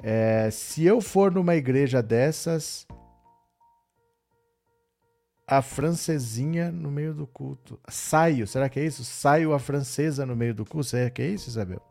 [0.03, 2.85] é, se eu for numa igreja dessas,
[5.47, 7.79] a francesinha no meio do culto.
[7.87, 9.03] Saio, será que é isso?
[9.03, 10.87] Saio a francesa no meio do culto?
[10.87, 11.81] Será que é isso, Isabel?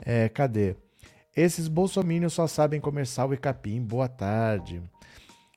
[0.00, 0.76] É, cadê?
[1.36, 3.80] Esses bolsominions só sabem comer sal e capim.
[3.80, 4.82] Boa tarde.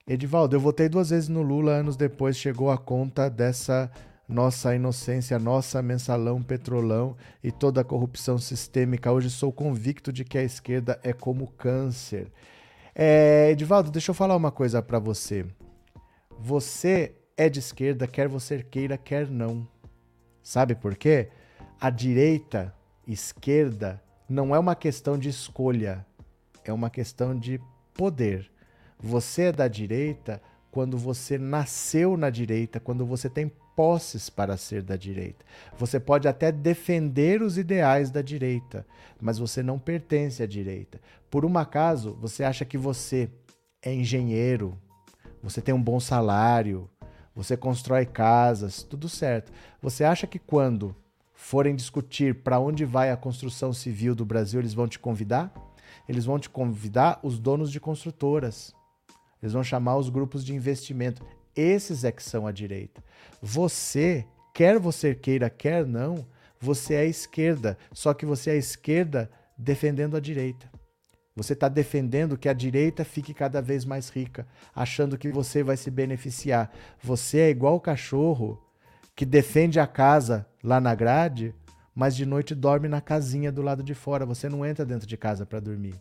[0.08, 3.90] Edivaldo, eu votei duas vezes no Lula, anos depois chegou a conta dessa
[4.28, 9.12] nossa inocência, nossa mensalão, petrolão e toda a corrupção sistêmica.
[9.12, 12.32] Hoje sou convicto de que a esquerda é como câncer.
[12.96, 15.46] É, Edivaldo, deixa eu falar uma coisa para você.
[16.40, 19.68] Você é de esquerda, quer você queira, quer não.
[20.42, 21.30] Sabe por quê?
[21.80, 22.74] A direita,
[23.08, 26.06] esquerda, não é uma questão de escolha,
[26.64, 27.60] é uma questão de
[27.94, 28.50] poder.
[29.00, 30.42] Você é da direita
[30.72, 35.44] quando você nasceu na direita, quando você tem posses para ser da direita.
[35.78, 38.86] Você pode até defender os ideais da direita,
[39.20, 41.02] mas você não pertence à direita.
[41.30, 43.30] Por um acaso, você acha que você
[43.82, 44.78] é engenheiro,
[45.42, 46.90] você tem um bom salário,
[47.36, 49.52] você constrói casas, tudo certo.
[49.82, 50.96] Você acha que quando
[51.34, 55.52] forem discutir para onde vai a construção civil do Brasil, eles vão te convidar?
[56.08, 58.74] Eles vão te convidar os donos de construtoras.
[59.42, 61.26] Eles vão chamar os grupos de investimento.
[61.56, 63.04] Esses é que são a direita.
[63.42, 66.26] Você, quer você queira, quer não,
[66.60, 67.78] você é a esquerda.
[67.92, 70.73] Só que você é a esquerda defendendo a direita.
[71.36, 75.76] Você está defendendo que a direita fique cada vez mais rica, achando que você vai
[75.76, 76.72] se beneficiar.
[77.02, 78.62] Você é igual o cachorro
[79.16, 81.56] que defende a casa lá na grade,
[81.96, 84.28] mas de noite dorme na casinha do lado de fora.
[84.28, 86.00] Você não entra dentro de casa para dormir.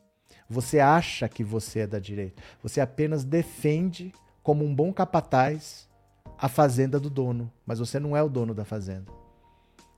[0.48, 2.42] Você acha que você é da direita.
[2.62, 5.88] Você apenas defende, como um bom capataz,
[6.36, 7.50] a fazenda do dono.
[7.64, 9.10] Mas você não é o dono da fazenda.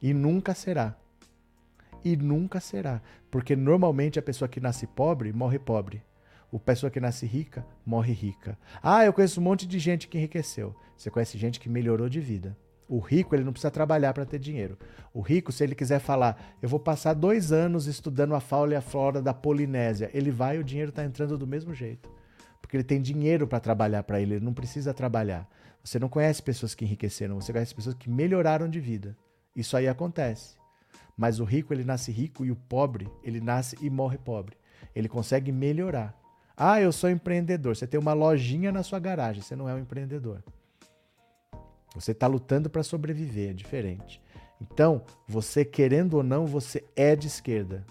[0.01, 0.97] E nunca será
[2.05, 3.01] e nunca será.
[3.31, 6.03] Porque normalmente a pessoa que nasce pobre morre pobre.
[6.53, 8.59] A pessoa que nasce rica morre rica.
[8.83, 10.75] Ah, eu conheço um monte de gente que enriqueceu.
[10.97, 12.57] Você conhece gente que melhorou de vida.
[12.87, 14.79] O rico, ele não precisa trabalhar para ter dinheiro.
[15.13, 18.77] O rico, se ele quiser falar, eu vou passar dois anos estudando a fauna e
[18.77, 22.11] a flora da Polinésia, ele vai e o dinheiro está entrando do mesmo jeito.
[22.61, 25.49] Porque ele tem dinheiro para trabalhar para ele, ele não precisa trabalhar.
[25.83, 29.17] Você não conhece pessoas que enriqueceram, você conhece pessoas que melhoraram de vida.
[29.57, 30.57] Isso aí acontece.
[31.17, 34.57] Mas o rico, ele nasce rico e o pobre, ele nasce e morre pobre.
[34.95, 36.19] Ele consegue melhorar.
[36.57, 37.77] Ah, eu sou empreendedor.
[37.77, 40.43] Você tem uma lojinha na sua garagem, você não é um empreendedor.
[41.95, 44.21] Você está lutando para sobreviver, é diferente.
[44.61, 47.85] Então, você querendo ou não, você é de esquerda.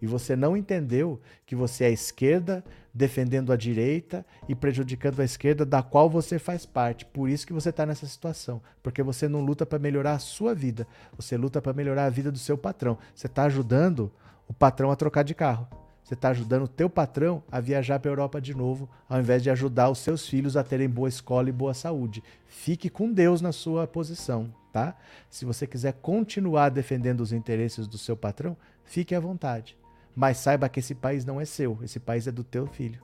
[0.00, 2.64] E você não entendeu que você é esquerda
[2.94, 7.04] defendendo a direita e prejudicando a esquerda da qual você faz parte.
[7.04, 8.62] Por isso que você está nessa situação.
[8.82, 10.86] Porque você não luta para melhorar a sua vida.
[11.16, 12.96] Você luta para melhorar a vida do seu patrão.
[13.12, 14.12] Você está ajudando
[14.46, 15.66] o patrão a trocar de carro.
[16.04, 19.42] Você está ajudando o teu patrão a viajar para a Europa de novo, ao invés
[19.42, 22.22] de ajudar os seus filhos a terem boa escola e boa saúde.
[22.46, 24.94] Fique com Deus na sua posição, tá?
[25.30, 28.54] Se você quiser continuar defendendo os interesses do seu patrão,
[28.84, 29.78] fique à vontade.
[30.14, 33.02] Mas saiba que esse país não é seu, esse país é do teu filho,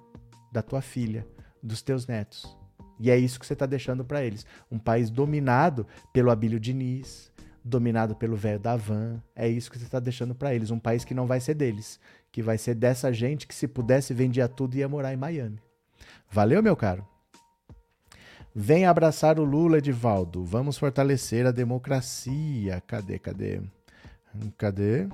[0.53, 1.27] da tua filha,
[1.63, 2.57] dos teus netos.
[2.99, 4.45] E é isso que você está deixando para eles.
[4.71, 7.33] Um país dominado pelo Abílio Diniz,
[7.65, 9.23] dominado pelo velho da van.
[9.35, 10.71] É isso que você está deixando para eles.
[10.71, 11.99] Um país que não vai ser deles,
[12.31, 15.59] que vai ser dessa gente que, se pudesse, vendia tudo e ia morar em Miami.
[16.31, 17.07] Valeu, meu caro?
[18.55, 20.45] Vem abraçar o Lula, Edivaldo.
[20.45, 22.83] Vamos fortalecer a democracia.
[22.87, 23.63] Cadê, cadê?
[24.59, 25.09] Cadê?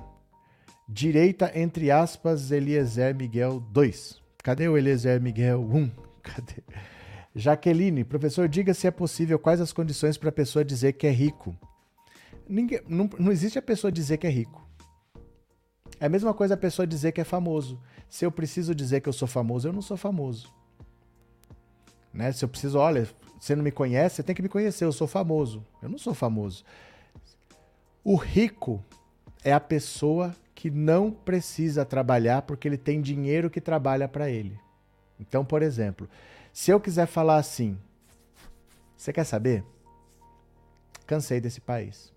[0.87, 4.21] Direita, entre aspas, Eliezer Miguel 2.
[4.41, 5.91] Cadê o Eliezer Miguel 1?
[6.23, 6.63] Cadê?
[7.35, 11.11] Jaqueline, professor, diga se é possível quais as condições para a pessoa dizer que é
[11.11, 11.55] rico.
[12.47, 14.65] Ninguém, não, não existe a pessoa dizer que é rico.
[15.99, 17.79] É a mesma coisa a pessoa dizer que é famoso.
[18.09, 20.51] Se eu preciso dizer que eu sou famoso, eu não sou famoso.
[22.13, 22.31] Né?
[22.31, 23.07] Se eu preciso, olha,
[23.39, 25.65] você não me conhece, você tem que me conhecer, eu sou famoso.
[25.81, 26.63] Eu não sou famoso.
[28.03, 28.83] O rico
[29.43, 34.59] é a pessoa que não precisa trabalhar porque ele tem dinheiro que trabalha para ele.
[35.19, 36.09] Então, por exemplo,
[36.51, 37.77] se eu quiser falar assim,
[38.97, 39.63] você quer saber?
[41.05, 42.11] Cansei desse país.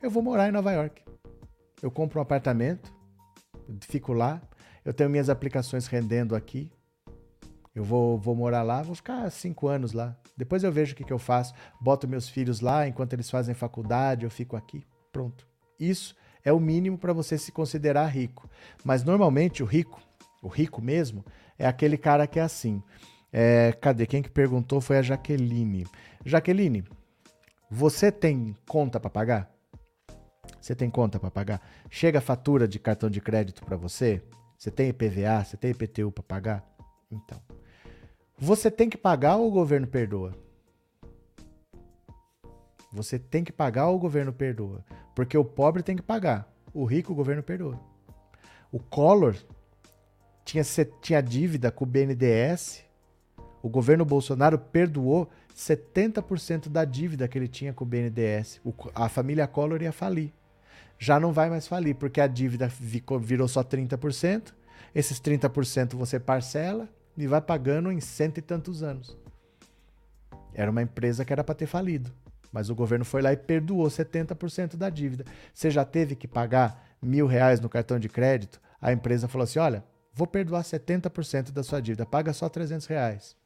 [0.00, 1.02] Eu vou morar em Nova York.
[1.82, 2.94] Eu compro um apartamento,
[3.80, 4.40] fico lá,
[4.84, 6.70] eu tenho minhas aplicações rendendo aqui.
[7.74, 10.16] Eu vou, vou morar lá, vou ficar cinco anos lá.
[10.36, 11.54] Depois eu vejo o que, que eu faço.
[11.80, 14.86] Boto meus filhos lá enquanto eles fazem faculdade, eu fico aqui.
[15.10, 15.44] Pronto.
[15.76, 16.14] Isso
[16.44, 18.48] é o mínimo para você se considerar rico.
[18.84, 20.00] Mas normalmente o rico,
[20.42, 21.24] o rico mesmo,
[21.58, 22.82] é aquele cara que é assim.
[23.32, 24.06] É, cadê?
[24.06, 25.86] Quem que perguntou foi a Jaqueline.
[26.24, 26.84] Jaqueline,
[27.70, 29.50] você tem conta para pagar?
[30.60, 31.60] Você tem conta para pagar?
[31.88, 34.22] Chega fatura de cartão de crédito para você?
[34.58, 35.44] Você tem IPVA?
[35.44, 36.64] Você tem IPTU para pagar?
[37.10, 37.40] Então,
[38.38, 40.34] você tem que pagar ou o governo perdoa?
[42.92, 44.84] Você tem que pagar ou o governo perdoa?
[45.14, 47.78] Porque o pobre tem que pagar, o rico o governo perdoa.
[48.72, 49.36] O Collor
[50.44, 50.64] tinha,
[51.00, 52.84] tinha dívida com o BNDES,
[53.62, 58.60] o governo Bolsonaro perdoou 70% da dívida que ele tinha com o BNDES.
[58.64, 60.32] O, a família Collor ia falir.
[60.98, 64.52] Já não vai mais falir, porque a dívida ficou, virou só 30%.
[64.94, 69.16] Esses 30% você parcela e vai pagando em cento e tantos anos.
[70.54, 72.10] Era uma empresa que era para ter falido.
[72.52, 75.24] Mas o governo foi lá e perdoou 70% da dívida.
[75.54, 78.60] Você já teve que pagar mil reais no cartão de crédito?
[78.80, 83.36] A empresa falou assim: olha, vou perdoar 70% da sua dívida, paga só 300 reais.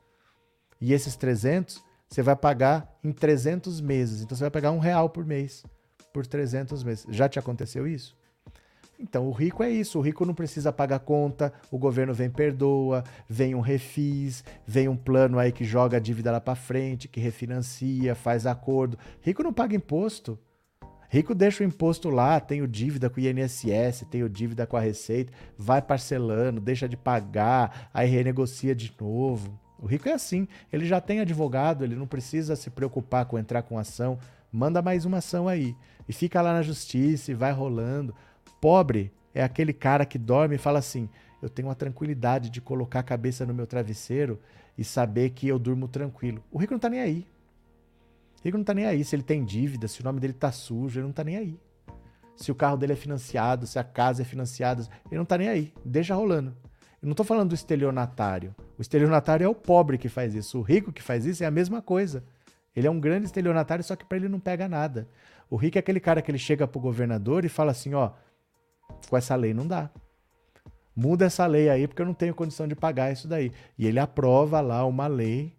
[0.80, 4.22] E esses 300 você vai pagar em 300 meses.
[4.22, 5.64] Então você vai pagar um real por mês
[6.12, 7.06] por 300 meses.
[7.08, 8.16] Já te aconteceu isso?
[9.04, 9.98] Então, o rico é isso.
[9.98, 14.96] O rico não precisa pagar conta, o governo vem perdoa, vem um refis, vem um
[14.96, 18.98] plano aí que joga a dívida lá para frente, que refinancia, faz acordo.
[19.20, 20.38] Rico não paga imposto.
[21.10, 25.32] Rico deixa o imposto lá, tenho dívida com o INSS, tenho dívida com a Receita,
[25.56, 29.60] vai parcelando, deixa de pagar, aí renegocia de novo.
[29.78, 33.62] O rico é assim, ele já tem advogado, ele não precisa se preocupar com entrar
[33.62, 34.18] com ação,
[34.50, 35.76] manda mais uma ação aí.
[36.08, 38.14] E fica lá na justiça e vai rolando.
[38.64, 41.06] Pobre é aquele cara que dorme e fala assim:
[41.42, 44.40] eu tenho a tranquilidade de colocar a cabeça no meu travesseiro
[44.78, 46.42] e saber que eu durmo tranquilo.
[46.50, 47.26] O rico não tá nem aí.
[48.40, 50.50] O rico não tá nem aí se ele tem dívida, se o nome dele tá
[50.50, 51.60] sujo, ele não tá nem aí.
[52.36, 55.50] Se o carro dele é financiado, se a casa é financiada, ele não tá nem
[55.50, 55.70] aí.
[55.84, 56.56] Deixa rolando.
[57.02, 58.54] Eu não tô falando do estelionatário.
[58.78, 60.58] O estelionatário é o pobre que faz isso.
[60.58, 62.24] O rico que faz isso é a mesma coisa.
[62.74, 65.06] Ele é um grande estelionatário, só que para ele não pega nada.
[65.50, 68.12] O rico é aquele cara que ele chega pro governador e fala assim, ó,
[69.08, 69.90] com essa lei não dá.
[70.96, 73.52] Muda essa lei aí porque eu não tenho condição de pagar isso daí.
[73.76, 75.56] E ele aprova lá uma lei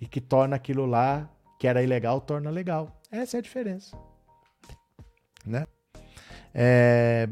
[0.00, 1.28] e que torna aquilo lá
[1.58, 3.00] que era ilegal, torna legal.
[3.10, 3.96] Essa é a diferença.
[5.44, 5.66] Né?
[6.54, 7.28] É...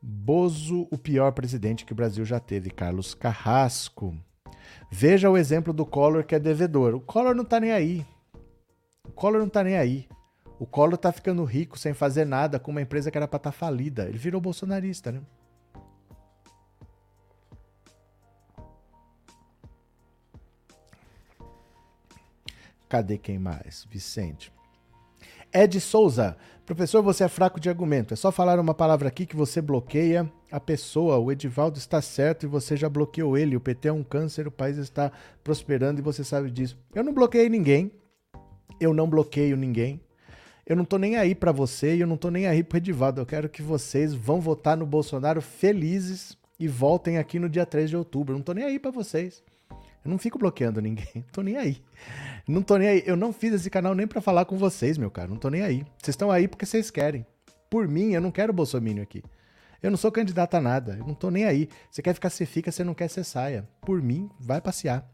[0.00, 4.14] Bozo, o pior presidente que o Brasil já teve, Carlos Carrasco.
[4.90, 6.94] Veja o exemplo do Collor que é devedor.
[6.94, 8.06] O Collor não tá nem aí.
[9.08, 10.06] O Collor não tá nem aí.
[10.64, 13.52] O Collor tá ficando rico sem fazer nada com uma empresa que era para estar
[13.52, 14.08] tá falida.
[14.08, 15.20] Ele virou bolsonarista, né?
[22.88, 23.86] Cadê quem mais?
[23.90, 24.50] Vicente.
[25.52, 26.34] Ed Souza.
[26.64, 28.14] Professor, você é fraco de argumento.
[28.14, 31.18] É só falar uma palavra aqui que você bloqueia a pessoa.
[31.18, 33.54] O Edivaldo está certo e você já bloqueou ele.
[33.54, 35.12] O PT é um câncer, o país está
[35.42, 36.78] prosperando e você sabe disso.
[36.94, 37.92] Eu não bloqueei ninguém.
[38.80, 40.00] Eu não bloqueio ninguém.
[40.66, 43.20] Eu não tô nem aí para você e eu não tô nem aí pro Edivaldo.
[43.20, 47.90] Eu quero que vocês vão votar no Bolsonaro felizes e voltem aqui no dia 3
[47.90, 48.32] de outubro.
[48.32, 49.42] Eu não tô nem aí para vocês.
[49.70, 51.06] Eu não fico bloqueando ninguém.
[51.14, 51.82] Não tô nem aí.
[52.48, 53.02] Não tô nem aí.
[53.04, 55.28] Eu não fiz esse canal nem para falar com vocês, meu cara.
[55.28, 55.84] Não tô nem aí.
[55.98, 57.26] Vocês estão aí porque vocês querem.
[57.68, 59.22] Por mim, eu não quero Bolsonaro aqui.
[59.82, 60.96] Eu não sou candidato a nada.
[60.98, 61.68] Eu não tô nem aí.
[61.90, 62.72] Você quer ficar, você fica.
[62.72, 63.68] Você não quer, você saia.
[63.82, 65.06] Por mim, vai passear.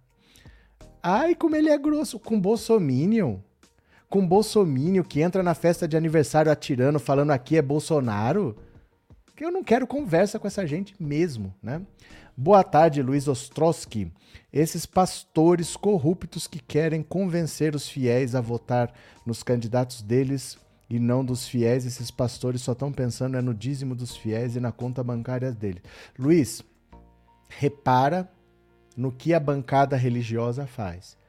[1.03, 2.21] Ai, como ele é grosso.
[2.21, 3.39] Com Bolsominion
[4.11, 8.57] com bolsomínio que entra na festa de aniversário atirando, falando aqui é Bolsonaro,
[9.37, 11.81] que eu não quero conversa com essa gente mesmo, né?
[12.37, 14.13] Boa tarde, Luiz Ostrowski.
[14.53, 18.93] Esses pastores corruptos que querem convencer os fiéis a votar
[19.25, 20.59] nos candidatos deles
[20.89, 24.61] e não dos fiéis, esses pastores só estão pensando é no dízimo dos fiéis e
[24.61, 25.83] na conta bancária deles.
[26.19, 26.65] Luiz,
[27.49, 28.29] repara
[28.97, 31.20] no que a bancada religiosa faz.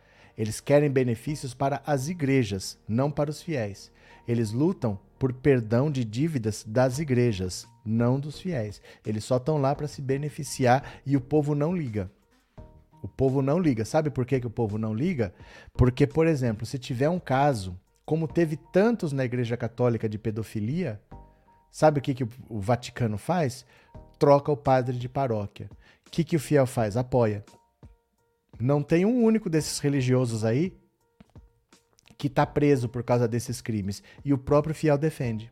[0.42, 3.92] Eles querem benefícios para as igrejas, não para os fiéis.
[4.28, 8.82] Eles lutam por perdão de dívidas das igrejas, não dos fiéis.
[9.06, 12.10] Eles só estão lá para se beneficiar e o povo não liga.
[13.04, 13.86] O povo não liga.
[13.86, 15.32] Sabe por que, que o povo não liga?
[15.74, 21.00] Porque, por exemplo, se tiver um caso, como teve tantos na Igreja Católica de pedofilia,
[21.72, 23.64] sabe o que, que o Vaticano faz?
[24.18, 25.70] Troca o padre de paróquia.
[26.08, 26.98] O que, que o fiel faz?
[26.98, 27.46] Apoia.
[28.62, 30.72] Não tem um único desses religiosos aí
[32.16, 34.04] que está preso por causa desses crimes.
[34.24, 35.52] E o próprio fiel defende.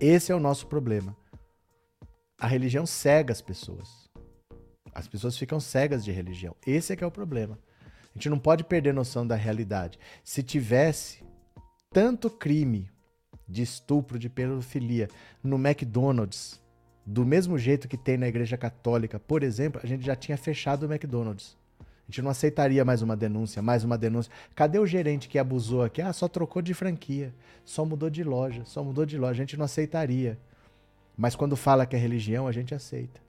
[0.00, 1.16] Esse é o nosso problema.
[2.36, 4.10] A religião cega as pessoas.
[4.92, 6.56] As pessoas ficam cegas de religião.
[6.66, 7.56] Esse é que é o problema.
[8.10, 9.98] A gente não pode perder noção da realidade.
[10.24, 11.24] Se tivesse
[11.92, 12.90] tanto crime
[13.48, 15.08] de estupro, de pedofilia
[15.42, 16.61] no McDonald's,
[17.04, 20.86] do mesmo jeito que tem na Igreja Católica, por exemplo, a gente já tinha fechado
[20.86, 21.56] o McDonald's.
[21.80, 24.30] A gente não aceitaria mais uma denúncia, mais uma denúncia.
[24.54, 26.02] Cadê o gerente que abusou aqui?
[26.02, 27.32] Ah, só trocou de franquia,
[27.64, 29.32] só mudou de loja, só mudou de loja.
[29.32, 30.38] A gente não aceitaria.
[31.16, 33.20] Mas quando fala que é religião, a gente aceita.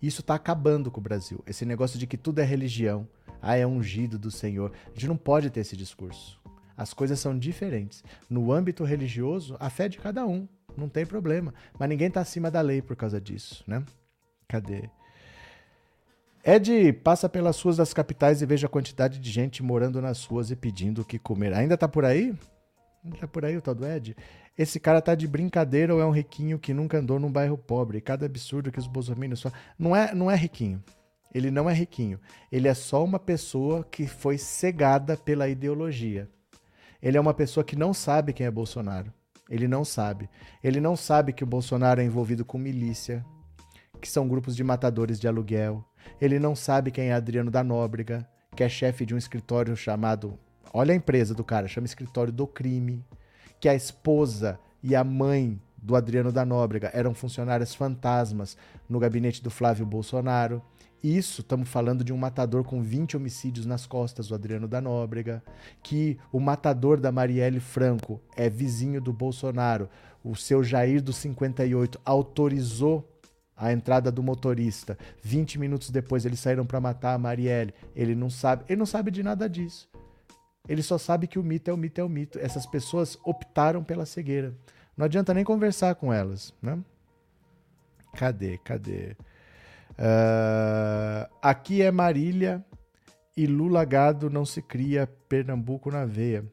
[0.00, 1.42] Isso está acabando com o Brasil.
[1.46, 3.06] Esse negócio de que tudo é religião,
[3.40, 4.72] ah, é ungido do Senhor.
[4.86, 6.40] A gente não pode ter esse discurso.
[6.76, 8.02] As coisas são diferentes.
[8.28, 11.52] No âmbito religioso, a fé é de cada um, não tem problema.
[11.78, 13.82] Mas ninguém está acima da lei por causa disso, né?
[14.48, 14.90] Cadê?
[16.44, 20.50] Ed passa pelas ruas das capitais e veja a quantidade de gente morando nas ruas
[20.50, 21.54] e pedindo o que comer.
[21.54, 22.34] Ainda tá por aí?
[23.04, 24.16] Ainda tá por aí o tal do Ed?
[24.58, 28.00] Esse cara tá de brincadeira ou é um riquinho que nunca andou num bairro pobre?
[28.00, 29.56] Cada absurdo que os bolsominions falam.
[29.78, 30.82] Não é, não é riquinho.
[31.32, 32.20] Ele não é riquinho.
[32.50, 36.28] Ele é só uma pessoa que foi cegada pela ideologia.
[37.00, 39.12] Ele é uma pessoa que não sabe quem é Bolsonaro.
[39.52, 40.30] Ele não sabe.
[40.64, 43.22] Ele não sabe que o Bolsonaro é envolvido com milícia,
[44.00, 45.84] que são grupos de matadores de aluguel.
[46.18, 48.26] Ele não sabe quem é Adriano da Nóbrega,
[48.56, 50.38] que é chefe de um escritório chamado.
[50.72, 53.04] Olha a empresa do cara, chama Escritório do Crime.
[53.60, 58.56] Que a esposa e a mãe do Adriano da Nóbrega eram funcionárias fantasmas
[58.88, 60.62] no gabinete do Flávio Bolsonaro.
[61.02, 65.42] Isso, estamos falando de um matador com 20 homicídios nas costas, o Adriano da Nóbrega,
[65.82, 69.88] que o matador da Marielle Franco é vizinho do Bolsonaro.
[70.22, 73.08] O seu Jair dos 58 autorizou
[73.56, 74.96] a entrada do motorista.
[75.22, 77.74] 20 minutos depois eles saíram para matar a Marielle.
[77.96, 79.90] Ele não sabe, ele não sabe de nada disso.
[80.68, 82.38] Ele só sabe que o mito é o mito é o mito.
[82.38, 84.54] Essas pessoas optaram pela cegueira.
[84.96, 86.78] Não adianta nem conversar com elas, né?
[88.14, 88.58] Cadê?
[88.58, 89.16] Cadê?
[89.92, 92.64] Uh, aqui é Marília
[93.36, 96.44] e Lula Gado não se cria Pernambuco na veia.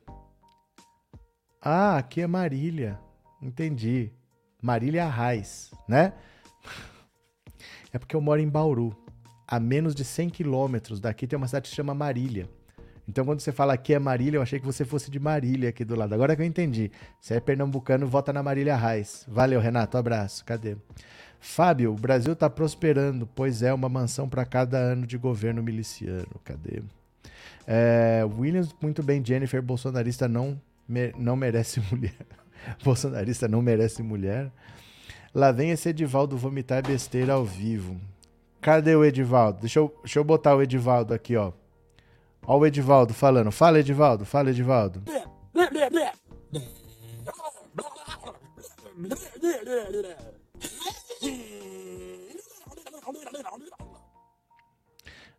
[1.62, 3.00] Ah, aqui é Marília.
[3.42, 4.12] Entendi.
[4.62, 6.14] Marília Arraes, né?
[7.92, 8.96] É porque eu moro em Bauru.
[9.48, 12.48] A menos de 100 quilômetros daqui tem uma cidade que se chama Marília.
[13.08, 15.84] Então, quando você fala aqui é Marília, eu achei que você fosse de Marília aqui
[15.84, 16.14] do lado.
[16.14, 16.92] Agora que eu entendi.
[17.20, 19.26] Você é pernambucano, vota na Marília Arraes.
[19.28, 19.98] Valeu, Renato.
[19.98, 20.46] Abraço.
[20.46, 20.78] Cadê?
[21.40, 26.28] Fábio, o Brasil está prosperando, pois é uma mansão para cada ano de governo miliciano.
[26.44, 26.84] Cadê?
[27.66, 32.16] É, Williams, muito bem, Jennifer, bolsonarista não, me, não merece mulher.
[32.84, 34.52] bolsonarista não merece mulher.
[35.34, 38.00] Lá vem esse Edivaldo vomitar besteira ao vivo.
[38.60, 39.62] Cadê o Edivaldo?
[39.62, 41.54] Deixa eu, deixa eu botar o Edivaldo aqui, ó.
[42.46, 43.52] Ó o Edivaldo falando.
[43.52, 44.26] Fala, Edivaldo.
[44.26, 45.02] Fala, Edivaldo.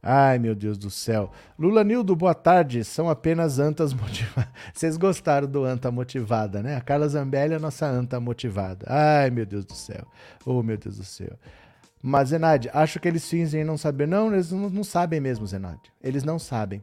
[0.03, 1.31] Ai, meu Deus do céu.
[1.59, 2.83] Lula Nildo, boa tarde.
[2.85, 4.51] São apenas antas motivadas.
[4.73, 6.77] Vocês gostaram do anta motivada, né?
[6.77, 8.87] A Carla Zambelli é a nossa anta motivada.
[8.89, 10.07] Ai, meu Deus do céu.
[10.47, 11.39] Oh, meu Deus do céu.
[12.03, 14.09] Mas, Zenade, acho que eles fingem não saber.
[14.09, 15.93] Não, eles não, não sabem mesmo, Zenade.
[16.03, 16.83] Eles não sabem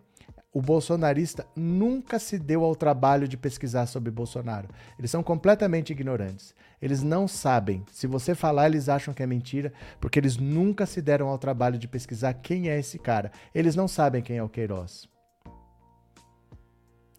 [0.58, 4.68] o bolsonarista nunca se deu ao trabalho de pesquisar sobre Bolsonaro.
[4.98, 6.56] Eles são completamente ignorantes.
[6.82, 7.84] Eles não sabem.
[7.92, 11.78] Se você falar, eles acham que é mentira, porque eles nunca se deram ao trabalho
[11.78, 13.32] de pesquisar quem é esse cara.
[13.54, 15.10] Eles não sabem quem é o Queiroz.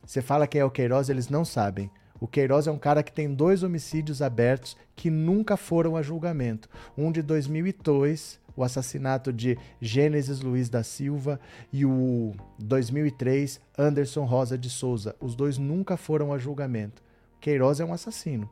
[0.05, 1.91] Você fala quem é o Queiroz, eles não sabem.
[2.21, 6.69] O Queiroz é um cara que tem dois homicídios abertos que nunca foram a julgamento.
[6.97, 11.39] Um de 2002, o assassinato de Gênesis Luiz da Silva
[11.73, 15.15] e o 2003 Anderson Rosa de Souza.
[15.21, 17.03] Os dois nunca foram a julgamento.
[17.41, 18.51] Queiroz é um assassino.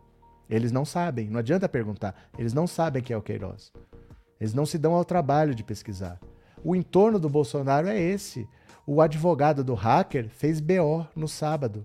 [0.48, 2.14] Eles não sabem, não adianta perguntar.
[2.38, 3.72] Eles não sabem quem é o Queiroz.
[4.40, 6.20] Eles não se dão ao trabalho de pesquisar.
[6.62, 8.48] O entorno do Bolsonaro é esse.
[8.86, 11.84] O advogado do hacker fez BO no sábado.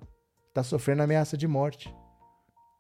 [0.50, 1.94] Está sofrendo ameaça de morte.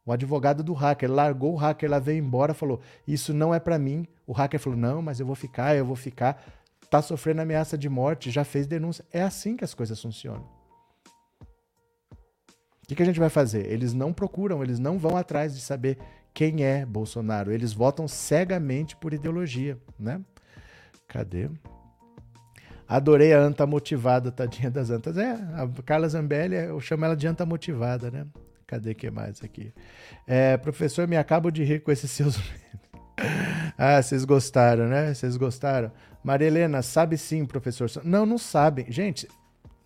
[0.06, 3.80] O advogado do hacker largou o hacker, lá veio embora, falou: Isso não é para
[3.80, 4.08] mim.
[4.28, 6.44] O hacker falou: Não, mas eu vou ficar, eu vou ficar.
[6.90, 9.06] Tá sofrendo ameaça de morte, já fez denúncia.
[9.14, 10.61] É assim que as coisas funcionam.
[12.91, 13.72] Que, que a gente vai fazer?
[13.72, 15.97] Eles não procuram, eles não vão atrás de saber
[16.34, 17.49] quem é Bolsonaro.
[17.49, 20.19] Eles votam cegamente por ideologia, né?
[21.07, 21.49] Cadê?
[22.85, 25.18] Adorei a anta motivada, tadinha das antas.
[25.18, 28.27] É, a Carla Zambelli, eu chamo ela de anta motivada, né?
[28.68, 29.73] Cadê que mais aqui?
[30.27, 32.38] É, professor, me acabo de rir com esses seus.
[33.77, 35.13] ah, vocês gostaram, né?
[35.13, 35.93] Vocês gostaram?
[36.22, 37.89] Maria Helena, sabe sim, professor.
[38.03, 38.91] Não, não sabem.
[38.91, 39.30] Gente,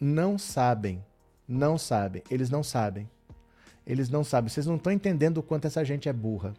[0.02, 1.04] não sabem.
[1.48, 2.24] Não sabem.
[2.30, 3.10] Eles não sabem.
[3.86, 4.50] Eles não sabem.
[4.50, 6.54] Vocês não estão entendendo o quanto essa gente é burra.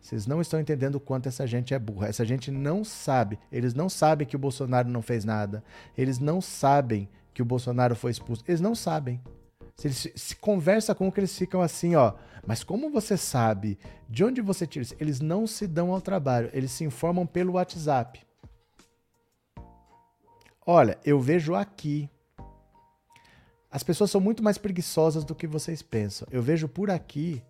[0.00, 2.08] Vocês não estão entendendo o quanto essa gente é burra.
[2.08, 3.38] Essa gente não sabe.
[3.50, 5.62] Eles não sabem que o Bolsonaro não fez nada.
[5.96, 8.44] Eles não sabem que o Bolsonaro foi expulso.
[8.46, 9.20] Eles não sabem.
[9.76, 12.14] Se eles se conversa com que eles ficam assim, ó.
[12.46, 13.78] Mas como você sabe?
[14.08, 14.94] De onde você tira isso?
[14.98, 16.50] Eles não se dão ao trabalho.
[16.52, 18.24] Eles se informam pelo WhatsApp.
[20.64, 22.08] Olha, eu vejo aqui.
[23.70, 26.26] As pessoas são muito mais preguiçosas do que vocês pensam.
[26.30, 27.42] Eu vejo por aqui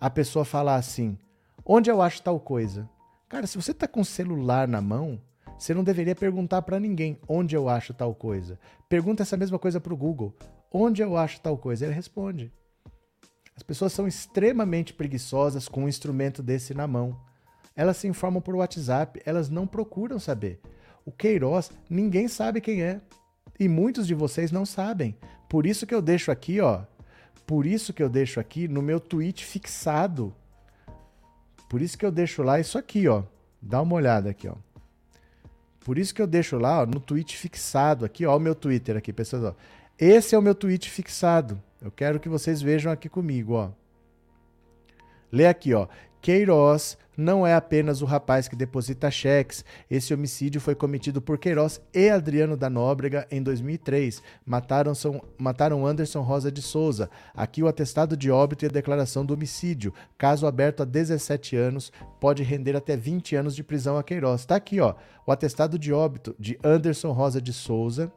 [0.00, 1.16] a pessoa falar assim:
[1.64, 2.88] Onde eu acho tal coisa?
[3.28, 5.20] Cara, se você está com o celular na mão,
[5.58, 8.58] você não deveria perguntar para ninguém onde eu acho tal coisa.
[8.88, 10.34] Pergunta essa mesma coisa para o Google.
[10.70, 11.84] Onde eu acho tal coisa?
[11.84, 12.52] Ele responde.
[13.56, 17.18] As pessoas são extremamente preguiçosas com um instrumento desse na mão.
[17.74, 20.60] Elas se informam por WhatsApp, elas não procuram saber.
[21.04, 23.00] O Queiroz, ninguém sabe quem é.
[23.58, 25.16] E muitos de vocês não sabem.
[25.48, 26.82] Por isso que eu deixo aqui, ó.
[27.46, 30.34] Por isso que eu deixo aqui no meu tweet fixado
[31.68, 33.22] por isso que eu deixo lá isso aqui, ó.
[33.60, 34.54] Dá uma olhada aqui, ó.
[35.80, 38.96] Por isso que eu deixo lá, ó, no tweet fixado aqui, ó, o meu Twitter
[38.96, 39.54] aqui, pessoas, ó.
[39.98, 41.60] Esse é o meu tweet fixado.
[41.80, 43.70] Eu quero que vocês vejam aqui comigo, ó.
[45.30, 45.88] Lê aqui, ó.
[46.26, 49.64] Queiroz não é apenas o rapaz que deposita cheques.
[49.88, 54.20] Esse homicídio foi cometido por Queiroz e Adriano da Nóbrega em 2003.
[54.44, 57.08] Mataram, são, mataram Anderson Rosa de Souza.
[57.32, 59.94] Aqui o atestado de óbito e a declaração do homicídio.
[60.18, 64.40] Caso aberto há 17 anos, pode render até 20 anos de prisão a Queiroz.
[64.40, 68.12] Está aqui, ó, o atestado de óbito de Anderson Rosa de Souza.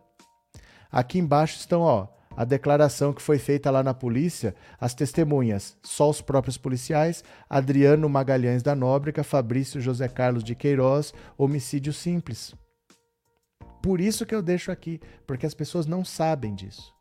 [0.92, 6.10] Aqui embaixo estão, ó, a declaração que foi feita lá na polícia, as testemunhas, só
[6.10, 12.54] os próprios policiais, Adriano Magalhães da Nóbrega, Fabrício José Carlos de Queiroz, homicídio simples.
[13.82, 16.94] Por isso que eu deixo aqui, porque as pessoas não sabem disso.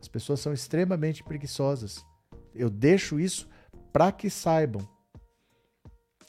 [0.00, 2.04] As pessoas são extremamente preguiçosas.
[2.54, 3.48] Eu deixo isso
[3.92, 4.86] para que saibam.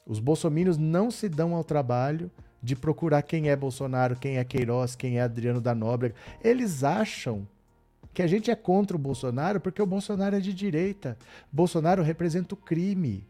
[0.06, 4.96] Os bolsomínios não se dão ao trabalho de procurar quem é Bolsonaro, quem é Queiroz,
[4.96, 6.16] quem é Adriano da Nóbrega.
[6.44, 7.48] Eles acham
[8.14, 11.18] que a gente é contra o Bolsonaro porque o Bolsonaro é de direita.
[11.52, 13.28] Bolsonaro representa o crime.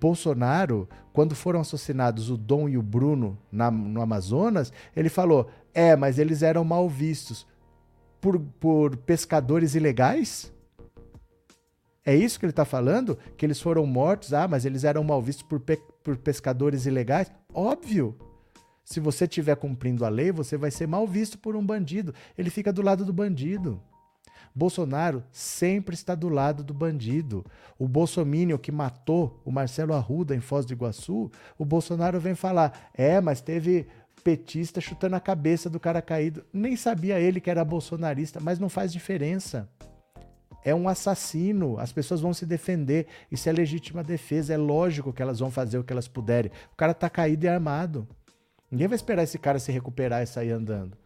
[0.00, 5.96] Bolsonaro, quando foram assassinados o Dom e o Bruno na, no Amazonas, ele falou: é,
[5.96, 7.46] mas eles eram mal vistos
[8.20, 10.52] por, por pescadores ilegais?
[12.04, 13.18] É isso que ele está falando?
[13.36, 14.32] Que eles foram mortos?
[14.32, 17.30] Ah, mas eles eram mal vistos por, pe por pescadores ilegais?
[17.52, 18.16] Óbvio!
[18.82, 22.14] Se você estiver cumprindo a lei, você vai ser mal visto por um bandido.
[22.38, 23.78] Ele fica do lado do bandido.
[24.54, 27.44] Bolsonaro sempre está do lado do bandido.
[27.78, 32.90] O bolsomínio que matou o Marcelo Arruda em Foz do Iguaçu, o Bolsonaro vem falar:
[32.94, 33.86] é, mas teve
[34.22, 36.44] petista chutando a cabeça do cara caído.
[36.52, 39.68] Nem sabia ele que era bolsonarista, mas não faz diferença.
[40.64, 43.06] É um assassino, as pessoas vão se defender.
[43.30, 46.50] Isso é legítima defesa, é lógico que elas vão fazer o que elas puderem.
[46.72, 48.06] O cara tá caído e armado.
[48.70, 50.96] Ninguém vai esperar esse cara se recuperar e sair andando.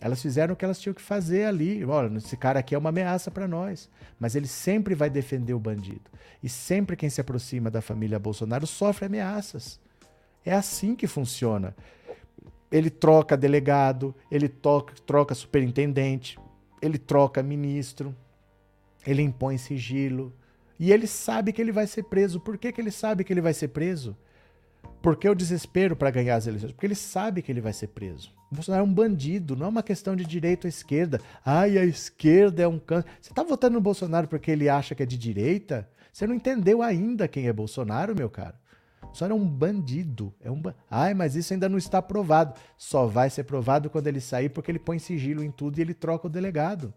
[0.00, 1.84] Elas fizeram o que elas tinham que fazer ali.
[1.84, 3.90] Olha, esse cara aqui é uma ameaça para nós.
[4.18, 6.10] Mas ele sempre vai defender o bandido.
[6.42, 9.78] E sempre quem se aproxima da família Bolsonaro sofre ameaças.
[10.44, 11.76] É assim que funciona.
[12.72, 16.38] Ele troca delegado, ele troca superintendente,
[16.80, 18.16] ele troca ministro,
[19.06, 20.32] ele impõe sigilo.
[20.78, 22.40] E ele sabe que ele vai ser preso.
[22.40, 24.16] Por que, que ele sabe que ele vai ser preso?
[25.02, 26.72] Por que o desespero para ganhar as eleições?
[26.72, 28.32] Porque ele sabe que ele vai ser preso.
[28.50, 31.20] O Bolsonaro é um bandido, não é uma questão de direita ou esquerda.
[31.44, 33.08] Ai, a esquerda é um câncer.
[33.20, 35.88] Você está votando no Bolsonaro porque ele acha que é de direita?
[36.12, 38.56] Você não entendeu ainda quem é Bolsonaro, meu caro.
[39.00, 40.34] Bolsonaro é um bandido.
[40.40, 40.74] É um ba...
[40.90, 42.54] Ai, mas isso ainda não está provado.
[42.76, 45.94] Só vai ser provado quando ele sair, porque ele põe sigilo em tudo e ele
[45.94, 46.92] troca o delegado.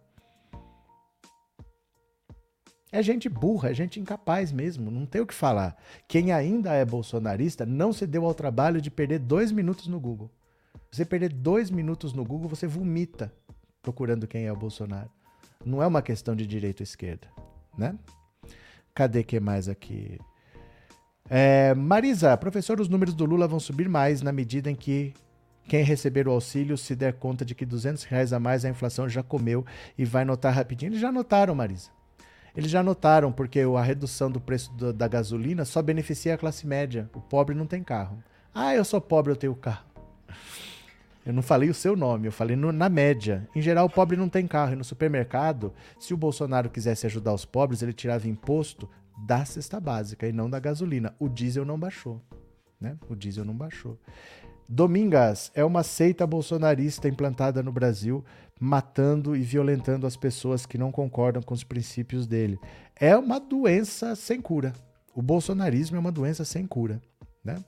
[2.94, 5.76] É gente burra, é gente incapaz mesmo, não tem o que falar.
[6.08, 10.30] Quem ainda é bolsonarista não se deu ao trabalho de perder dois minutos no Google.
[10.92, 13.34] Você perder dois minutos no Google, você vomita
[13.82, 15.10] procurando quem é o Bolsonaro.
[15.66, 17.28] Não é uma questão de direita ou esquerda,
[17.76, 17.98] né?
[18.94, 20.20] Cadê que mais aqui?
[21.28, 25.16] É, Marisa, professor, os números do Lula vão subir mais na medida em que
[25.68, 29.10] quem receber o auxílio se der conta de que 200 reais a mais a inflação
[29.10, 29.66] já comeu
[29.98, 30.92] e vai notar rapidinho.
[30.92, 31.90] Eles já notaram, Marisa.
[32.56, 36.68] Eles já notaram, porque a redução do preço do, da gasolina só beneficia a classe
[36.68, 37.10] média.
[37.14, 38.24] O pobre não tem carro.
[38.54, 39.86] Ah, eu sou pobre, eu tenho carro.
[41.26, 43.48] Eu não falei o seu nome, eu falei no, na média.
[43.56, 44.74] Em geral, o pobre não tem carro.
[44.74, 48.90] E no supermercado, se o Bolsonaro quisesse ajudar os pobres, ele tirava imposto
[49.26, 51.16] da cesta básica e não da gasolina.
[51.18, 52.22] O diesel não baixou.
[52.80, 52.98] Né?
[53.10, 53.98] O diesel não baixou.
[54.68, 58.24] Domingas é uma seita bolsonarista implantada no Brasil,
[58.60, 62.60] matando e violentando as pessoas que não concordam com os princípios dele.
[62.96, 64.74] É uma doença sem cura.
[65.16, 67.02] O bolsonarismo é uma doença sem cura.
[67.44, 67.64] Né?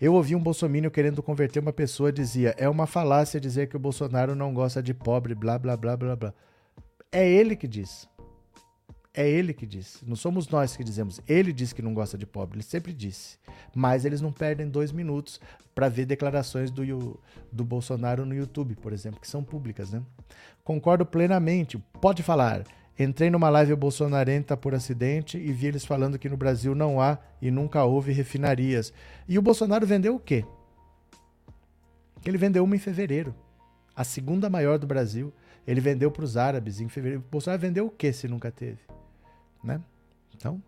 [0.00, 3.80] Eu ouvi um bolsomínio querendo converter uma pessoa, dizia: é uma falácia dizer que o
[3.80, 6.34] Bolsonaro não gosta de pobre, blá, blá, blá, blá, blá.
[7.10, 8.08] É ele que diz.
[9.14, 10.02] É ele que diz.
[10.06, 11.20] Não somos nós que dizemos.
[11.28, 13.36] Ele diz que não gosta de pobre, ele sempre disse.
[13.74, 15.38] Mas eles não perdem dois minutos
[15.74, 17.20] para ver declarações do,
[17.50, 20.02] do Bolsonaro no YouTube, por exemplo, que são públicas, né?
[20.64, 21.76] Concordo plenamente.
[22.00, 22.64] Pode falar.
[22.98, 27.18] Entrei numa live bolsonarenta por acidente e vi eles falando que no Brasil não há
[27.40, 28.92] e nunca houve refinarias.
[29.28, 30.44] E o Bolsonaro vendeu o quê?
[32.24, 33.34] Ele vendeu uma em fevereiro,
[33.94, 35.32] a segunda maior do Brasil.
[35.66, 37.24] Ele vendeu para os árabes em fevereiro.
[37.26, 38.78] O Bolsonaro vendeu o quê se nunca teve?
[39.62, 39.80] Né?
[40.36, 40.62] Então,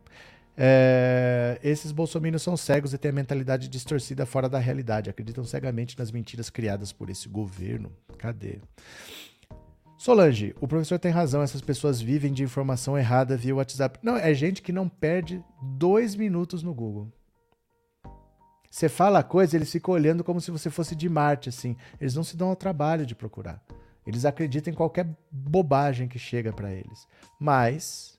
[0.56, 5.10] é, esses bolsominions são cegos e têm a mentalidade distorcida fora da realidade.
[5.10, 7.92] Acreditam cegamente nas mentiras criadas por esse governo.
[8.18, 8.60] Cadê?
[9.98, 13.98] Solange, o professor tem razão, essas pessoas vivem de informação errada via WhatsApp.
[14.02, 17.10] Não, é gente que não perde dois minutos no Google.
[18.70, 21.76] Você fala a coisa, eles ficam olhando como se você fosse de Marte, assim.
[22.00, 23.62] Eles não se dão ao trabalho de procurar.
[24.04, 27.06] Eles acreditam em qualquer bobagem que chega para eles.
[27.38, 28.13] Mas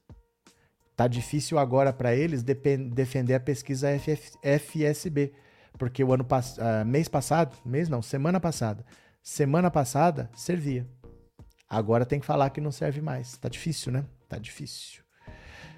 [0.96, 5.34] tá difícil agora para eles defender a pesquisa FF FSB,
[5.78, 8.86] porque o ano pass uh, mês passado, mês não, semana passada,
[9.22, 10.88] semana passada servia.
[11.68, 13.38] Agora tem que falar que não serve mais.
[13.38, 14.06] Tá difícil, né?
[14.30, 15.04] Tá difícil.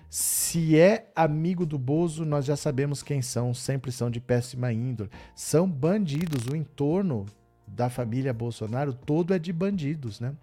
[0.10, 5.10] Se é amigo do Bozo, nós já sabemos quem são, sempre são de péssima índole.
[5.36, 7.26] São bandidos, o entorno
[7.68, 10.34] da família Bolsonaro todo é de bandidos, né?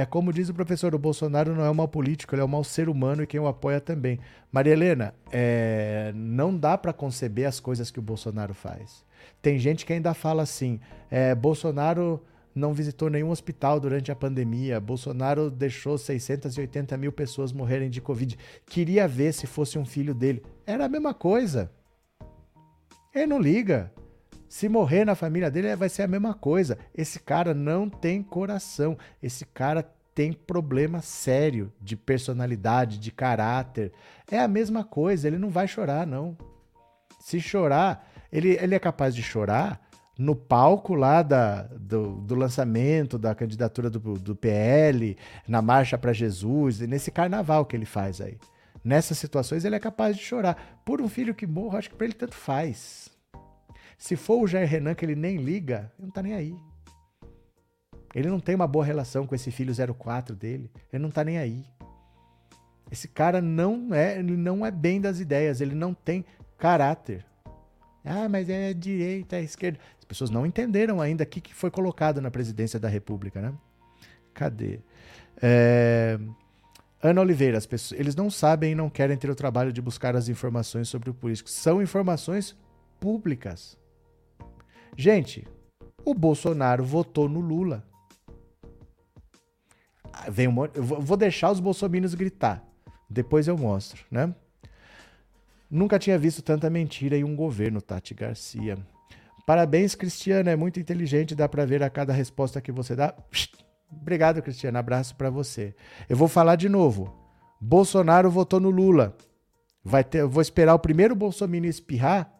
[0.00, 2.48] É como diz o professor, o Bolsonaro não é um mau político, ele é um
[2.48, 4.18] mau ser humano e quem o apoia também.
[4.50, 9.04] Maria Helena, é, não dá para conceber as coisas que o Bolsonaro faz.
[9.42, 12.24] Tem gente que ainda fala assim, é, Bolsonaro
[12.54, 14.80] não visitou nenhum hospital durante a pandemia.
[14.80, 18.38] Bolsonaro deixou 680 mil pessoas morrerem de Covid.
[18.64, 20.42] Queria ver se fosse um filho dele.
[20.66, 21.70] Era a mesma coisa.
[23.14, 23.92] Ele não liga.
[24.50, 26.76] Se morrer na família dele, vai ser a mesma coisa.
[26.92, 28.98] Esse cara não tem coração.
[29.22, 33.92] Esse cara tem problema sério de personalidade, de caráter.
[34.28, 35.28] É a mesma coisa.
[35.28, 36.36] Ele não vai chorar, não.
[37.20, 39.80] Se chorar, ele, ele é capaz de chorar
[40.18, 45.16] no palco lá da, do, do lançamento da candidatura do, do PL,
[45.46, 48.36] na Marcha para Jesus, e nesse carnaval que ele faz aí.
[48.82, 50.80] Nessas situações ele é capaz de chorar.
[50.84, 53.09] Por um filho que morra, acho que para ele tanto faz.
[54.00, 56.56] Se for o Jair Renan que ele nem liga, ele não tá nem aí.
[58.14, 61.38] Ele não tem uma boa relação com esse filho 04 dele, ele não tá nem
[61.38, 61.64] aí.
[62.90, 66.24] Esse cara não é, ele não é bem das ideias, ele não tem
[66.58, 67.24] caráter.
[68.04, 69.78] Ah, mas é direita, é esquerda
[70.10, 73.54] pessoas não entenderam ainda o que, foi colocado na presidência da República, né?
[74.34, 74.80] Cadê?
[75.40, 76.18] É...
[77.00, 80.16] Ana Oliveira, as pessoas, eles não sabem e não querem ter o trabalho de buscar
[80.16, 81.48] as informações sobre o político.
[81.48, 82.56] São informações
[82.98, 83.78] públicas.
[84.96, 85.46] Gente,
[86.04, 87.84] o Bolsonaro votou no Lula.
[90.12, 92.64] Ah, vem um monte, eu vou deixar os bolsominions gritar.
[93.08, 94.34] Depois eu mostro, né?
[95.70, 98.76] Nunca tinha visto tanta mentira em um governo, Tati Garcia.
[99.46, 100.48] Parabéns, Cristiano.
[100.48, 103.14] É muito inteligente, dá para ver a cada resposta que você dá.
[103.90, 104.78] Obrigado, Cristiano.
[104.78, 105.74] Abraço para você.
[106.08, 107.16] Eu vou falar de novo.
[107.60, 109.16] Bolsonaro votou no Lula.
[109.82, 112.32] Vai ter, vou esperar o primeiro Bolsonaro espirrar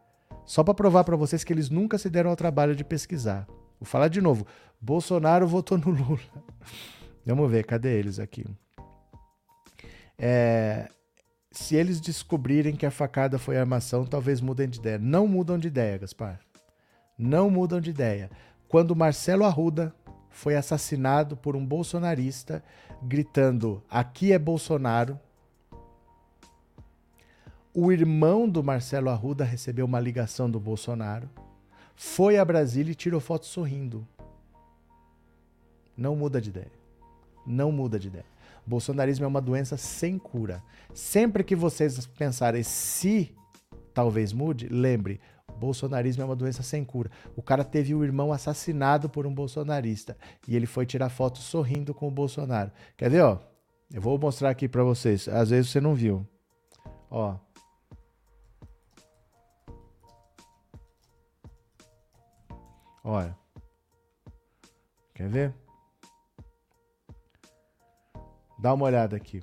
[0.45, 3.47] só para provar para vocês que eles nunca se deram ao trabalho de pesquisar.
[3.79, 4.47] Vou falar de novo.
[4.81, 6.21] Bolsonaro votou no Lula.
[7.25, 8.45] Vamos ver, cadê eles aqui?
[10.19, 10.89] É,
[11.51, 14.99] se eles descobrirem que a facada foi armação, talvez mudem de ideia.
[14.99, 16.41] Não mudam de ideia, Gaspar
[17.21, 18.31] não mudam de ideia.
[18.67, 19.95] Quando Marcelo Arruda
[20.31, 22.65] foi assassinado por um bolsonarista
[23.03, 25.21] gritando: Aqui é Bolsonaro.
[27.73, 31.31] O irmão do Marcelo Arruda recebeu uma ligação do Bolsonaro,
[31.95, 34.05] foi a Brasília e tirou foto sorrindo.
[35.97, 36.73] Não muda de ideia.
[37.47, 38.25] Não muda de ideia.
[38.67, 40.63] Bolsonarismo é uma doença sem cura.
[40.93, 43.33] Sempre que vocês pensarem se
[43.95, 45.21] talvez mude, lembre,
[45.57, 47.11] Bolsonarismo é uma doença sem cura.
[47.37, 50.17] O cara teve o irmão assassinado por um bolsonarista
[50.49, 52.73] e ele foi tirar foto sorrindo com o Bolsonaro.
[52.97, 53.39] Quer ver, ó?
[53.93, 55.29] Eu vou mostrar aqui para vocês.
[55.29, 56.27] Às vezes você não viu.
[57.11, 57.37] Ó.
[63.05, 63.37] Olha.
[65.15, 65.55] Quer ver?
[68.59, 69.43] Dá uma olhada aqui.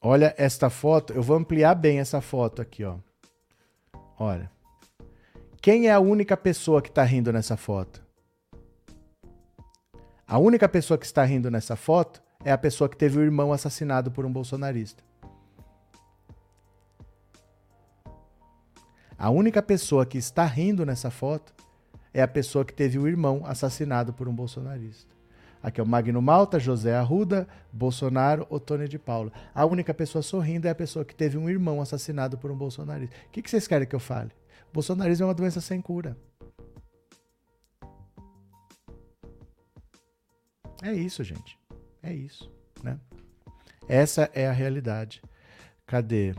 [0.00, 1.12] Olha esta foto.
[1.12, 2.96] Eu vou ampliar bem essa foto aqui, ó.
[4.18, 4.50] Olha.
[5.60, 8.04] Quem é a única pessoa que está rindo nessa foto?
[10.26, 13.52] A única pessoa que está rindo nessa foto é a pessoa que teve o irmão
[13.52, 15.04] assassinado por um bolsonarista.
[19.22, 21.54] A única pessoa que está rindo nessa foto
[22.12, 25.14] é a pessoa que teve o irmão assassinado por um bolsonarista.
[25.62, 29.30] Aqui é o Magno Malta, José Arruda, Bolsonaro, Otônio de Paula.
[29.54, 33.14] A única pessoa sorrindo é a pessoa que teve um irmão assassinado por um bolsonarista.
[33.28, 34.32] O que, vocês querem que eu fale?
[34.72, 36.16] Bolsonarismo é uma doença sem cura.
[40.82, 41.56] É isso, gente.
[42.02, 42.98] É isso, né?
[43.88, 45.22] Essa é a realidade.
[45.86, 46.34] Cadê?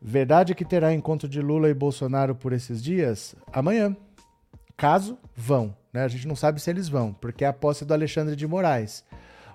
[0.00, 3.34] Verdade que terá encontro de Lula e Bolsonaro por esses dias?
[3.52, 3.96] Amanhã.
[4.76, 5.74] Caso vão.
[5.92, 6.04] Né?
[6.04, 9.04] A gente não sabe se eles vão, porque é a posse do Alexandre de Moraes.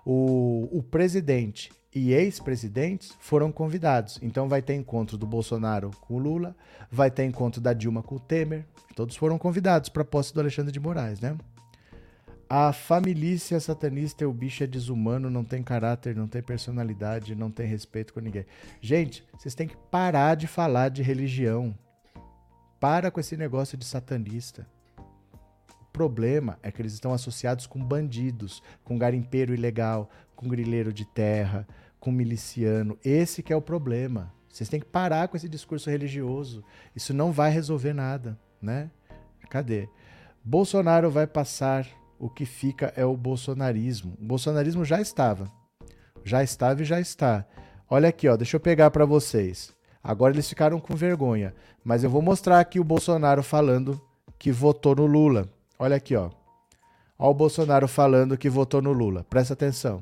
[0.05, 4.19] O, o presidente e ex-presidentes foram convidados.
[4.21, 6.55] Então vai ter encontro do Bolsonaro com o Lula,
[6.91, 8.65] vai ter encontro da Dilma com o Temer.
[8.95, 11.37] Todos foram convidados para a posse do Alexandre de Moraes, né?
[12.55, 17.49] A família satanista é o bicho é desumano, não tem caráter, não tem personalidade, não
[17.49, 18.45] tem respeito com ninguém.
[18.79, 21.75] Gente, vocês têm que parar de falar de religião.
[22.79, 24.67] Para com esse negócio de satanista.
[24.99, 31.05] O problema é que eles estão associados com bandidos, com garimpeiro ilegal, com grileiro de
[31.05, 31.67] terra,
[31.99, 32.99] com miliciano.
[33.03, 34.31] Esse que é o problema.
[34.47, 36.63] Vocês têm que parar com esse discurso religioso.
[36.95, 38.91] Isso não vai resolver nada, né?
[39.49, 39.89] Cadê?
[40.45, 44.13] Bolsonaro vai passar o que fica é o bolsonarismo.
[44.17, 45.51] O bolsonarismo já estava.
[46.23, 47.45] Já estava e já está.
[47.89, 49.75] Olha aqui, ó, deixa eu pegar para vocês.
[50.01, 53.99] Agora eles ficaram com vergonha, mas eu vou mostrar aqui o Bolsonaro falando
[54.39, 55.49] que votou no Lula.
[55.77, 56.29] Olha aqui, ó.
[57.19, 59.25] Olha o Bolsonaro falando que votou no Lula.
[59.29, 60.01] Presta atenção.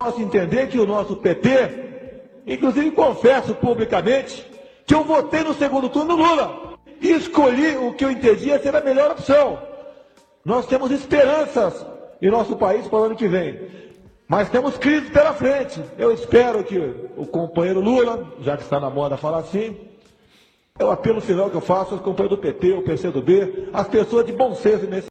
[0.00, 4.44] Posso entender que o nosso PT, inclusive confesso publicamente,
[4.84, 8.74] que eu votei no segundo turno no Lula e escolhi o que eu entendia ser
[8.74, 9.65] a melhor opção.
[10.46, 11.84] Nós temos esperanças
[12.22, 13.68] em nosso país para o ano que vem.
[14.28, 15.82] Mas temos crise pela frente.
[15.98, 16.78] Eu espero que
[17.16, 19.76] o companheiro Lula, já que está na moda falar assim,
[20.78, 24.24] é o apelo final que eu faço aos companheiros do PT, o PCdoB, as pessoas
[24.24, 25.08] de bom senso nesse.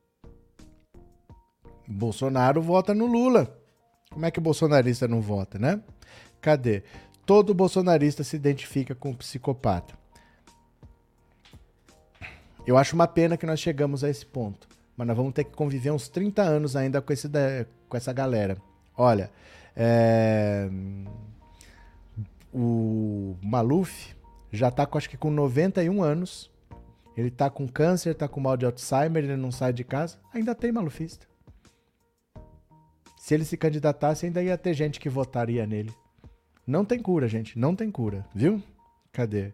[1.85, 3.59] Bolsonaro vota no Lula.
[4.13, 5.81] Como é que o bolsonarista não vota, né?
[6.39, 6.81] Cadê?
[7.25, 9.95] Todo bolsonarista se identifica com um psicopata.
[12.65, 14.74] Eu acho uma pena que nós chegamos a esse ponto.
[14.97, 17.29] Mas nós vamos ter que conviver uns 30 anos ainda com, esse,
[17.87, 18.57] com essa galera.
[18.97, 19.29] Olha,
[19.75, 20.69] é...
[22.53, 24.15] o Maluf
[24.51, 26.51] já tá com, acho que com 91 anos.
[27.17, 30.17] Ele tá com câncer, tá com mal de Alzheimer, ele não sai de casa.
[30.33, 31.25] Ainda tem malufista.
[33.17, 35.93] Se ele se candidatasse, ainda ia ter gente que votaria nele.
[36.67, 37.57] Não tem cura, gente.
[37.57, 38.61] Não tem cura, viu?
[39.11, 39.53] Cadê?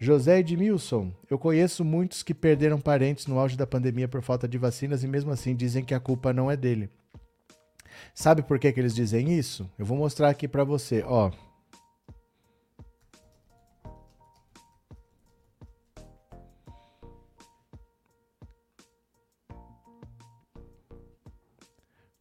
[0.00, 4.56] José Edmilson, eu conheço muitos que perderam parentes no auge da pandemia por falta de
[4.56, 6.88] vacinas e mesmo assim dizem que a culpa não é dele.
[8.14, 9.68] Sabe por que, que eles dizem isso?
[9.76, 11.32] Eu vou mostrar aqui para você, ó.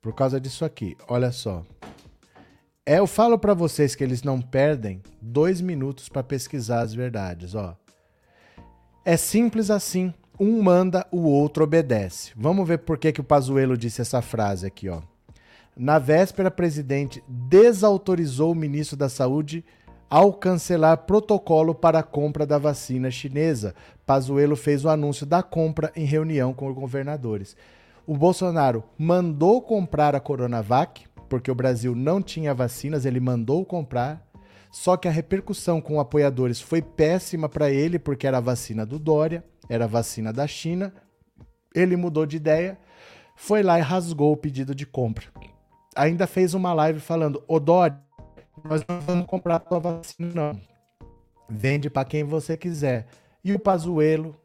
[0.02, 1.64] Por causa disso aqui, olha só.
[2.90, 7.54] É, eu falo para vocês que eles não perdem dois minutos para pesquisar as verdades,
[7.54, 7.76] ó.
[9.04, 10.14] É simples assim.
[10.40, 12.32] Um manda, o outro obedece.
[12.34, 15.02] Vamos ver por que, que o Pazuello disse essa frase aqui, ó.
[15.76, 19.66] Na véspera, presidente desautorizou o ministro da Saúde
[20.10, 23.76] ao cancelar protocolo para a compra da vacina chinesa.
[24.06, 27.54] Pazuello fez o anúncio da compra em reunião com governadores.
[28.06, 34.26] O Bolsonaro mandou comprar a Coronavac, porque o Brasil não tinha vacinas, ele mandou comprar.
[34.72, 39.00] Só que a repercussão com apoiadores foi péssima para ele, porque era a vacina do
[39.00, 40.94] Dória, era a vacina da China.
[41.74, 42.78] Ele mudou de ideia,
[43.36, 45.26] foi lá e rasgou o pedido de compra.
[45.96, 48.00] Ainda fez uma live falando: Ô Dória,
[48.64, 50.62] nós não vamos comprar a tua vacina, não.
[51.50, 53.08] Vende para quem você quiser.
[53.44, 54.36] E o Pazuelo,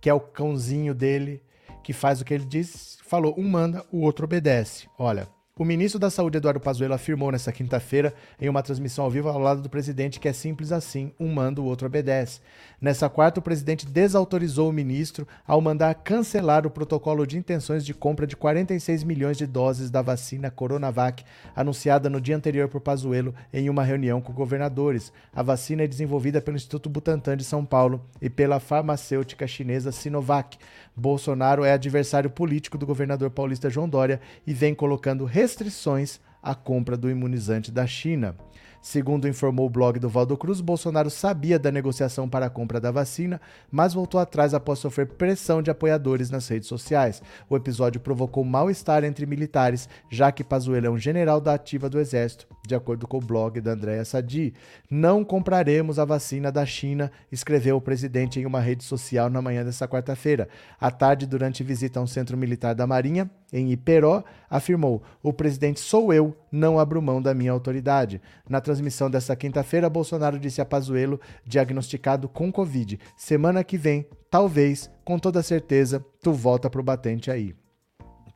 [0.00, 1.42] que é o cãozinho dele,
[1.82, 4.88] que faz o que ele diz, falou: um manda, o outro obedece.
[4.98, 5.28] Olha,
[5.60, 9.38] O ministro da Saúde, Eduardo Pazuello, afirmou nesta quinta-feira, em uma transmissão ao vivo ao
[9.38, 12.40] lado do presidente, que é simples assim: um manda, o outro obedece.
[12.80, 17.92] Nessa quarta, o presidente desautorizou o ministro ao mandar cancelar o protocolo de intenções de
[17.92, 21.22] compra de 46 milhões de doses da vacina Coronavac,
[21.54, 25.12] anunciada no dia anterior por Pazuello em uma reunião com governadores.
[25.30, 30.56] A vacina é desenvolvida pelo Instituto Butantan de São Paulo e pela farmacêutica chinesa Sinovac.
[30.96, 36.96] Bolsonaro é adversário político do governador paulista João Dória e vem colocando restrições à compra
[36.96, 38.34] do imunizante da China.
[38.82, 42.90] Segundo informou o blog do Valdo Cruz, Bolsonaro sabia da negociação para a compra da
[42.90, 43.38] vacina,
[43.70, 47.22] mas voltou atrás após sofrer pressão de apoiadores nas redes sociais.
[47.48, 52.00] O episódio provocou mal-estar entre militares, já que Pazuello é um general da ativa do
[52.00, 54.54] Exército, de acordo com o blog da Andréa Sadi.
[54.90, 59.64] Não compraremos a vacina da China, escreveu o presidente em uma rede social na manhã
[59.64, 60.48] desta quarta-feira.
[60.80, 65.80] À tarde, durante visita a um centro militar da Marinha, em Iperó, afirmou: O presidente
[65.80, 68.20] sou eu, não abro mão da minha autoridade.
[68.48, 74.90] Na transmissão desta quinta-feira, Bolsonaro disse a Pazuello, diagnosticado com Covid: Semana que vem, talvez,
[75.04, 77.54] com toda certeza, tu volta pro batente aí.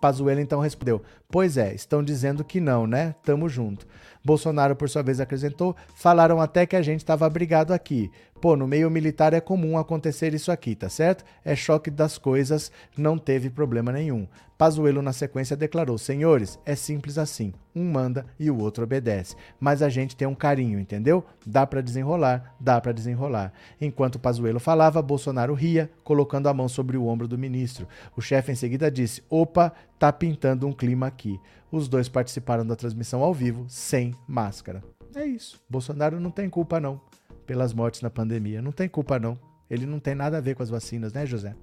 [0.05, 3.15] Pazuello então respondeu: Pois é, estão dizendo que não, né?
[3.25, 3.87] Tamo junto.
[4.25, 8.11] Bolsonaro, por sua vez, acrescentou: falaram até que a gente estava abrigado aqui.
[8.41, 11.25] Pô, no meio militar é comum acontecer isso aqui, tá certo?
[11.45, 14.27] É choque das coisas, não teve problema nenhum.
[14.57, 17.53] Pazuello, na sequência, declarou: Senhores, é simples assim.
[17.75, 19.35] Um manda e o outro obedece.
[19.59, 21.25] Mas a gente tem um carinho, entendeu?
[21.45, 23.53] Dá para desenrolar, dá para desenrolar.
[23.81, 27.89] Enquanto Pazuello falava, Bolsonaro ria, colocando a mão sobre o ombro do ministro.
[28.17, 29.73] O chefe em seguida disse: Opa,
[30.05, 31.41] tá pintando um clima aqui.
[31.73, 34.85] Os dois participaram da transmissão ao vivo, sem máscara.
[35.17, 35.59] É isso.
[35.67, 37.01] Bolsonaro não tem culpa, não,
[37.47, 38.61] pelas mortes na pandemia.
[38.61, 39.39] Não tem culpa, não.
[39.71, 41.57] Ele não tem nada a ver com as vacinas, né, José?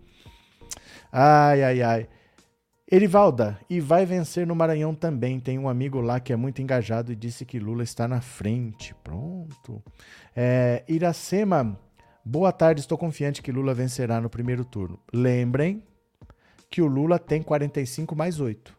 [1.11, 2.09] Ai, ai, ai.
[2.91, 5.39] Erivalda, e vai vencer no Maranhão também.
[5.39, 8.95] Tem um amigo lá que é muito engajado e disse que Lula está na frente.
[9.03, 9.83] Pronto.
[10.35, 11.79] É, Iracema,
[12.25, 12.81] boa tarde.
[12.81, 14.99] Estou confiante que Lula vencerá no primeiro turno.
[15.13, 15.83] Lembrem
[16.71, 18.73] que o Lula tem 45 mais 8.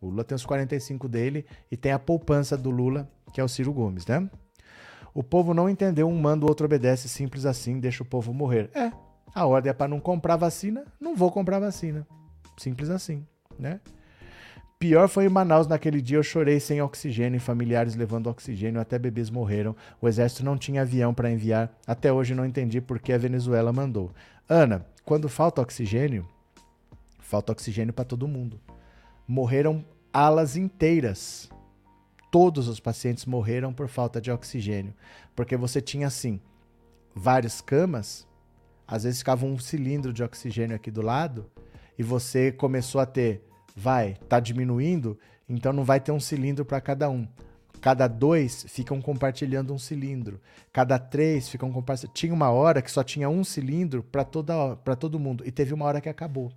[0.00, 3.48] O Lula tem os 45 dele e tem a poupança do Lula, que é o
[3.48, 4.28] Ciro Gomes, né?
[5.14, 8.68] O povo não entendeu, um manda, o outro obedece, simples assim, deixa o povo morrer.
[8.74, 8.92] É,
[9.32, 12.06] a ordem é para não comprar vacina, não vou comprar vacina.
[12.58, 13.24] Simples assim,
[13.58, 13.80] né?
[14.78, 19.30] Pior foi em Manaus naquele dia, eu chorei sem oxigênio, familiares levando oxigênio, até bebês
[19.30, 19.74] morreram.
[20.02, 21.74] O exército não tinha avião para enviar.
[21.86, 24.12] Até hoje não entendi por que a Venezuela mandou.
[24.46, 26.28] Ana, quando falta oxigênio,
[27.26, 28.60] falta oxigênio para todo mundo.
[29.26, 31.50] Morreram alas inteiras.
[32.30, 34.94] Todos os pacientes morreram por falta de oxigênio,
[35.34, 36.40] porque você tinha assim
[37.14, 38.26] várias camas,
[38.86, 41.50] às vezes ficava um cilindro de oxigênio aqui do lado
[41.98, 43.42] e você começou a ter,
[43.74, 47.26] vai, tá diminuindo, então não vai ter um cilindro para cada um.
[47.80, 50.40] Cada dois ficam compartilhando um cilindro.
[50.72, 52.14] Cada três ficam compartilhando.
[52.14, 56.00] Tinha uma hora que só tinha um cilindro para todo mundo e teve uma hora
[56.00, 56.52] que acabou.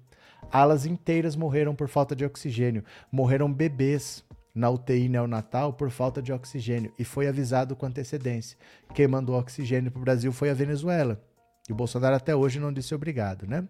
[0.51, 2.83] Alas inteiras morreram por falta de oxigênio.
[3.11, 8.57] Morreram bebês na UTI neonatal por falta de oxigênio e foi avisado com antecedência.
[8.93, 11.21] Quem mandou oxigênio para o Brasil foi a Venezuela.
[11.67, 13.67] E o Bolsonaro até hoje não disse obrigado, né?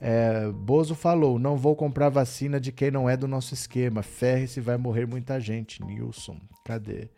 [0.00, 4.02] É, Bozo falou: não vou comprar vacina de quem não é do nosso esquema.
[4.02, 5.82] Ferre-se, vai morrer muita gente.
[5.82, 7.08] Nilson, cadê?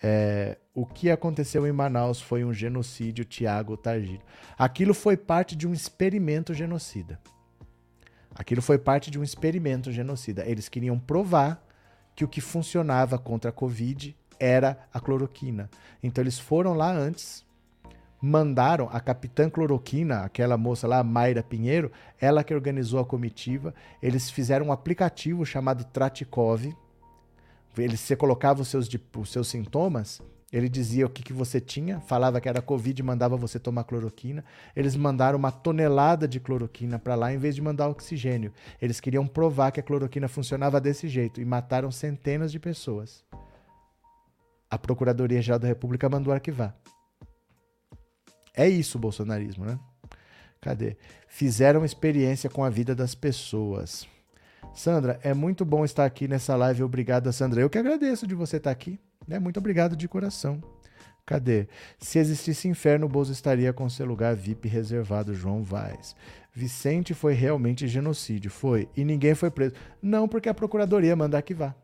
[0.00, 4.20] É, o que aconteceu em Manaus foi um genocídio, Tiago Targino.
[4.56, 7.18] Aquilo foi parte de um experimento genocida.
[8.38, 10.46] Aquilo foi parte de um experimento genocida.
[10.46, 11.60] Eles queriam provar
[12.14, 15.68] que o que funcionava contra a Covid era a cloroquina.
[16.00, 17.44] Então eles foram lá antes,
[18.22, 21.90] mandaram a capitã cloroquina, aquela moça lá, Mayra Pinheiro,
[22.20, 26.72] ela que organizou a comitiva, eles fizeram um aplicativo chamado Tratikov.
[27.76, 32.00] Eles, você colocava os seus, os seus sintomas, ele dizia o que, que você tinha,
[32.00, 34.42] falava que era Covid, mandava você tomar cloroquina.
[34.74, 38.52] Eles mandaram uma tonelada de cloroquina para lá em vez de mandar oxigênio.
[38.80, 43.22] Eles queriam provar que a cloroquina funcionava desse jeito e mataram centenas de pessoas.
[44.70, 46.74] A Procuradoria-Geral da República mandou arquivar.
[48.54, 49.78] É isso o bolsonarismo, né?
[50.62, 50.96] Cadê?
[51.28, 54.08] Fizeram experiência com a vida das pessoas.
[54.74, 56.82] Sandra, é muito bom estar aqui nessa live.
[56.82, 57.60] Obrigado, Sandra.
[57.60, 58.98] Eu que agradeço de você estar aqui.
[59.28, 59.38] Né?
[59.38, 60.60] Muito obrigado de coração.
[61.26, 61.68] Cadê?
[61.98, 66.16] Se existisse inferno, o Bozo estaria com seu lugar VIP reservado, João Vaz.
[66.54, 68.88] Vicente foi realmente genocídio, foi.
[68.96, 69.74] E ninguém foi preso.
[70.00, 71.76] Não, porque a Procuradoria manda arquivar.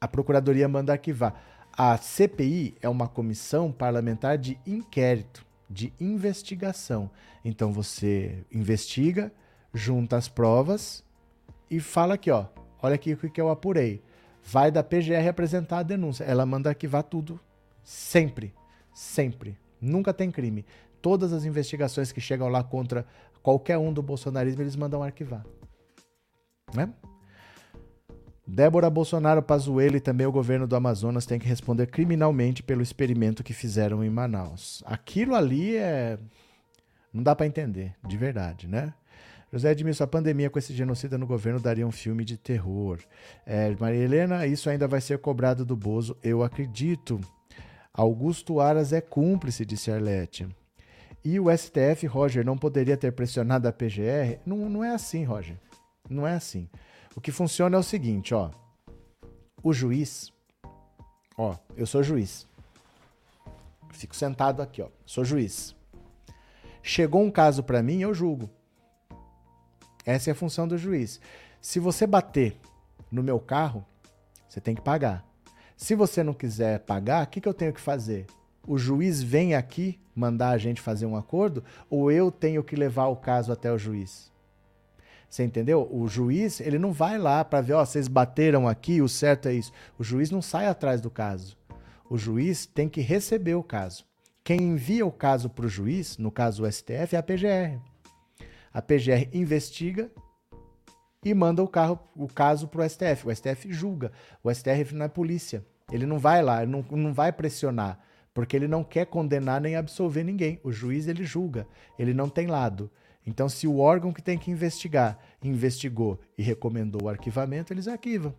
[0.00, 1.34] A Procuradoria manda arquivar.
[1.76, 7.10] A CPI é uma comissão parlamentar de inquérito, de investigação.
[7.44, 9.30] Então você investiga,
[9.74, 11.04] junta as provas
[11.70, 12.46] e fala aqui, ó,
[12.82, 14.02] olha aqui o que eu apurei.
[14.48, 16.22] Vai da PGR apresentar a denúncia.
[16.22, 17.40] Ela manda arquivar tudo.
[17.82, 18.54] Sempre.
[18.94, 19.58] Sempre.
[19.80, 20.64] Nunca tem crime.
[21.02, 23.04] Todas as investigações que chegam lá contra
[23.42, 25.44] qualquer um do bolsonarismo, eles mandam arquivar.
[26.72, 26.92] Né?
[28.46, 33.42] Débora Bolsonaro, Pazuello e também o governo do Amazonas têm que responder criminalmente pelo experimento
[33.42, 34.80] que fizeram em Manaus.
[34.86, 36.18] Aquilo ali é.
[37.12, 38.94] Não dá para entender, de verdade, né?
[39.56, 43.00] José Edmilson, a pandemia com esse genocida no governo daria um filme de terror.
[43.46, 47.18] É, Maria Helena, isso ainda vai ser cobrado do Bozo, eu acredito.
[47.90, 50.46] Augusto Aras é cúmplice, disse Arlete.
[51.24, 54.38] E o STF, Roger, não poderia ter pressionado a PGR?
[54.44, 55.56] Não, não é assim, Roger.
[56.08, 56.68] Não é assim.
[57.16, 58.50] O que funciona é o seguinte, ó.
[59.62, 60.30] O juiz,
[61.34, 62.46] ó, eu sou juiz.
[63.90, 64.88] Fico sentado aqui, ó.
[65.06, 65.74] Sou juiz.
[66.82, 68.50] Chegou um caso para mim, eu julgo.
[70.06, 71.20] Essa é a função do juiz.
[71.60, 72.56] Se você bater
[73.10, 73.84] no meu carro,
[74.48, 75.26] você tem que pagar.
[75.76, 78.26] Se você não quiser pagar, o que, que eu tenho que fazer?
[78.64, 83.06] O juiz vem aqui mandar a gente fazer um acordo ou eu tenho que levar
[83.06, 84.30] o caso até o juiz?
[85.28, 85.88] Você entendeu?
[85.92, 89.54] O juiz, ele não vai lá para ver, ó, vocês bateram aqui, o certo é
[89.54, 89.72] isso.
[89.98, 91.58] O juiz não sai atrás do caso.
[92.08, 94.06] O juiz tem que receber o caso.
[94.44, 97.95] Quem envia o caso para o juiz, no caso o STF, é a PGR.
[98.76, 100.10] A PGR investiga
[101.24, 103.26] e manda o, carro, o caso para o STF.
[103.26, 104.12] O STF julga.
[104.44, 105.64] O STF não é polícia.
[105.90, 107.98] Ele não vai lá, não, não vai pressionar,
[108.34, 110.60] porque ele não quer condenar nem absolver ninguém.
[110.62, 111.66] O juiz ele julga,
[111.98, 112.90] ele não tem lado.
[113.26, 118.34] Então, se o órgão que tem que investigar investigou e recomendou o arquivamento, eles arquivam.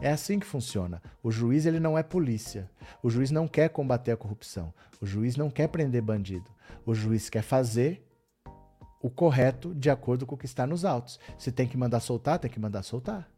[0.00, 1.00] É assim que funciona.
[1.22, 2.68] O juiz ele não é polícia.
[3.04, 4.74] O juiz não quer combater a corrupção.
[5.00, 6.50] O juiz não quer prender bandido.
[6.84, 8.04] O juiz quer fazer
[9.04, 11.20] o correto de acordo com o que está nos autos.
[11.36, 13.28] Se tem que mandar soltar, tem que mandar soltar.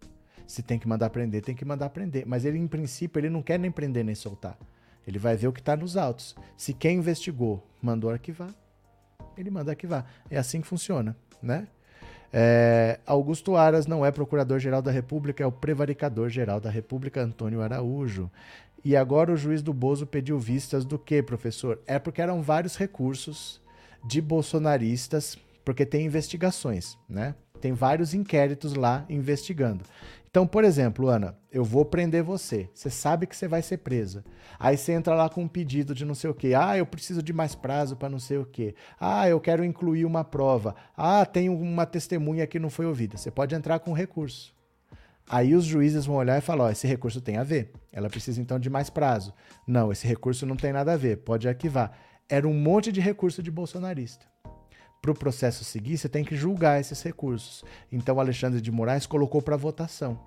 [0.46, 2.24] Se tem que mandar prender, tem que mandar prender.
[2.24, 4.56] Mas ele, em princípio, ele não quer nem prender nem soltar.
[5.04, 6.36] Ele vai ver o que está nos autos.
[6.56, 8.54] Se quem investigou mandou arquivar,
[9.36, 10.06] ele manda arquivar.
[10.30, 11.66] É assim que funciona, né?
[12.32, 18.30] É, Augusto Aras não é procurador-geral da República, é o prevaricador-geral da República, Antônio Araújo.
[18.84, 21.80] E agora o juiz do Bozo pediu vistas do que, professor?
[21.88, 23.60] É porque eram vários recursos
[24.04, 25.36] de bolsonaristas,
[25.66, 27.34] porque tem investigações, né?
[27.60, 29.84] Tem vários inquéritos lá investigando.
[30.30, 32.70] Então, por exemplo, Ana, eu vou prender você.
[32.72, 34.24] Você sabe que você vai ser presa.
[34.60, 36.52] Aí você entra lá com um pedido de não sei o quê.
[36.56, 38.76] Ah, eu preciso de mais prazo para não sei o quê.
[39.00, 40.72] Ah, eu quero incluir uma prova.
[40.96, 43.16] Ah, tem uma testemunha que não foi ouvida.
[43.16, 44.54] Você pode entrar com recurso.
[45.28, 47.72] Aí os juízes vão olhar e falar: ó, esse recurso tem a ver.
[47.90, 49.34] Ela precisa então de mais prazo.
[49.66, 51.16] Não, esse recurso não tem nada a ver.
[51.16, 51.90] Pode arquivar.
[52.28, 54.26] Era um monte de recurso de bolsonarista
[55.00, 57.64] para o processo seguir, você tem que julgar esses recursos.
[57.92, 60.18] Então, Alexandre de Moraes colocou para votação.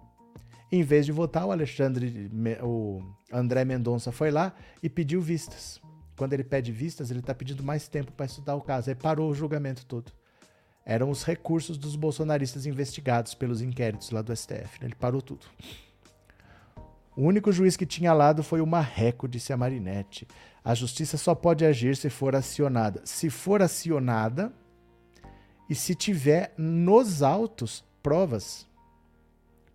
[0.71, 2.29] Em vez de votar, o Alexandre,
[2.61, 3.01] o
[3.31, 5.81] André Mendonça foi lá e pediu vistas.
[6.15, 8.89] Quando ele pede vistas, ele está pedindo mais tempo para estudar o caso.
[8.89, 10.11] Aí parou o julgamento todo.
[10.85, 14.79] Eram os recursos dos bolsonaristas investigados pelos inquéritos lá do STF.
[14.79, 14.87] Né?
[14.87, 15.45] Ele parou tudo.
[17.15, 20.27] O único juiz que tinha lado foi o Marreco, disse a Marinette.
[20.63, 23.01] A justiça só pode agir se for acionada.
[23.05, 24.53] Se for acionada,
[25.69, 28.67] e se tiver nos autos provas.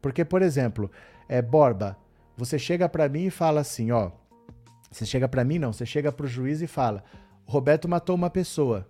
[0.03, 0.91] Porque, por exemplo,
[1.29, 1.97] é, Borba,
[2.37, 4.11] você chega para mim e fala assim, ó,
[4.91, 7.05] você chega para mim não, você chega para o juiz e fala,
[7.47, 8.87] Roberto matou uma pessoa.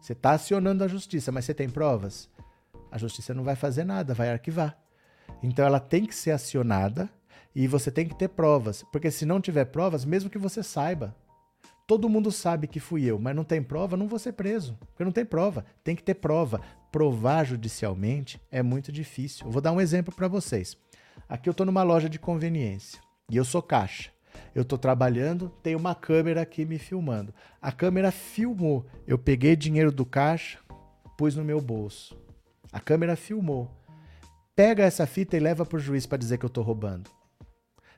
[0.00, 2.30] Você está acionando a justiça, mas você tem provas?
[2.90, 4.78] A justiça não vai fazer nada, vai arquivar.
[5.42, 7.10] Então ela tem que ser acionada
[7.54, 11.14] e você tem que ter provas, porque se não tiver provas, mesmo que você saiba,
[11.90, 14.78] Todo mundo sabe que fui eu, mas não tem prova, não vou ser preso.
[14.78, 15.64] Porque não tem prova.
[15.82, 16.60] Tem que ter prova.
[16.92, 19.44] Provar judicialmente é muito difícil.
[19.44, 20.76] Eu vou dar um exemplo para vocês.
[21.28, 24.12] Aqui eu estou numa loja de conveniência e eu sou caixa.
[24.54, 27.34] Eu estou trabalhando, tem uma câmera aqui me filmando.
[27.60, 28.86] A câmera filmou.
[29.04, 30.60] Eu peguei dinheiro do caixa,
[31.18, 32.16] pus no meu bolso.
[32.70, 33.68] A câmera filmou.
[34.54, 37.10] Pega essa fita e leva para o juiz para dizer que eu estou roubando.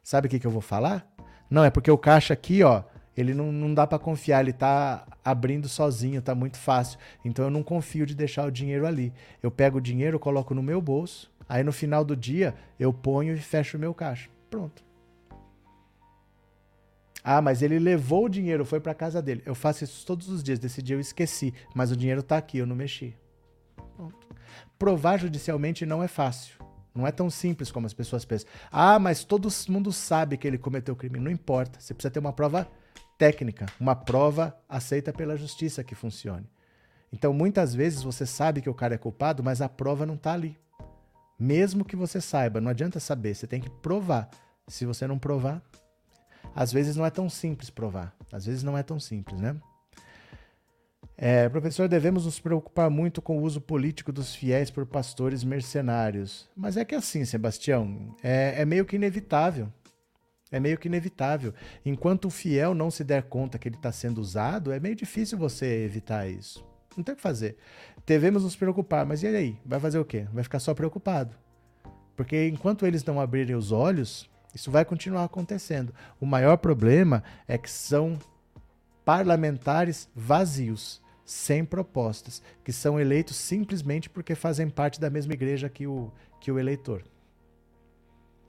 [0.02, 1.06] Sabe o que, que eu vou falar?
[1.48, 2.82] Não, é porque o caixa aqui, ó,
[3.16, 6.98] ele não, não dá para confiar, ele tá abrindo sozinho, tá muito fácil.
[7.24, 9.12] Então eu não confio de deixar o dinheiro ali.
[9.42, 13.34] Eu pego o dinheiro, coloco no meu bolso, aí no final do dia eu ponho
[13.34, 14.30] e fecho o meu caixa.
[14.50, 14.82] Pronto.
[17.24, 19.42] Ah, mas ele levou o dinheiro, foi para casa dele.
[19.46, 20.58] Eu faço isso todos os dias.
[20.58, 23.14] Desse dia eu esqueci, mas o dinheiro tá aqui, eu não mexi.
[23.94, 24.26] Pronto.
[24.76, 26.61] Provar judicialmente não é fácil.
[26.94, 28.48] Não é tão simples como as pessoas pensam.
[28.70, 31.18] Ah, mas todo mundo sabe que ele cometeu crime.
[31.18, 31.80] Não importa.
[31.80, 32.68] Você precisa ter uma prova
[33.18, 36.46] técnica, uma prova aceita pela justiça que funcione.
[37.12, 40.32] Então, muitas vezes você sabe que o cara é culpado, mas a prova não está
[40.32, 40.58] ali.
[41.38, 44.30] Mesmo que você saiba, não adianta saber, você tem que provar.
[44.68, 45.62] Se você não provar,
[46.54, 48.14] às vezes não é tão simples provar.
[48.30, 49.56] Às vezes não é tão simples, né?
[51.24, 56.50] É, professor, devemos nos preocupar muito com o uso político dos fiéis por pastores mercenários.
[56.56, 59.68] Mas é que assim, Sebastião, é, é meio que inevitável.
[60.50, 61.54] É meio que inevitável.
[61.86, 65.38] Enquanto o fiel não se der conta que ele está sendo usado, é meio difícil
[65.38, 66.66] você evitar isso.
[66.96, 67.56] Não tem o que fazer.
[68.04, 69.56] Devemos nos preocupar, mas e aí?
[69.64, 70.26] Vai fazer o quê?
[70.32, 71.36] Vai ficar só preocupado.
[72.16, 75.94] Porque enquanto eles não abrirem os olhos, isso vai continuar acontecendo.
[76.20, 78.18] O maior problema é que são
[79.04, 85.86] parlamentares vazios, sem propostas, que são eleitos simplesmente porque fazem parte da mesma igreja que
[85.86, 87.04] o, que o eleitor.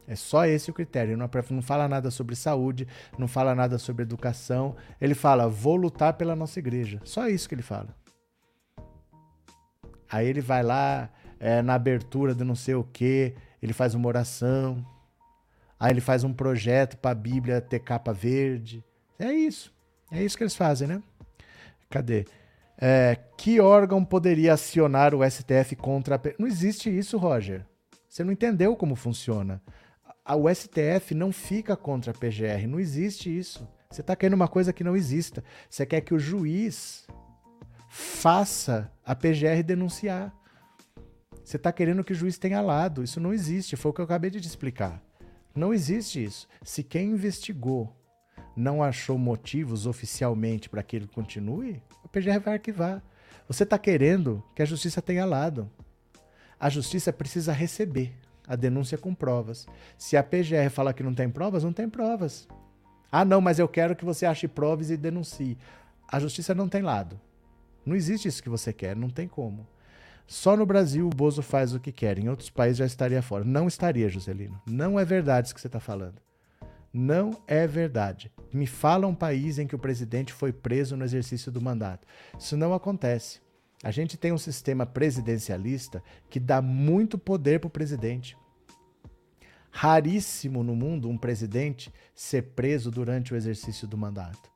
[0.07, 1.17] É só esse o critério.
[1.17, 2.87] Não, não fala nada sobre saúde,
[3.17, 4.75] não fala nada sobre educação.
[4.99, 6.99] Ele fala, vou lutar pela nossa igreja.
[7.03, 7.95] Só isso que ele fala.
[10.11, 11.09] Aí ele vai lá
[11.39, 14.85] é, na abertura de não sei o que, ele faz uma oração.
[15.79, 18.83] Aí ele faz um projeto para a Bíblia ter capa verde.
[19.17, 19.73] É isso.
[20.11, 21.01] É isso que eles fazem, né?
[21.89, 22.25] Cadê?
[22.85, 26.19] É, que órgão poderia acionar o STF contra a.
[26.37, 27.65] Não existe isso, Roger.
[28.09, 29.61] Você não entendeu como funciona
[30.31, 33.67] o STF não fica contra a PGR, não existe isso.
[33.89, 35.43] Você está querendo uma coisa que não exista.
[35.69, 37.05] Você quer que o juiz
[37.89, 40.33] faça a PGR denunciar.
[41.43, 43.03] Você está querendo que o juiz tenha lado.
[43.03, 43.75] Isso não existe.
[43.75, 45.03] Foi o que eu acabei de te explicar.
[45.53, 46.47] Não existe isso.
[46.63, 47.95] Se quem investigou
[48.55, 53.01] não achou motivos oficialmente para que ele continue, a PGR vai arquivar.
[53.47, 55.69] Você está querendo que a justiça tenha lado.
[56.59, 58.13] A justiça precisa receber
[58.47, 59.67] a denúncia com provas.
[59.97, 62.47] Se a PGR fala que não tem provas, não tem provas.
[63.11, 65.57] Ah, não, mas eu quero que você ache provas e denuncie.
[66.07, 67.19] A justiça não tem lado.
[67.85, 69.67] Não existe isso que você quer, não tem como.
[70.25, 73.43] Só no Brasil o Bozo faz o que quer, em outros países já estaria fora.
[73.43, 74.59] Não estaria, Joselino.
[74.65, 76.15] Não é verdade isso que você está falando.
[76.93, 78.31] Não é verdade.
[78.53, 82.07] Me fala um país em que o presidente foi preso no exercício do mandato.
[82.37, 83.41] Isso não acontece.
[83.83, 88.37] A gente tem um sistema presidencialista que dá muito poder para o presidente.
[89.71, 94.51] Raríssimo no mundo um presidente ser preso durante o exercício do mandato.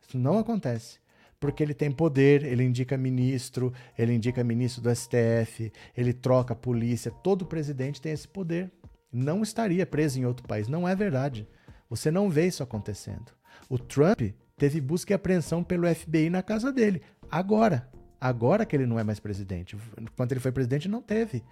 [0.00, 0.98] Isso não acontece.
[1.38, 7.10] Porque ele tem poder, ele indica ministro, ele indica ministro do STF, ele troca polícia.
[7.10, 8.72] Todo presidente tem esse poder.
[9.12, 10.68] Não estaria preso em outro país.
[10.68, 11.46] Não é verdade.
[11.92, 13.32] Você não vê isso acontecendo.
[13.68, 14.22] O Trump
[14.56, 17.02] teve busca e apreensão pelo FBI na casa dele.
[17.30, 17.86] Agora.
[18.18, 19.76] Agora que ele não é mais presidente.
[20.16, 21.44] Quando ele foi presidente, não teve.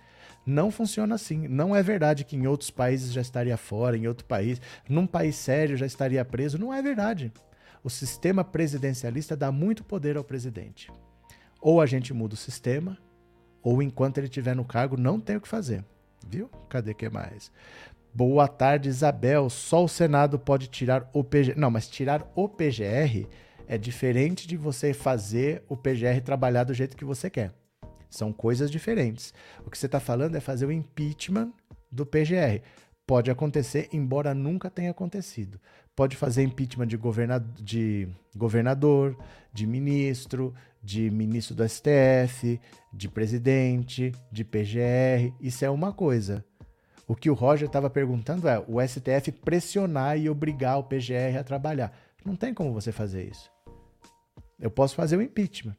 [0.46, 1.46] Não funciona assim.
[1.46, 4.58] Não é verdade que em outros países já estaria fora, em outro país,
[4.88, 6.58] num país sério já estaria preso.
[6.58, 7.30] Não é verdade.
[7.84, 10.90] O sistema presidencialista dá muito poder ao presidente.
[11.60, 12.96] Ou a gente muda o sistema,
[13.62, 15.84] ou enquanto ele estiver no cargo, não tem o que fazer.
[16.26, 16.48] Viu?
[16.68, 17.50] Cadê que mais?
[18.12, 19.48] Boa tarde, Isabel.
[19.48, 21.56] Só o Senado pode tirar o PGR.
[21.56, 23.28] Não, mas tirar o PGR
[23.68, 27.52] é diferente de você fazer o PGR trabalhar do jeito que você quer.
[28.10, 29.32] São coisas diferentes.
[29.64, 31.52] O que você está falando é fazer o impeachment
[31.90, 32.60] do PGR.
[33.06, 35.60] Pode acontecer, embora nunca tenha acontecido.
[35.94, 39.16] Pode fazer impeachment de, governador, de governador,
[39.52, 42.60] de ministro, de ministro do STF,
[42.92, 45.32] de presidente, de PGR.
[45.40, 46.44] Isso é uma coisa.
[47.10, 51.42] O que o Roger estava perguntando é o STF pressionar e obrigar o PGR a
[51.42, 51.92] trabalhar.
[52.24, 53.50] Não tem como você fazer isso.
[54.60, 55.74] Eu posso fazer o impeachment.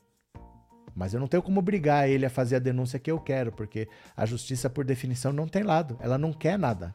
[0.93, 3.87] Mas eu não tenho como obrigar ele a fazer a denúncia que eu quero, porque
[4.13, 5.97] a justiça, por definição, não tem lado.
[6.01, 6.93] Ela não quer nada.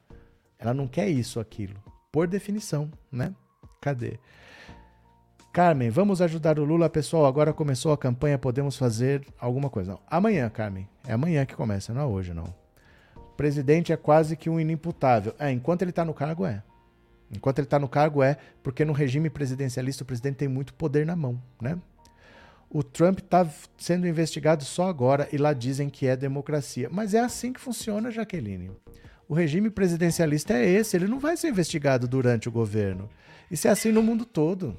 [0.58, 1.82] Ela não quer isso, aquilo.
[2.12, 3.34] Por definição, né?
[3.80, 4.18] Cadê?
[5.50, 7.24] Carmen, vamos ajudar o Lula, pessoal.
[7.24, 9.92] Agora começou a campanha, podemos fazer alguma coisa.
[9.92, 10.00] Não.
[10.06, 10.86] Amanhã, Carmen.
[11.08, 12.65] É amanhã que começa, não é hoje, não.
[13.36, 15.34] Presidente é quase que um inimputável.
[15.38, 16.62] É, enquanto ele está no cargo, é.
[17.30, 21.04] Enquanto ele está no cargo, é porque no regime presidencialista o presidente tem muito poder
[21.04, 21.78] na mão, né?
[22.70, 23.48] O Trump está
[23.78, 26.88] sendo investigado só agora e lá dizem que é democracia.
[26.90, 28.70] Mas é assim que funciona, Jaqueline.
[29.28, 33.08] O regime presidencialista é esse, ele não vai ser investigado durante o governo.
[33.50, 34.76] Isso é assim no mundo todo.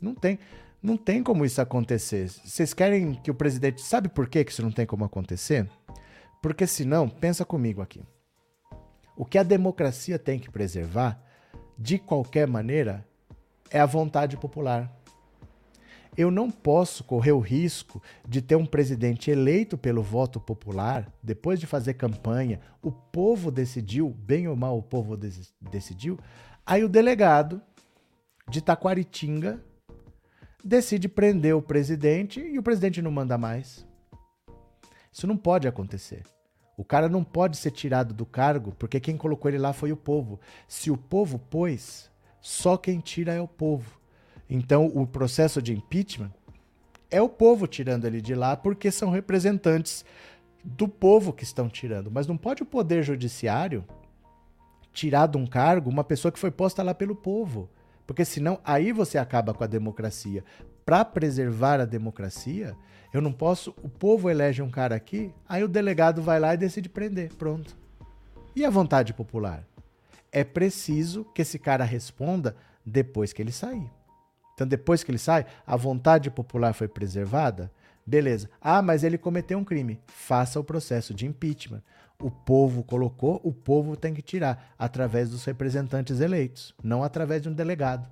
[0.00, 0.38] Não tem,
[0.82, 2.28] não tem como isso acontecer.
[2.28, 3.82] Vocês querem que o presidente.
[3.82, 5.68] Sabe por que isso não tem como acontecer?
[6.42, 8.02] Porque senão, pensa comigo aqui.
[9.16, 11.20] O que a democracia tem que preservar
[11.78, 13.06] de qualquer maneira,
[13.70, 14.92] é a vontade popular.
[16.16, 21.60] Eu não posso correr o risco de ter um presidente eleito pelo voto popular, depois
[21.60, 25.16] de fazer campanha, o povo decidiu, bem ou mal o povo
[25.60, 26.18] decidiu,
[26.66, 27.62] aí o delegado
[28.50, 29.62] de Taquaritinga
[30.64, 33.86] decide prender o presidente e o presidente não manda mais.
[35.18, 36.22] Isso não pode acontecer.
[36.76, 39.96] O cara não pode ser tirado do cargo porque quem colocou ele lá foi o
[39.96, 40.38] povo.
[40.68, 42.08] Se o povo pôs,
[42.40, 43.98] só quem tira é o povo.
[44.48, 46.30] Então, o processo de impeachment
[47.10, 50.04] é o povo tirando ele de lá porque são representantes
[50.62, 52.12] do povo que estão tirando.
[52.12, 53.84] Mas não pode o poder judiciário
[54.92, 57.68] tirar de um cargo uma pessoa que foi posta lá pelo povo.
[58.06, 60.44] Porque senão aí você acaba com a democracia.
[60.86, 62.76] Para preservar a democracia,
[63.12, 63.74] eu não posso.
[63.82, 67.34] O povo elege um cara aqui, aí o delegado vai lá e decide prender.
[67.34, 67.76] Pronto.
[68.54, 69.64] E a vontade popular?
[70.30, 73.90] É preciso que esse cara responda depois que ele sair.
[74.54, 77.70] Então, depois que ele sai, a vontade popular foi preservada?
[78.04, 78.50] Beleza.
[78.60, 80.00] Ah, mas ele cometeu um crime.
[80.06, 81.82] Faça o processo de impeachment.
[82.20, 87.48] O povo colocou, o povo tem que tirar através dos representantes eleitos, não através de
[87.48, 88.08] um delegado,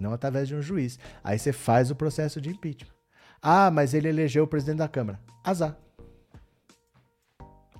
[0.00, 0.96] não através de um juiz.
[1.24, 2.95] Aí você faz o processo de impeachment.
[3.40, 5.20] Ah, mas ele elegeu o presidente da Câmara.
[5.44, 5.76] Azar.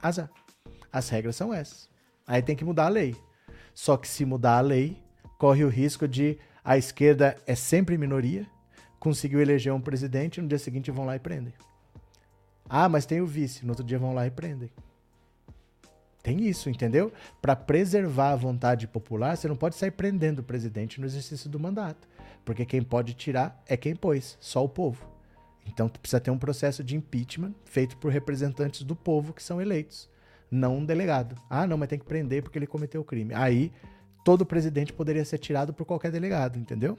[0.01, 0.31] Azar.
[0.93, 1.89] As regras são essas.
[2.27, 3.17] Aí tem que mudar a lei.
[3.75, 5.03] Só que se mudar a lei,
[5.39, 8.47] corre o risco de a esquerda é sempre minoria,
[8.99, 11.55] conseguiu eleger um presidente, no dia seguinte vão lá e prendem.
[12.69, 14.71] Ah, mas tem o vice, no outro dia vão lá e prendem.
[16.25, 17.13] Tem isso, entendeu?
[17.41, 21.61] Para preservar a vontade popular, você não pode sair prendendo o presidente no exercício do
[21.61, 22.09] mandato,
[22.45, 25.16] porque quem pode tirar é quem pôs, só o povo.
[25.69, 30.09] Então precisa ter um processo de impeachment feito por representantes do povo que são eleitos,
[30.51, 31.37] não um delegado.
[31.51, 33.35] Ah, não, mas tem que prender porque ele cometeu o crime.
[33.35, 33.73] Aí
[34.25, 36.97] todo presidente poderia ser tirado por qualquer delegado, entendeu?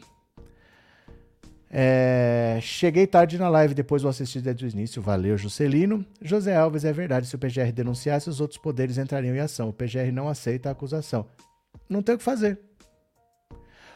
[1.70, 5.02] É, cheguei tarde na live, depois vou assistir desde o início.
[5.02, 6.06] Valeu, Juscelino.
[6.22, 7.28] José Alves, é verdade.
[7.28, 9.70] Se o PGR denunciasse, os outros poderes entrariam em ação.
[9.70, 11.26] O PGR não aceita a acusação.
[11.90, 12.60] Não tem o que fazer.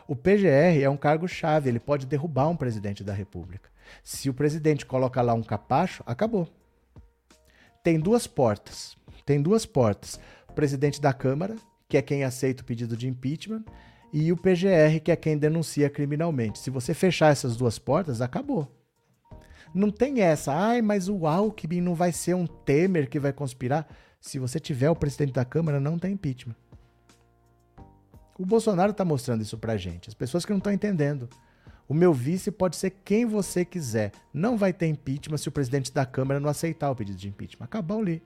[0.07, 3.70] O PGR é um cargo-chave, ele pode derrubar um presidente da República.
[4.03, 6.47] Se o presidente coloca lá um capacho, acabou.
[7.83, 8.95] Tem duas portas.
[9.25, 10.19] Tem duas portas.
[10.49, 11.55] O presidente da Câmara
[11.91, 13.65] que é quem aceita o pedido de impeachment,
[14.13, 16.57] e o PGR, que é quem denuncia criminalmente.
[16.57, 18.73] Se você fechar essas duas portas, acabou.
[19.75, 23.85] Não tem essa, ai, mas o Alckmin não vai ser um Temer que vai conspirar.
[24.21, 26.55] Se você tiver o presidente da Câmara, não tem impeachment.
[28.39, 30.07] O Bolsonaro está mostrando isso pra gente.
[30.07, 31.27] As pessoas que não estão entendendo.
[31.91, 34.13] O meu vice pode ser quem você quiser.
[34.33, 37.65] Não vai ter impeachment se o presidente da Câmara não aceitar o pedido de impeachment.
[37.65, 38.23] Acabou ali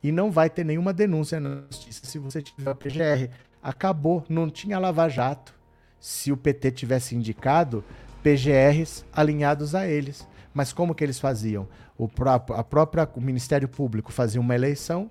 [0.00, 3.28] e não vai ter nenhuma denúncia na justiça se você tiver o PGR.
[3.60, 5.52] Acabou, não tinha lava-jato
[5.98, 7.82] se o PT tivesse indicado
[8.22, 10.28] PGRs alinhados a eles.
[10.54, 11.66] Mas como que eles faziam?
[11.98, 15.10] O próprio, a própria o Ministério Público fazia uma eleição,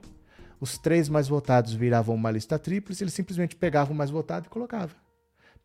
[0.61, 4.49] os três mais votados viravam uma lista tríplice, eles simplesmente pegavam o mais votado e
[4.49, 5.02] colocava.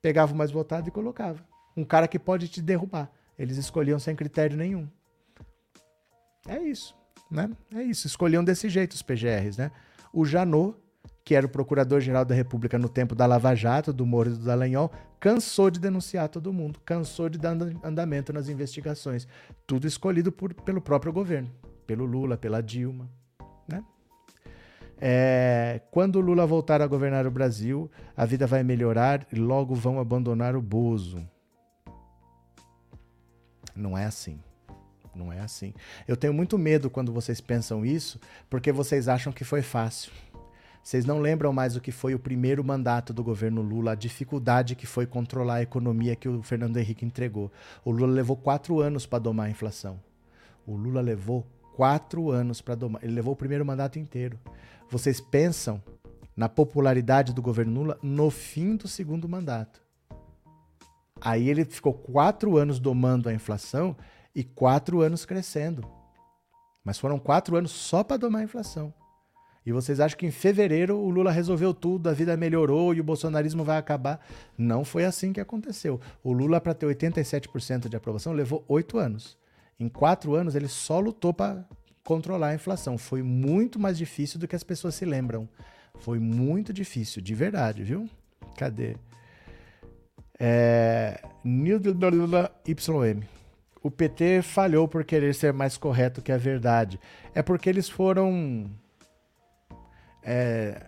[0.00, 1.44] Pegava o mais votado e colocava.
[1.76, 3.10] Um cara que pode te derrubar.
[3.38, 4.88] Eles escolhiam sem critério nenhum.
[6.46, 6.98] É isso
[7.30, 7.50] né?
[7.74, 9.70] É isso, escolhiam desse jeito os PGRs, né?
[10.12, 10.76] O Janot,
[11.24, 14.44] que era o procurador-geral da República no tempo da Lava Jato, do Moro e do
[14.44, 19.28] Dallagnol, cansou de denunciar todo mundo, cansou de dar andamento nas investigações.
[19.66, 21.50] Tudo escolhido por, pelo próprio governo,
[21.86, 23.08] pelo Lula, pela Dilma,
[23.68, 23.84] né?
[25.00, 30.00] É, quando Lula voltar a governar o Brasil, a vida vai melhorar e logo vão
[30.00, 31.26] abandonar o Bozo.
[33.74, 34.40] Não é assim.
[35.14, 35.72] Não é assim.
[36.06, 38.20] Eu tenho muito medo quando vocês pensam isso,
[38.50, 40.12] porque vocês acham que foi fácil.
[40.82, 44.74] Vocês não lembram mais o que foi o primeiro mandato do governo Lula, a dificuldade
[44.74, 47.52] que foi controlar a economia que o Fernando Henrique entregou.
[47.84, 50.00] O Lula levou quatro anos para domar a inflação.
[50.66, 51.46] O Lula levou
[51.76, 53.04] quatro anos para domar.
[53.04, 54.38] Ele levou o primeiro mandato inteiro.
[54.90, 55.82] Vocês pensam
[56.36, 59.82] na popularidade do governo Lula no fim do segundo mandato.
[61.20, 63.96] Aí ele ficou quatro anos domando a inflação
[64.34, 65.86] e quatro anos crescendo.
[66.84, 68.94] Mas foram quatro anos só para domar a inflação.
[69.66, 73.04] E vocês acham que em fevereiro o Lula resolveu tudo, a vida melhorou e o
[73.04, 74.24] bolsonarismo vai acabar?
[74.56, 76.00] Não foi assim que aconteceu.
[76.22, 79.36] O Lula, para ter 87% de aprovação, levou oito anos.
[79.78, 81.66] Em quatro anos, ele só lutou para
[82.08, 82.96] controlar a inflação.
[82.96, 85.46] Foi muito mais difícil do que as pessoas se lembram.
[86.00, 88.08] Foi muito difícil, de verdade, viu?
[88.56, 88.96] Cadê?
[90.40, 91.20] É...
[91.44, 91.68] YM
[93.82, 96.98] o PT falhou por querer ser mais correto que a verdade.
[97.34, 98.70] É porque eles foram.
[100.22, 100.86] É...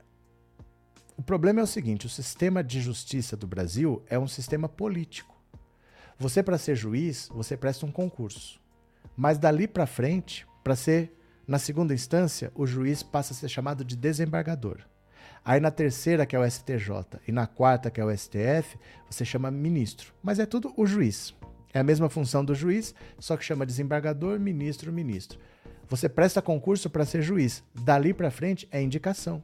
[1.18, 5.36] O problema é o seguinte: o sistema de justiça do Brasil é um sistema político.
[6.18, 8.58] Você, para ser juiz, você presta um concurso.
[9.16, 11.12] Mas dali para frente, para ser
[11.46, 14.78] na segunda instância, o juiz passa a ser chamado de desembargador.
[15.44, 18.78] Aí na terceira, que é o STJ, e na quarta, que é o STF,
[19.10, 20.12] você chama ministro.
[20.22, 21.34] Mas é tudo o juiz.
[21.72, 25.38] É a mesma função do juiz, só que chama desembargador, ministro, ministro.
[25.88, 27.64] Você presta concurso para ser juiz.
[27.74, 29.42] Dali para frente é indicação.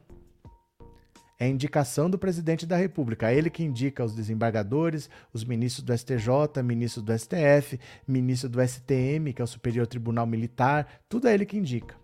[1.38, 3.30] É indicação do presidente da República.
[3.30, 8.66] É ele que indica os desembargadores, os ministros do STJ, ministros do STF, ministro do
[8.66, 10.86] STM, que é o Superior Tribunal Militar.
[11.08, 11.94] Tudo é ele que indica.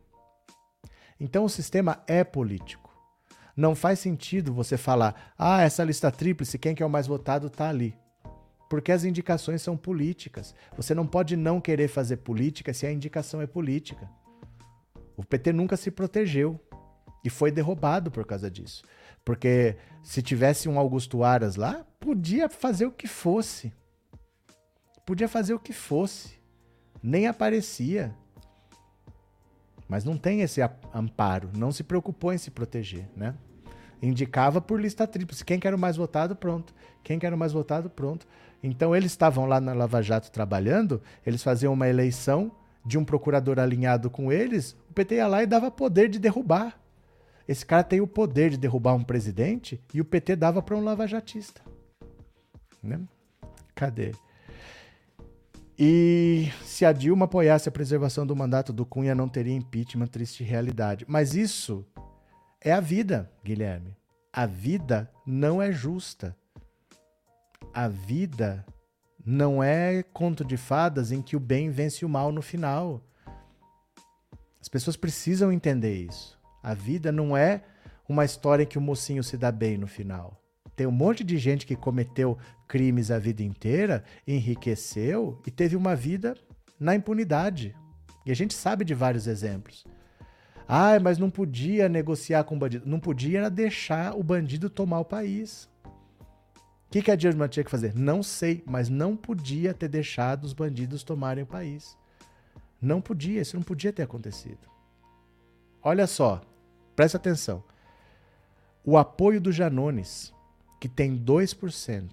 [1.19, 2.91] Então o sistema é político.
[3.57, 7.47] Não faz sentido você falar, ah, essa lista tríplice, quem que é o mais votado
[7.47, 7.95] está ali.
[8.69, 10.55] Porque as indicações são políticas.
[10.77, 14.09] Você não pode não querer fazer política se a indicação é política.
[15.17, 16.59] O PT nunca se protegeu
[17.25, 18.83] e foi derrubado por causa disso.
[19.25, 23.73] Porque se tivesse um Augusto Aras lá, podia fazer o que fosse.
[25.07, 26.41] Podia fazer o que fosse.
[27.03, 28.15] Nem aparecia.
[29.89, 30.61] Mas não tem esse
[30.95, 33.35] amparo, não se preocupou em se proteger, né?
[34.01, 35.45] Indicava por lista tríplice.
[35.45, 36.75] Quem quer o mais votado, pronto.
[37.05, 38.27] Quem quer o mais votado, pronto.
[38.63, 42.51] Então eles estavam lá na Lava Jato trabalhando, eles faziam uma eleição
[42.85, 46.82] de um procurador alinhado com eles, o PT ia lá e dava poder de derrubar.
[47.47, 50.85] Esse cara tem o poder de derrubar um presidente e o PT dava para um
[50.85, 51.61] lavajatista.
[52.83, 53.01] Né?
[53.75, 54.13] Cadê?
[55.79, 60.45] E se a Dilma apoiasse a preservação do mandato do Cunha, não teria impeachment, triste
[60.45, 61.05] realidade.
[61.09, 61.85] Mas isso
[62.61, 63.97] é a vida, Guilherme.
[64.33, 66.37] A vida não é justa.
[67.75, 68.65] A vida
[69.25, 73.03] não é conto de fadas em que o bem vence o mal no final.
[74.61, 76.39] As pessoas precisam entender isso.
[76.63, 77.63] A vida não é
[78.09, 80.41] uma história que o mocinho se dá bem no final.
[80.77, 85.95] Tem um monte de gente que cometeu crimes a vida inteira, enriqueceu e teve uma
[85.95, 86.35] vida
[86.79, 87.75] na impunidade.
[88.25, 89.85] E a gente sabe de vários exemplos.
[90.67, 92.89] Ah, mas não podia negociar com o bandido.
[92.89, 95.69] Não podia deixar o bandido tomar o país.
[96.87, 97.95] O que, que a Dilma tinha que fazer?
[97.95, 101.97] Não sei, mas não podia ter deixado os bandidos tomarem o país.
[102.81, 104.69] Não podia, isso não podia ter acontecido.
[105.83, 106.41] Olha só,
[106.95, 107.63] presta atenção.
[108.85, 110.33] O apoio do Janones
[110.83, 112.11] que tem 2%.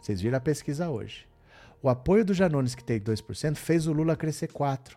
[0.00, 1.26] Vocês viram a pesquisa hoje.
[1.82, 4.96] O apoio do Janones, que tem 2%, fez o Lula crescer 4%.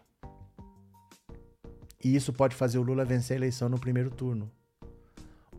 [2.03, 4.51] E isso pode fazer o Lula vencer a eleição no primeiro turno.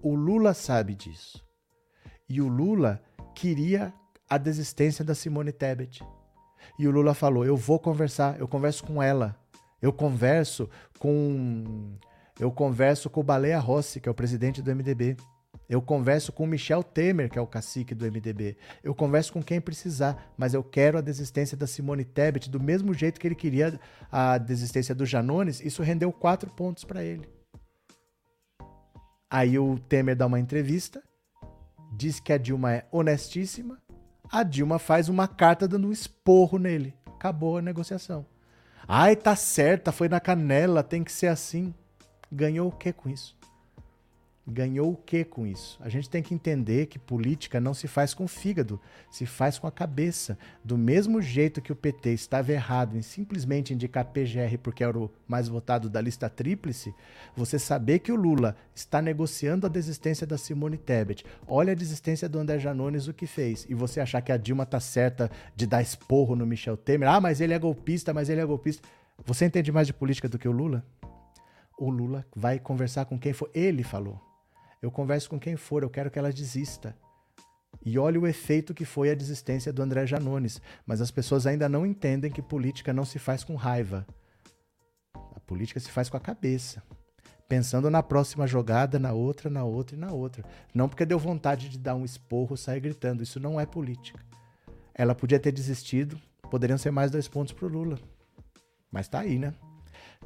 [0.01, 1.45] O Lula sabe disso.
[2.29, 3.03] E o Lula
[3.35, 3.93] queria
[4.31, 6.05] a desistência da Simone Tebet.
[6.79, 9.37] E o Lula falou: "Eu vou conversar, eu converso com ela.
[9.81, 10.71] Eu converso
[11.01, 11.97] com
[12.43, 15.17] eu converso com o Baleia Rossi, que é o presidente do MDB.
[15.69, 18.57] Eu converso com o Michel Temer, que é o cacique do MDB.
[18.83, 22.93] Eu converso com quem precisar, mas eu quero a desistência da Simone Tebet do mesmo
[22.93, 23.79] jeito que ele queria
[24.11, 25.61] a desistência do Janones.
[25.61, 27.29] Isso rendeu quatro pontos para ele.
[29.31, 31.01] Aí o Temer dá uma entrevista,
[31.93, 33.81] diz que a Dilma é honestíssima.
[34.29, 36.93] A Dilma faz uma carta dando um esporro nele.
[37.07, 38.27] Acabou a negociação.
[38.89, 41.73] Ai, tá certa, foi na canela, tem que ser assim.
[42.35, 43.37] Ganhou o que com isso?
[44.49, 45.79] Ganhou o que com isso?
[45.83, 48.81] A gente tem que entender que política não se faz com o fígado,
[49.11, 50.39] se faz com a cabeça.
[50.65, 55.11] Do mesmo jeito que o PT estava errado em simplesmente indicar PGR porque era o
[55.29, 56.95] mais votado da lista tríplice,
[57.37, 62.31] você saber que o Lula está negociando a desistência da Simone Tebet, olha a desistência
[62.31, 65.67] do André Janones o que fez, e você achar que a Dilma tá certa de
[65.67, 68.89] dar esporro no Michel Temer, ah, mas ele é golpista, mas ele é golpista.
[69.25, 70.83] Você entende mais de política do que o Lula?
[71.79, 73.51] O Lula vai conversar com quem for.
[73.55, 74.21] Ele falou.
[74.81, 76.97] Eu converso com quem for, eu quero que ela desista.
[77.85, 80.61] E olha o efeito que foi a desistência do André Janones.
[80.87, 84.07] Mas as pessoas ainda não entendem que política não se faz com raiva.
[85.15, 86.83] A política se faz com a cabeça.
[87.49, 90.45] Pensando na próxima jogada, na outra, na outra e na outra.
[90.75, 93.23] Não porque deu vontade de dar um esporro, sair gritando.
[93.23, 94.21] Isso não é política.
[94.95, 96.21] Ela podia ter desistido,
[96.51, 97.99] poderiam ser mais dois pontos pro Lula.
[98.91, 99.55] Mas tá aí, né?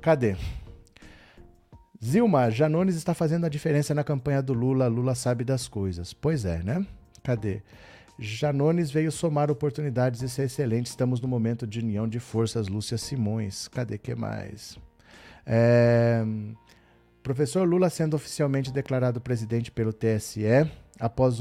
[0.01, 0.37] Cadê?
[2.05, 4.87] Zilma, Janones está fazendo a diferença na campanha do Lula.
[4.87, 6.13] Lula sabe das coisas.
[6.13, 6.87] Pois é, né?
[7.23, 7.63] Cadê?
[8.19, 10.87] Janones veio somar oportunidades e ser excelente.
[10.87, 12.69] Estamos no momento de união de forças.
[12.69, 13.69] Lúcia Simões.
[13.69, 14.79] Cadê que mais?
[15.45, 16.25] É...
[17.23, 20.45] Professor Lula sendo oficialmente declarado presidente pelo TSE,
[21.01, 21.39] após,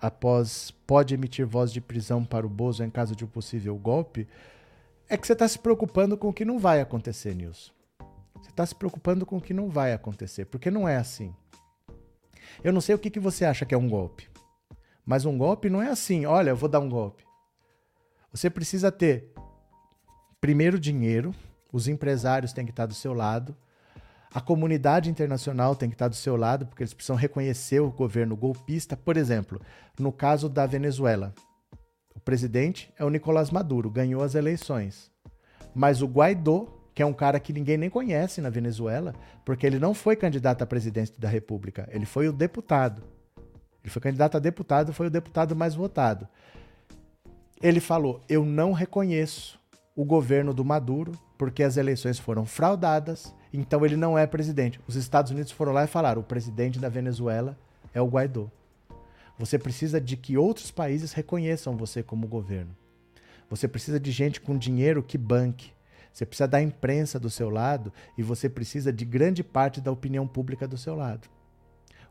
[0.00, 4.26] após pode emitir voz de prisão para o Bozo em caso de um possível golpe,
[5.08, 7.70] é que você está se preocupando com o que não vai acontecer, Nilson.
[8.40, 11.34] Você está se preocupando com o que não vai acontecer, porque não é assim.
[12.64, 14.28] Eu não sei o que, que você acha que é um golpe,
[15.04, 17.24] mas um golpe não é assim, olha, eu vou dar um golpe.
[18.32, 19.32] Você precisa ter,
[20.40, 21.34] primeiro, dinheiro,
[21.72, 23.56] os empresários têm que estar do seu lado,
[24.32, 28.36] a comunidade internacional tem que estar do seu lado, porque eles precisam reconhecer o governo
[28.36, 28.96] golpista.
[28.96, 29.60] Por exemplo,
[29.98, 31.34] no caso da Venezuela,
[32.14, 35.10] o presidente é o Nicolás Maduro, ganhou as eleições.
[35.74, 39.78] Mas o Guaidó que é um cara que ninguém nem conhece na Venezuela, porque ele
[39.78, 43.02] não foi candidato a presidente da República, ele foi o deputado.
[43.82, 46.28] Ele foi candidato a deputado, foi o deputado mais votado.
[47.62, 49.58] Ele falou: Eu não reconheço
[49.96, 54.78] o governo do Maduro, porque as eleições foram fraudadas, então ele não é presidente.
[54.86, 57.58] Os Estados Unidos foram lá e falaram: o presidente da Venezuela
[57.94, 58.50] é o Guaidó.
[59.38, 62.76] Você precisa de que outros países reconheçam você como governo.
[63.48, 65.72] Você precisa de gente com dinheiro que banque.
[66.12, 70.26] Você precisa da imprensa do seu lado e você precisa de grande parte da opinião
[70.26, 71.28] pública do seu lado.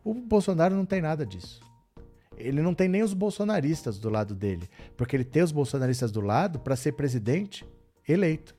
[0.03, 1.61] O Bolsonaro não tem nada disso.
[2.37, 6.21] Ele não tem nem os bolsonaristas do lado dele, porque ele tem os bolsonaristas do
[6.21, 7.65] lado para ser presidente
[8.07, 8.55] eleito.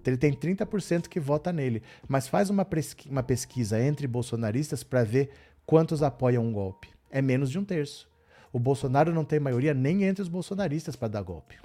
[0.00, 1.82] Então, ele tem 30% que vota nele.
[2.08, 2.66] Mas faz uma,
[3.10, 5.30] uma pesquisa entre bolsonaristas para ver
[5.66, 6.88] quantos apoiam um golpe.
[7.10, 8.08] É menos de um terço.
[8.50, 11.56] O Bolsonaro não tem maioria nem entre os bolsonaristas para dar golpe.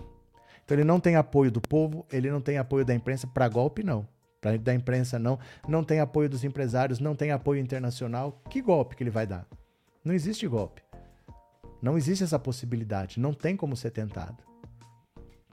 [0.63, 3.83] Então ele não tem apoio do povo, ele não tem apoio da imprensa para golpe,
[3.83, 4.07] não.
[4.41, 5.39] Para da imprensa, não.
[5.67, 8.41] Não tem apoio dos empresários, não tem apoio internacional.
[8.49, 9.47] Que golpe que ele vai dar?
[10.03, 10.81] Não existe golpe.
[11.81, 13.19] Não existe essa possibilidade.
[13.19, 14.37] Não tem como ser tentado.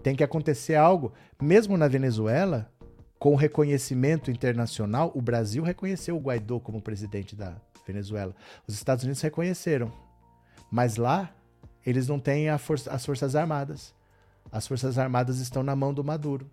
[0.02, 2.70] Tem que acontecer algo, mesmo na Venezuela,
[3.18, 5.12] com reconhecimento internacional.
[5.14, 7.56] O Brasil reconheceu o Guaidó como presidente da
[7.86, 8.34] Venezuela.
[8.66, 9.92] Os Estados Unidos reconheceram.
[10.70, 11.32] Mas lá,
[11.84, 13.94] eles não têm for as Forças Armadas.
[14.52, 16.50] As Forças Armadas estão na mão do Maduro.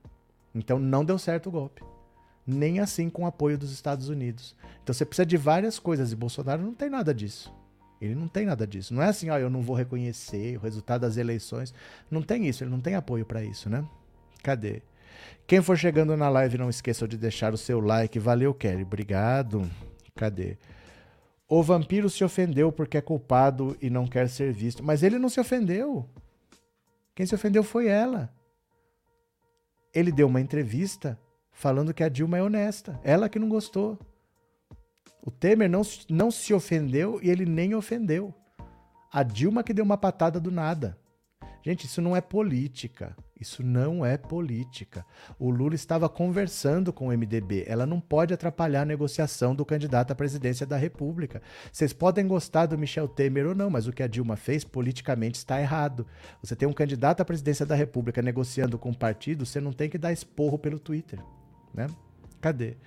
[0.53, 1.83] Então não deu certo o golpe.
[2.45, 4.55] Nem assim com o apoio dos Estados Unidos.
[4.83, 7.53] Então você precisa de várias coisas e Bolsonaro não tem nada disso.
[7.99, 8.93] Ele não tem nada disso.
[8.93, 11.73] Não é assim, ó, eu não vou reconhecer o resultado das eleições.
[12.09, 13.83] Não tem isso, ele não tem apoio para isso, né?
[14.43, 14.81] Cadê?
[15.45, 18.19] Quem for chegando na live, não esqueça de deixar o seu like.
[18.19, 18.83] Valeu, Kelly.
[18.83, 19.67] Obrigado.
[20.15, 20.57] Cadê?
[21.49, 24.83] O vampiro se ofendeu porque é culpado e não quer ser visto.
[24.83, 26.07] Mas ele não se ofendeu.
[27.17, 28.31] Quem se ofendeu foi ela.
[29.91, 31.19] Ele deu uma entrevista
[31.51, 33.01] falando que a Dilma é honesta.
[33.03, 33.97] Ela que não gostou.
[35.25, 38.31] O Temer não, não se ofendeu e ele nem ofendeu.
[39.11, 40.95] A Dilma que deu uma patada do nada.
[41.67, 43.13] Gente, isso não é política.
[43.37, 45.05] Isso não é política.
[45.37, 47.65] O Lula estava conversando com o MDB.
[47.67, 51.41] Ela não pode atrapalhar a negociação do candidato à presidência da República.
[51.69, 55.39] Vocês podem gostar do Michel Temer ou não, mas o que a Dilma fez politicamente
[55.39, 56.07] está errado.
[56.41, 59.73] Você tem um candidato à presidência da República negociando com o um partido, você não
[59.73, 61.19] tem que dar esporro pelo Twitter,
[61.73, 61.87] né?
[62.39, 62.77] Cadê?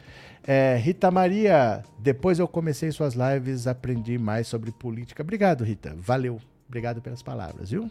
[0.43, 5.23] É, Rita Maria, depois eu comecei suas lives, aprendi mais sobre política.
[5.23, 5.95] Obrigado, Rita.
[5.99, 6.41] Valeu.
[6.67, 7.91] Obrigado pelas palavras, viu?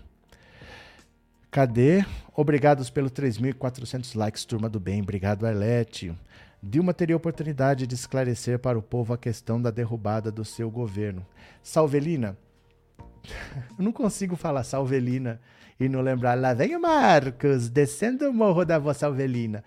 [1.52, 2.06] Cadê?
[2.36, 5.02] Obrigados pelos 3.400 likes, turma do bem.
[5.02, 6.16] Obrigado, Arlete.
[6.61, 11.26] Dilma teria oportunidade de esclarecer para o povo a questão da derrubada do seu governo.
[11.64, 12.38] Salvelina,
[13.80, 15.42] eu não consigo falar Salvelina
[15.80, 16.38] e não lembrar.
[16.38, 19.64] Lá vem o Marcos, descendo o morro da vossa Salvelina.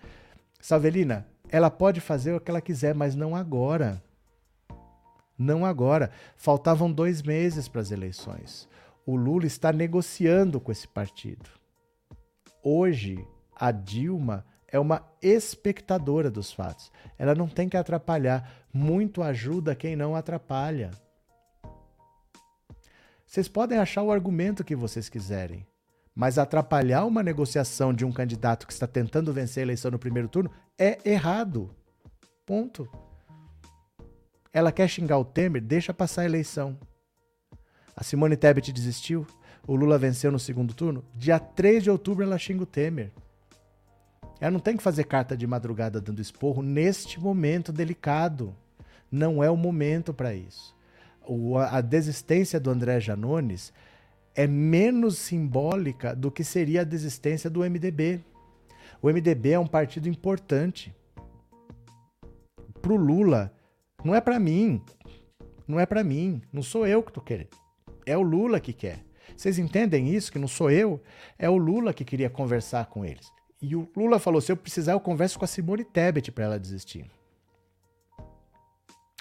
[0.61, 4.01] Salvelina, ela pode fazer o que ela quiser, mas não agora.
[5.37, 6.11] Não agora.
[6.37, 8.69] Faltavam dois meses para as eleições.
[9.05, 11.62] O Lula está negociando com esse partido.
[12.63, 16.89] Hoje, a Dilma é uma espectadora dos fatos.
[17.17, 18.65] Ela não tem que atrapalhar.
[18.73, 20.89] Muito ajuda quem não atrapalha.
[23.27, 25.67] Vocês podem achar o argumento que vocês quiserem,
[26.15, 30.29] mas atrapalhar uma negociação de um candidato que está tentando vencer a eleição no primeiro
[30.29, 31.75] turno é errado.
[32.45, 32.87] Ponto.
[34.53, 36.79] Ela quer xingar o Temer, deixa passar a eleição.
[37.95, 39.25] A Simone Tebet desistiu,
[39.65, 43.11] o Lula venceu no segundo turno, dia 3 de outubro ela xinga o Temer.
[44.39, 48.53] Ela não tem que fazer carta de madrugada dando esporro neste momento delicado.
[49.09, 50.75] Não é o momento para isso.
[51.25, 53.71] O, a desistência do André Janones
[54.35, 58.19] é menos simbólica do que seria a desistência do MDB.
[59.01, 60.93] O MDB é um partido importante.
[62.81, 63.53] Para o Lula,
[64.03, 64.81] não é para mim.
[65.65, 66.41] Não é para mim.
[66.51, 67.55] Não sou eu que estou querendo.
[68.05, 69.05] É o Lula que quer.
[69.35, 70.31] Vocês entendem isso?
[70.31, 71.01] Que não sou eu?
[71.37, 73.31] É o Lula que queria conversar com eles.
[73.61, 76.59] E o Lula falou: se eu precisar, eu converso com a Simone Tebet para ela
[76.59, 77.05] desistir.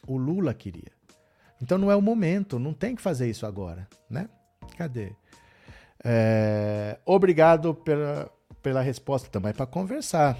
[0.06, 0.92] O Lula queria.
[1.60, 4.28] Então não é o momento, não tem que fazer isso agora, né?
[4.76, 5.12] Cadê?
[6.04, 8.28] É, obrigado pela,
[8.60, 10.36] pela resposta também para conversar.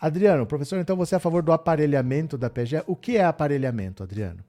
[0.00, 2.82] Adriano, professor, então você é a favor do aparelhamento da PGE?
[2.86, 4.44] O que é aparelhamento, Adriano?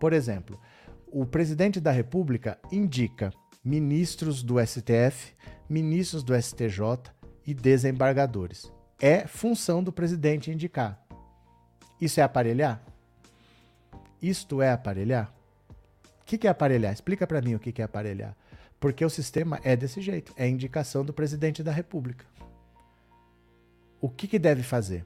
[0.00, 0.58] Por exemplo,
[1.06, 3.32] o presidente da República indica
[3.64, 5.34] ministros do STF,
[5.68, 7.12] ministros do STJ
[7.46, 8.72] e desembargadores.
[9.00, 11.00] É função do presidente indicar.
[12.00, 12.82] Isso é aparelhar?
[14.20, 15.32] Isto é aparelhar?
[16.20, 16.92] O que é aparelhar?
[16.92, 18.36] Explica para mim o que é aparelhar.
[18.78, 22.24] Porque o sistema é desse jeito, é indicação do presidente da República.
[24.00, 25.04] O que, que deve fazer?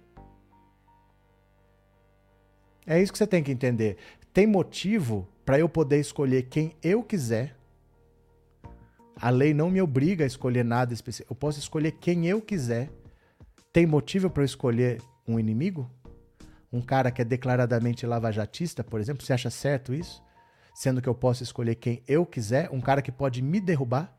[2.87, 3.97] É isso que você tem que entender.
[4.33, 7.56] Tem motivo para eu poder escolher quem eu quiser.
[9.21, 11.33] A lei não me obriga a escolher nada específico.
[11.33, 12.91] Eu posso escolher quem eu quiser.
[13.73, 15.91] Tem motivo para eu escolher um inimigo?
[16.73, 19.25] Um cara que é declaradamente lavajatista, por exemplo?
[19.25, 20.23] Você acha certo isso?
[20.75, 22.69] Sendo que eu posso escolher quem eu quiser?
[22.71, 24.15] Um cara que pode me derrubar?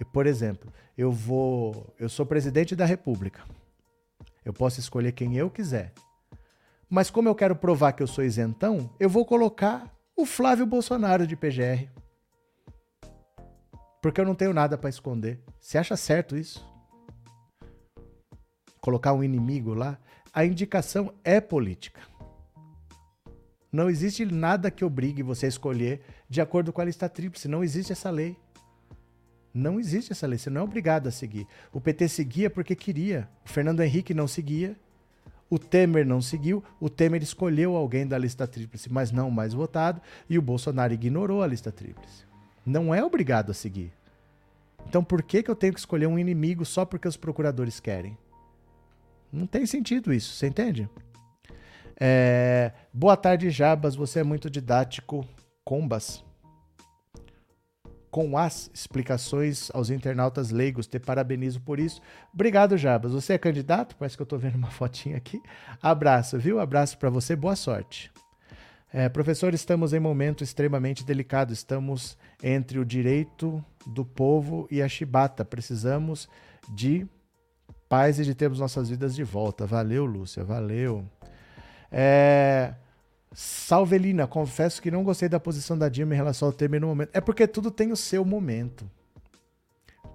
[0.00, 1.94] E, por exemplo, eu vou.
[1.98, 3.42] Eu sou presidente da República.
[4.44, 5.92] Eu posso escolher quem eu quiser.
[6.88, 11.26] Mas como eu quero provar que eu sou isentão, eu vou colocar o Flávio Bolsonaro
[11.26, 11.88] de PGR.
[14.02, 15.40] Porque eu não tenho nada para esconder.
[15.58, 16.62] Você acha certo isso?
[18.80, 19.96] Colocar um inimigo lá?
[20.34, 22.00] A indicação é política.
[23.72, 27.48] Não existe nada que obrigue você a escolher de acordo com a lista tríplice.
[27.48, 28.36] Não existe essa lei.
[29.54, 30.36] Não existe essa lei.
[30.36, 31.46] Você não é obrigado a seguir.
[31.72, 33.26] O PT seguia porque queria.
[33.46, 34.76] O Fernando Henrique não seguia
[35.52, 39.52] o Temer não seguiu, o Temer escolheu alguém da lista tríplice, mas não o mais
[39.52, 42.31] votado, e o Bolsonaro ignorou a lista tríplice.
[42.64, 43.92] Não é obrigado a seguir.
[44.88, 48.16] Então por que, que eu tenho que escolher um inimigo só porque os procuradores querem?
[49.32, 50.88] Não tem sentido isso, você entende?
[51.98, 52.72] É...
[52.92, 53.94] Boa tarde, Jabas.
[53.94, 55.26] Você é muito didático.
[55.64, 56.24] Combas
[58.10, 60.86] com as explicações aos internautas leigos.
[60.86, 62.02] Te parabenizo por isso.
[62.32, 63.12] Obrigado, Jabas.
[63.12, 63.96] Você é candidato?
[63.96, 65.40] Parece que eu estou vendo uma fotinha aqui.
[65.80, 66.60] Abraço, viu?
[66.60, 67.34] Abraço para você.
[67.34, 68.12] Boa sorte.
[68.94, 71.50] É, professor, estamos em momento extremamente delicado.
[71.50, 75.46] Estamos entre o direito do povo e a chibata.
[75.46, 76.28] Precisamos
[76.68, 77.06] de
[77.88, 79.64] paz e de termos nossas vidas de volta.
[79.64, 80.44] Valeu, Lúcia.
[80.44, 81.06] Valeu.
[81.90, 82.74] É,
[83.32, 87.10] Salvelina, confesso que não gostei da posição da Dilma em relação ao Temer no momento.
[87.14, 88.88] É porque tudo tem o seu momento.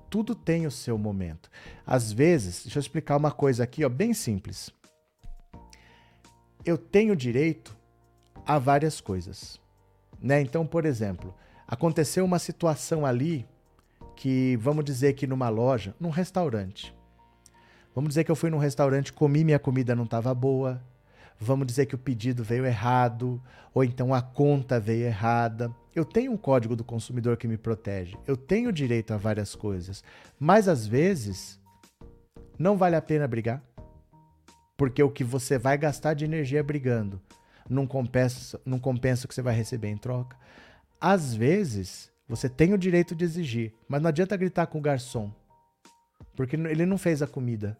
[0.08, 1.50] Tudo tem o seu momento.
[1.86, 4.70] Às vezes, deixa eu explicar uma coisa aqui, ó, bem simples.
[6.64, 7.76] Eu tenho direito
[8.48, 9.60] a várias coisas.
[10.22, 10.42] Né?
[10.42, 11.36] Então, por exemplo,
[11.68, 13.46] aconteceu uma situação ali
[14.16, 16.96] que, vamos dizer que numa loja, num restaurante.
[17.94, 20.82] Vamos dizer que eu fui num restaurante, comi minha comida não estava boa,
[21.40, 23.42] vamos dizer que o pedido veio errado,
[23.74, 25.72] ou então a conta veio errada.
[25.94, 28.16] Eu tenho um código do consumidor que me protege.
[28.26, 30.04] Eu tenho direito a várias coisas.
[30.40, 31.60] Mas às vezes
[32.58, 33.62] não vale a pena brigar.
[34.76, 37.20] Porque o que você vai gastar de energia brigando
[37.70, 40.38] não compensa, não compensa o que você vai receber em troca.
[41.00, 45.32] Às vezes, você tem o direito de exigir, mas não adianta gritar com o garçom.
[46.36, 47.78] Porque ele não fez a comida.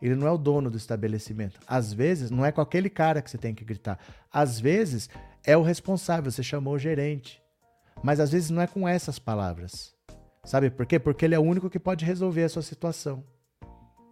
[0.00, 1.60] Ele não é o dono do estabelecimento.
[1.66, 3.98] Às vezes, não é com aquele cara que você tem que gritar.
[4.32, 5.10] Às vezes,
[5.44, 7.42] é o responsável, você chamou o gerente.
[8.02, 9.94] Mas às vezes não é com essas palavras.
[10.44, 10.98] Sabe por quê?
[10.98, 13.22] Porque ele é o único que pode resolver a sua situação.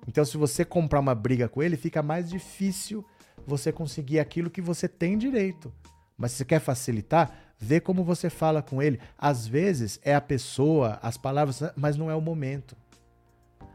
[0.07, 3.05] Então, se você comprar uma briga com ele, fica mais difícil
[3.49, 5.73] você conseguir aquilo que você tem direito.
[6.17, 9.01] Mas se você quer facilitar, vê como você fala com ele.
[9.17, 12.77] Às vezes é a pessoa, as palavras, mas não é o momento.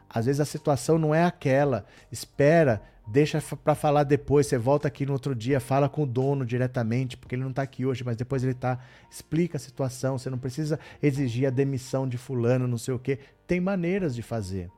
[0.08, 1.86] Às vezes a situação não é aquela.
[2.12, 4.46] Espera, deixa para falar depois.
[4.46, 7.64] Você volta aqui no outro dia, fala com o dono diretamente, porque ele não está
[7.64, 8.78] aqui hoje, mas depois ele tá.
[9.10, 10.20] Explica a situação.
[10.20, 13.18] Você não precisa exigir a demissão de fulano, não sei o quê.
[13.48, 14.70] Tem maneiras de fazer.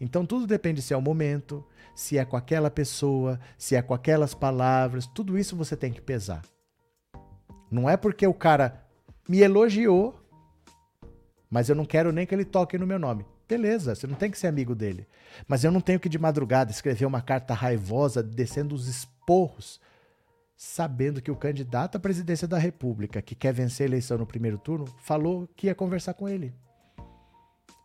[0.00, 1.64] Então tudo depende se é o momento,
[1.94, 5.06] se é com aquela pessoa, se é com aquelas palavras.
[5.06, 6.42] Tudo isso você tem que pesar.
[7.70, 8.84] Não é porque o cara
[9.28, 10.18] me elogiou,
[11.50, 13.24] mas eu não quero nem que ele toque no meu nome.
[13.48, 15.06] Beleza, você não tem que ser amigo dele.
[15.46, 19.80] Mas eu não tenho que de madrugada escrever uma carta raivosa descendo os esporros,
[20.56, 24.56] sabendo que o candidato à presidência da República, que quer vencer a eleição no primeiro
[24.56, 26.54] turno, falou que ia conversar com ele.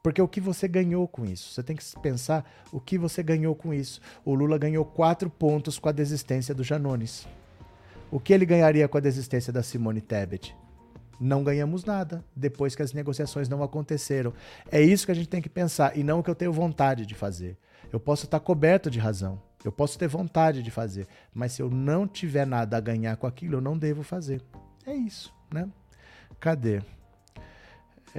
[0.08, 1.52] Porque o que você ganhou com isso?
[1.52, 4.00] Você tem que pensar o que você ganhou com isso.
[4.24, 7.28] O Lula ganhou quatro pontos com a desistência do Janones.
[8.10, 10.56] O que ele ganharia com a desistência da Simone Tebet?
[11.20, 14.32] não ganhamos nada depois que as negociações não aconteceram.
[14.72, 17.06] É isso que a gente tem que pensar e não o que eu tenho vontade
[17.06, 17.58] de fazer.
[17.92, 21.70] Eu posso estar coberto de razão, eu posso ter vontade de fazer, mas se eu
[21.70, 24.42] não tiver nada a ganhar com aquilo, eu não devo fazer.
[24.86, 25.68] É isso, né?
[26.40, 26.82] Cadê?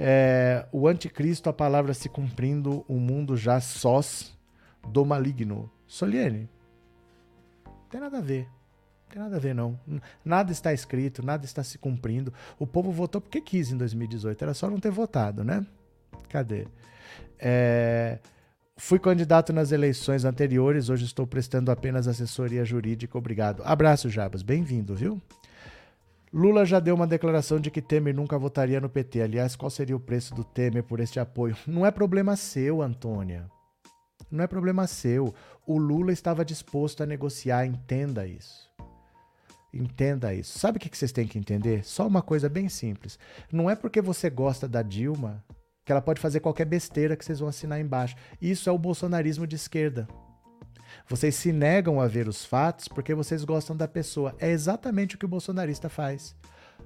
[0.01, 4.33] É, o anticristo, a palavra se cumprindo, o mundo já sós
[4.87, 5.69] do maligno.
[5.85, 6.49] Soliene,
[7.65, 8.43] não tem nada a ver.
[8.45, 9.77] Não tem nada a ver, não.
[10.23, 12.33] Nada está escrito, nada está se cumprindo.
[12.57, 14.41] O povo votou porque quis em 2018.
[14.41, 15.65] Era só não ter votado, né?
[16.29, 16.65] Cadê?
[17.37, 18.19] É...
[18.77, 23.17] Fui candidato nas eleições anteriores, hoje estou prestando apenas assessoria jurídica.
[23.17, 23.61] Obrigado.
[23.65, 24.41] Abraço, Jabas.
[24.41, 25.21] Bem-vindo, viu?
[26.31, 29.21] Lula já deu uma declaração de que Temer nunca votaria no PT.
[29.21, 31.57] Aliás, qual seria o preço do Temer por este apoio?
[31.65, 33.49] Não é problema seu, Antônia.
[34.29, 35.33] Não é problema seu.
[35.65, 38.69] O Lula estava disposto a negociar, entenda isso.
[39.73, 40.57] Entenda isso.
[40.59, 41.83] Sabe o que vocês têm que entender?
[41.83, 43.17] Só uma coisa bem simples.
[43.51, 45.43] Não é porque você gosta da Dilma
[45.83, 48.15] que ela pode fazer qualquer besteira que vocês vão assinar embaixo.
[48.39, 50.07] Isso é o bolsonarismo de esquerda.
[51.09, 54.35] Vocês se negam a ver os fatos porque vocês gostam da pessoa.
[54.37, 56.35] É exatamente o que o bolsonarista faz.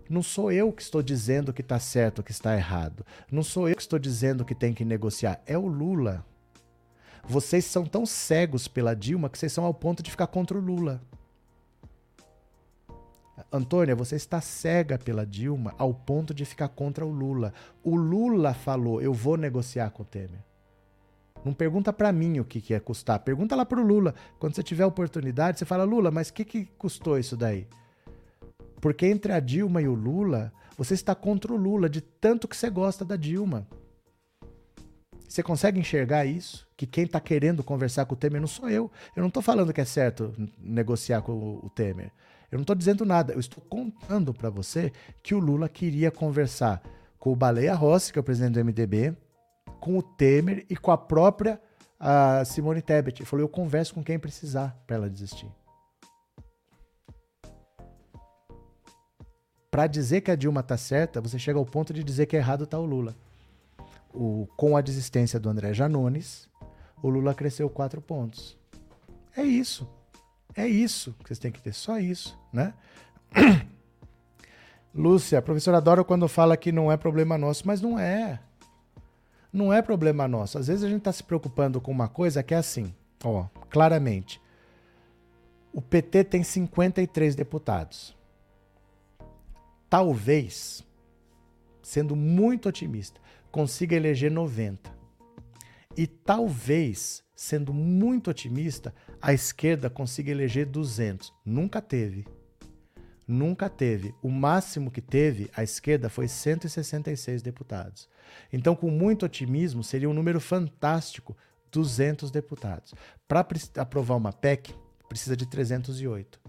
[0.09, 3.05] Não sou eu que estou dizendo que está certo que está errado.
[3.29, 5.41] Não sou eu que estou dizendo que tem que negociar.
[5.45, 6.25] É o Lula.
[7.25, 10.61] Vocês são tão cegos pela Dilma que vocês são ao ponto de ficar contra o
[10.61, 11.01] Lula.
[13.51, 17.53] Antônia, você está cega pela Dilma ao ponto de ficar contra o Lula.
[17.83, 20.52] O Lula falou: eu vou negociar com o Temer.
[21.43, 23.19] Não pergunta para mim o que, que ia custar.
[23.19, 24.15] Pergunta lá para o Lula.
[24.39, 27.67] Quando você tiver oportunidade, você fala: Lula, mas o que, que custou isso daí?
[28.79, 32.55] Porque entre a Dilma e o Lula, você está contra o Lula de tanto que
[32.55, 33.67] você gosta da Dilma.
[35.27, 36.67] Você consegue enxergar isso?
[36.77, 38.91] Que quem está querendo conversar com o Temer não sou eu.
[39.15, 42.11] Eu não estou falando que é certo negociar com o Temer.
[42.51, 44.91] Eu não estou dizendo nada, eu estou contando para você
[45.23, 46.83] que o Lula queria conversar
[47.17, 49.15] com o Baleia Rossi, que é o presidente do MDB,
[49.79, 51.59] com o Temer e com a própria
[51.99, 53.21] a Simone Tebet.
[53.21, 55.49] Ele falou: eu converso com quem precisar para ela desistir.
[59.71, 62.65] Para dizer que a Dilma está certa, você chega ao ponto de dizer que errado
[62.65, 63.15] está o Lula.
[64.13, 66.47] O, com a desistência do André Janones,
[67.01, 68.55] o Lula cresceu quatro pontos.
[69.35, 69.89] É isso.
[70.55, 72.73] É isso que vocês têm que ter, só isso, né?
[74.93, 78.39] Lúcia, a professora adora quando fala que não é problema nosso, mas não é.
[79.53, 80.57] Não é problema nosso.
[80.57, 82.91] Às vezes a gente está se preocupando com uma coisa que é assim,
[83.23, 84.41] ó, claramente.
[85.71, 88.17] O PT tem 53 deputados.
[89.87, 90.83] Talvez,
[91.83, 94.91] sendo muito otimista, consiga eleger 90.
[95.95, 98.91] E talvez, sendo muito otimista,
[99.21, 101.31] a esquerda consiga eleger 200.
[101.45, 102.25] Nunca teve.
[103.27, 104.13] Nunca teve.
[104.21, 108.09] O máximo que teve a esquerda foi 166 deputados.
[108.51, 111.35] Então, com muito otimismo, seria um número fantástico
[111.71, 112.93] 200 deputados.
[113.27, 113.45] Para
[113.77, 114.73] aprovar uma PEC,
[115.07, 116.39] precisa de 308.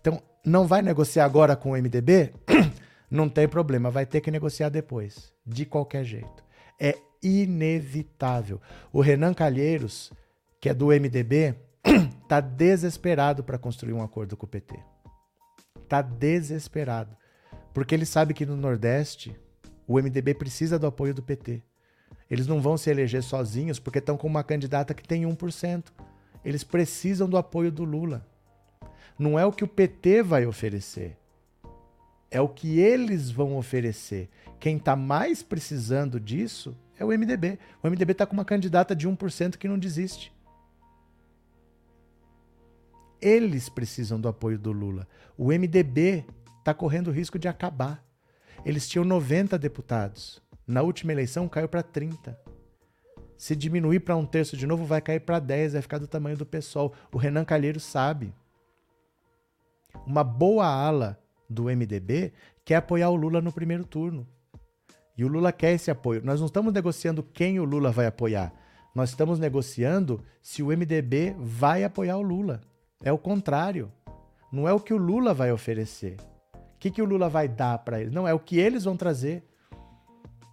[0.00, 2.32] Então, não vai negociar agora com o MDB?
[3.10, 6.44] não tem problema, vai ter que negociar depois, de qualquer jeito.
[6.78, 8.60] É inevitável.
[8.92, 10.12] O Renan Calheiros,
[10.60, 11.54] que é do MDB,
[12.28, 14.78] tá desesperado para construir um acordo com o PT.
[15.90, 17.16] Tá desesperado.
[17.74, 19.36] Porque ele sabe que no Nordeste
[19.88, 21.64] o MDB precisa do apoio do PT.
[22.30, 25.86] Eles não vão se eleger sozinhos porque estão com uma candidata que tem 1%.
[26.44, 28.24] Eles precisam do apoio do Lula.
[29.18, 31.18] Não é o que o PT vai oferecer.
[32.30, 34.30] É o que eles vão oferecer.
[34.60, 37.58] Quem está mais precisando disso é o MDB.
[37.82, 40.32] O MDB está com uma candidata de 1% que não desiste.
[43.20, 45.06] Eles precisam do apoio do Lula.
[45.36, 46.24] O MDB
[46.58, 48.04] está correndo risco de acabar.
[48.64, 50.42] Eles tinham 90 deputados.
[50.66, 52.38] Na última eleição caiu para 30.
[53.36, 56.36] Se diminuir para um terço de novo, vai cair para 10, vai ficar do tamanho
[56.36, 56.92] do PSOL.
[57.12, 58.34] O Renan Calheiro sabe.
[60.06, 61.18] Uma boa ala
[61.48, 62.32] do MDB
[62.64, 64.26] quer apoiar o Lula no primeiro turno.
[65.16, 66.22] E o Lula quer esse apoio.
[66.24, 68.52] Nós não estamos negociando quem o Lula vai apoiar.
[68.94, 72.60] Nós estamos negociando se o MDB vai apoiar o Lula.
[73.02, 73.90] É o contrário.
[74.52, 76.16] Não é o que o Lula vai oferecer.
[76.54, 78.12] O que, que o Lula vai dar para eles?
[78.12, 79.42] Não, é o que eles vão trazer.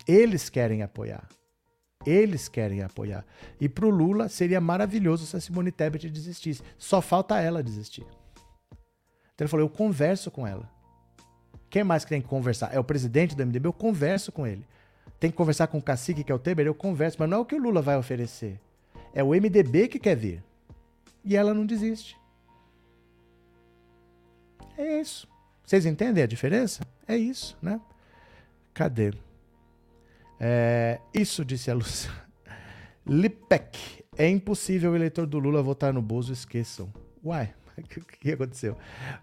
[0.07, 1.27] Eles querem apoiar.
[2.05, 3.25] Eles querem apoiar.
[3.59, 6.63] E para o Lula seria maravilhoso se a Simone Tebet desistisse.
[6.77, 8.05] Só falta ela desistir.
[9.33, 10.69] Então ele falou: eu converso com ela.
[11.69, 12.73] Quem mais que tem que conversar?
[12.73, 13.67] É o presidente do MDB?
[13.67, 14.65] Eu converso com ele.
[15.19, 16.65] Tem que conversar com o cacique, que é o Temer?
[16.65, 17.17] Eu converso.
[17.19, 18.57] Mas não é o que o Lula vai oferecer.
[19.13, 20.41] É o MDB que quer vir.
[21.25, 22.17] E ela não desiste.
[24.77, 25.27] É isso.
[25.65, 26.81] Vocês entendem a diferença?
[27.07, 27.81] É isso, né?
[28.73, 29.11] Cadê?
[30.39, 32.11] É, isso, disse a Lúcia.
[33.05, 34.05] Lipec.
[34.17, 36.93] É impossível o eleitor do Lula votar no Bozo, esqueçam.
[37.23, 38.77] Uai, o que aconteceu?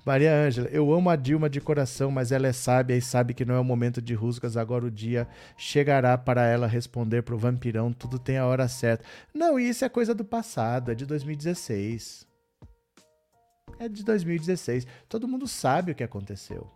[0.05, 3.45] Maria Ângela, eu amo a Dilma de coração, mas ela é sábia e sabe que
[3.45, 4.57] não é o momento de rusgas.
[4.57, 5.27] Agora o dia
[5.57, 7.93] chegará para ela responder pro vampirão.
[7.93, 9.05] Tudo tem a hora certa.
[9.33, 12.34] Não, isso é coisa do passado, é de 2016
[13.85, 14.87] é de 2016.
[15.09, 16.71] Todo mundo sabe o que aconteceu.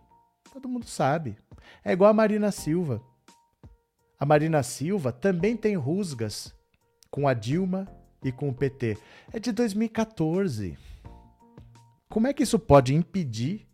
[0.51, 1.37] Todo mundo sabe.
[1.83, 3.01] É igual a Marina Silva.
[4.19, 6.53] A Marina Silva também tem rusgas
[7.09, 7.87] com a Dilma
[8.23, 8.97] e com o PT.
[9.31, 10.77] É de 2014.
[12.09, 13.67] Como é que isso pode impedir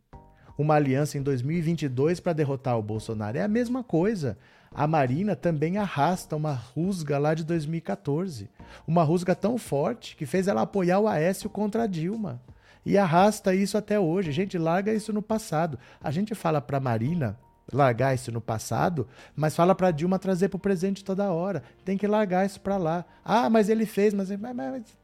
[0.57, 3.38] uma aliança em 2022 para derrotar o Bolsonaro?
[3.38, 4.38] É a mesma coisa.
[4.72, 8.49] A Marina também arrasta uma rusga lá de 2014.
[8.85, 12.41] Uma rusga tão forte que fez ela apoiar o Aécio contra a Dilma.
[12.85, 14.31] E arrasta isso até hoje.
[14.31, 15.80] Gente, larga isso no passado.
[15.99, 17.39] A gente fala para Marina
[17.73, 21.64] largar isso no passado, mas fala para Dilma trazer para o presente toda hora.
[21.83, 23.05] Tem que largar isso para lá.
[23.23, 24.97] Ah, mas ele fez, mas, mas, mas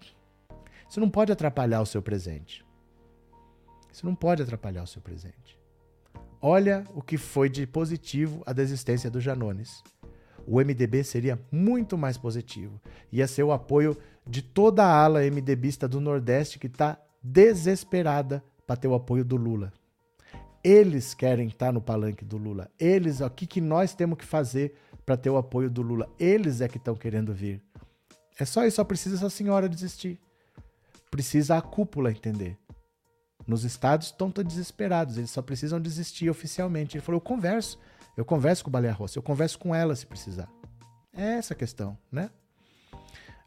[0.88, 2.64] isso não pode atrapalhar o seu presente.
[3.92, 5.60] Isso não pode atrapalhar o seu presente.
[6.42, 9.84] Olha o que foi de positivo a desistência do Janones.
[10.46, 12.82] O MDB seria muito mais positivo.
[13.12, 18.76] Ia ser o apoio de toda a ala MDBista do Nordeste que está desesperada para
[18.76, 19.72] ter o apoio do Lula.
[20.64, 22.70] Eles querem estar no palanque do Lula.
[22.80, 24.76] Eles, o que, que nós temos que fazer
[25.06, 26.10] para ter o apoio do Lula?
[26.20, 27.62] Eles é que estão querendo vir.
[28.40, 30.20] É só isso, só precisa essa senhora desistir.
[31.10, 32.58] Precisa a cúpula entender.
[33.48, 36.96] Nos estados estão desesperados, eles só precisam desistir oficialmente.
[36.96, 37.80] Ele falou: eu converso,
[38.16, 40.50] eu converso com o Baleia Rossi, eu converso com ela se precisar.
[41.14, 42.30] É essa a questão, né?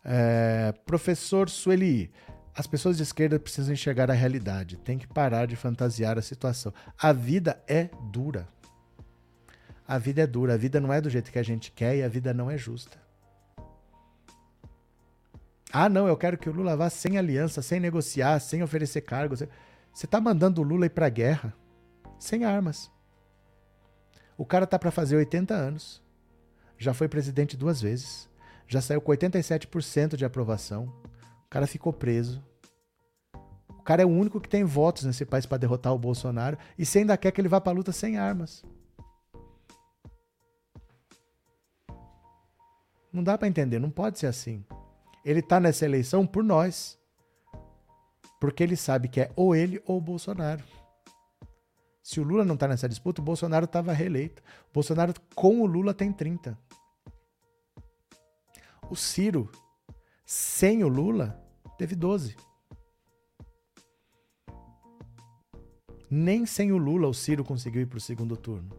[0.04, 2.12] É, professor Sueli,
[2.56, 6.72] as pessoas de esquerda precisam enxergar a realidade, tem que parar de fantasiar a situação.
[6.96, 8.46] A vida é dura.
[9.86, 12.02] A vida é dura, a vida não é do jeito que a gente quer e
[12.02, 12.96] a vida não é justa.
[15.72, 19.42] Ah, não, eu quero que o Lula vá sem aliança, sem negociar, sem oferecer cargos.
[19.92, 21.52] Você está mandando o Lula ir para a guerra
[22.20, 22.88] sem armas.
[24.38, 26.00] O cara tá para fazer 80 anos.
[26.78, 28.28] Já foi presidente duas vezes.
[28.68, 30.92] Já saiu com 87% de aprovação
[31.54, 32.44] cara ficou preso.
[33.68, 36.84] O cara é o único que tem votos nesse país para derrotar o Bolsonaro e
[36.84, 38.64] você ainda quer que ele vá para a luta sem armas.
[43.12, 44.64] Não dá para entender, não pode ser assim.
[45.24, 46.98] Ele está nessa eleição por nós.
[48.40, 50.64] Porque ele sabe que é ou ele ou o Bolsonaro.
[52.02, 54.42] Se o Lula não está nessa disputa, o Bolsonaro estava reeleito.
[54.70, 56.58] O Bolsonaro com o Lula tem 30.
[58.90, 59.48] O Ciro,
[60.26, 61.43] sem o Lula,
[61.78, 62.36] teve 12.
[66.10, 68.70] Nem sem o Lula o Ciro conseguiu ir para o segundo turno.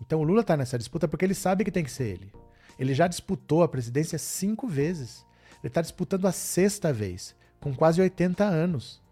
[0.00, 2.32] Então o Lula está nessa disputa porque ele sabe que tem que ser ele.
[2.78, 5.26] Ele já disputou a presidência cinco vezes.
[5.60, 9.02] Ele está disputando a sexta vez, com quase 80 anos.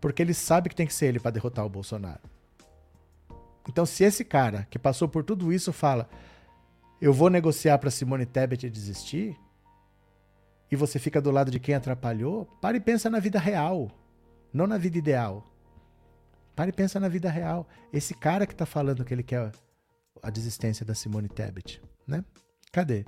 [0.00, 2.20] Porque ele sabe que tem que ser ele para derrotar o Bolsonaro.
[3.68, 6.08] Então, se esse cara que passou por tudo isso fala,
[7.00, 9.36] eu vou negociar para Simone Tebet desistir,
[10.70, 13.90] e você fica do lado de quem atrapalhou, pare e pensa na vida real,
[14.52, 15.44] não na vida ideal.
[16.54, 17.66] Pare e pensa na vida real.
[17.92, 19.50] Esse cara que está falando que ele quer
[20.22, 22.24] a desistência da Simone Tebet, né?
[22.70, 23.04] Cadê?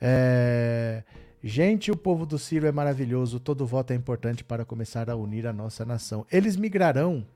[0.00, 1.02] É...
[1.42, 5.46] Gente, o povo do Ciro é maravilhoso, todo voto é importante para começar a unir
[5.46, 6.24] a nossa nação.
[6.30, 7.26] Eles migrarão,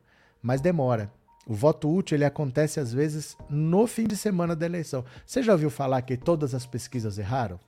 [0.40, 1.12] mas demora.
[1.44, 5.04] O voto útil ele acontece às vezes no fim de semana da eleição.
[5.24, 7.58] Você já ouviu falar que todas as pesquisas erraram?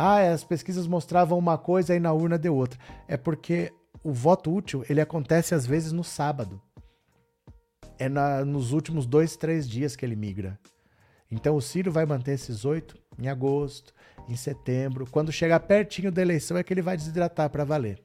[0.00, 2.78] Ah, as pesquisas mostravam uma coisa e na urna deu outra.
[3.08, 6.62] É porque o voto útil ele acontece às vezes no sábado.
[7.98, 10.56] É na, nos últimos dois, três dias que ele migra.
[11.28, 13.92] Então o Ciro vai manter esses oito em agosto,
[14.28, 15.04] em setembro.
[15.10, 18.00] Quando chegar pertinho da eleição é que ele vai desidratar para valer.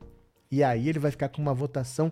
[0.50, 2.12] E aí ele vai ficar com uma votação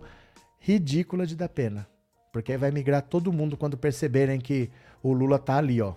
[0.60, 1.88] ridícula de dar pena.
[2.32, 4.70] Porque aí vai migrar todo mundo quando perceberem que
[5.02, 5.96] o Lula tá ali, ó,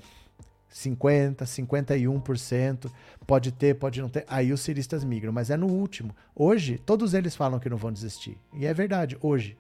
[0.75, 2.91] 50%, 51%,
[3.25, 4.25] pode ter, pode não ter.
[4.27, 6.15] Aí os ciristas migram, mas é no último.
[6.35, 8.37] Hoje, todos eles falam que não vão desistir.
[8.53, 9.57] E é verdade, hoje.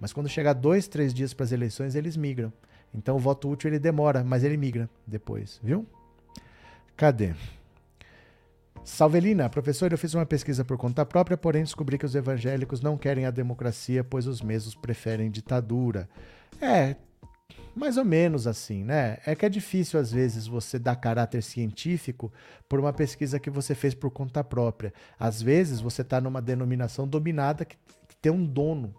[0.00, 2.50] Mas quando chegar dois, três dias para as eleições, eles migram.
[2.94, 5.86] Então o voto útil ele demora, mas ele migra depois, viu?
[6.96, 7.34] Cadê?
[8.82, 12.96] Salvelina, professor, eu fiz uma pesquisa por conta própria, porém descobri que os evangélicos não
[12.96, 16.08] querem a democracia, pois os mesmos preferem ditadura.
[16.60, 16.96] É,
[17.74, 19.18] mais ou menos assim, né?
[19.24, 22.32] É que é difícil às vezes você dar caráter científico
[22.68, 24.92] por uma pesquisa que você fez por conta própria.
[25.18, 27.76] Às vezes você está numa denominação dominada que,
[28.08, 28.94] que tem um dono.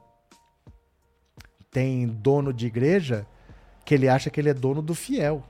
[1.70, 3.26] Tem dono de igreja
[3.86, 5.44] que ele acha que ele é dono do fiel.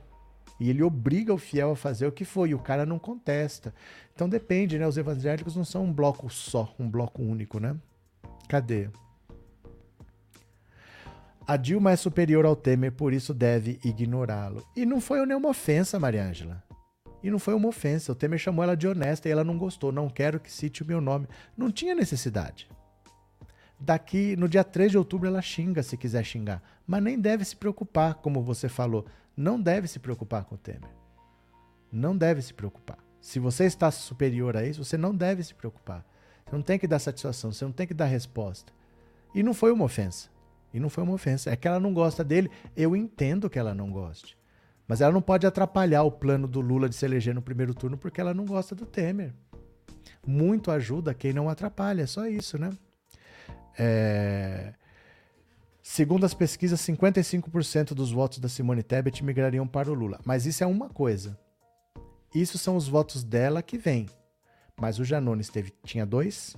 [0.60, 3.74] E ele obriga o fiel a fazer o que foi, e o cara não contesta.
[4.14, 4.86] Então depende, né?
[4.86, 7.76] Os evangélicos não são um bloco só, um bloco único, né?
[8.48, 8.88] Cadê?
[11.46, 14.64] A Dilma é superior ao Temer, por isso deve ignorá-lo.
[14.76, 16.62] E não foi nenhuma ofensa, Mariângela.
[17.22, 18.12] E não foi uma ofensa.
[18.12, 19.90] O Temer chamou ela de honesta e ela não gostou.
[19.90, 21.26] Não quero que cite o meu nome.
[21.56, 22.68] Não tinha necessidade.
[23.78, 26.62] Daqui, no dia 3 de outubro, ela xinga se quiser xingar.
[26.86, 29.04] Mas nem deve se preocupar, como você falou.
[29.36, 30.90] Não deve se preocupar com o Temer.
[31.90, 32.98] Não deve se preocupar.
[33.20, 36.04] Se você está superior a isso, você não deve se preocupar.
[36.44, 38.72] Você não tem que dar satisfação, você não tem que dar resposta.
[39.34, 40.28] E não foi uma ofensa.
[40.72, 41.50] E não foi uma ofensa.
[41.50, 42.50] É que ela não gosta dele.
[42.76, 44.36] Eu entendo que ela não goste.
[44.86, 47.96] Mas ela não pode atrapalhar o plano do Lula de se eleger no primeiro turno
[47.96, 49.32] porque ela não gosta do Temer.
[50.26, 52.70] Muito ajuda quem não atrapalha, é só isso, né?
[53.78, 54.74] É...
[55.82, 60.20] Segundo as pesquisas, 55% dos votos da Simone Tebet migrariam para o Lula.
[60.24, 61.38] Mas isso é uma coisa.
[62.34, 64.06] Isso são os votos dela que vêm.
[64.80, 66.56] Mas o Janones teve, tinha dois,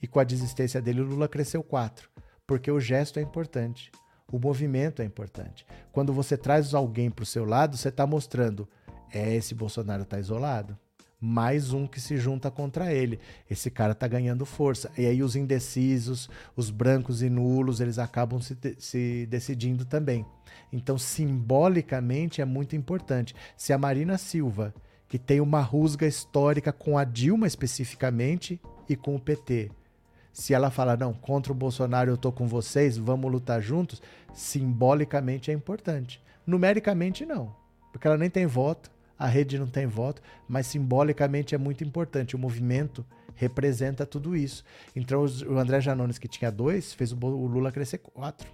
[0.00, 2.11] e com a desistência dele, o Lula cresceu quatro.
[2.46, 3.90] Porque o gesto é importante.
[4.30, 5.66] O movimento é importante.
[5.92, 8.68] Quando você traz alguém para o seu lado, você está mostrando:
[9.12, 10.78] é, esse Bolsonaro está isolado
[11.24, 13.20] mais um que se junta contra ele.
[13.48, 14.90] Esse cara tá ganhando força.
[14.98, 20.26] E aí os indecisos, os brancos e nulos, eles acabam se, se decidindo também.
[20.72, 23.36] Então, simbolicamente é muito importante.
[23.56, 24.74] Se a Marina Silva,
[25.06, 29.70] que tem uma rusga histórica com a Dilma especificamente e com o PT,
[30.32, 34.00] se ela fala, não, contra o Bolsonaro eu tô com vocês, vamos lutar juntos,
[34.32, 36.22] simbolicamente é importante.
[36.46, 37.54] Numericamente, não,
[37.92, 42.34] porque ela nem tem voto, a rede não tem voto, mas simbolicamente é muito importante.
[42.34, 43.04] O movimento
[43.34, 44.64] representa tudo isso.
[44.96, 48.48] Então, o André Janones, que tinha dois, fez o Lula crescer quatro.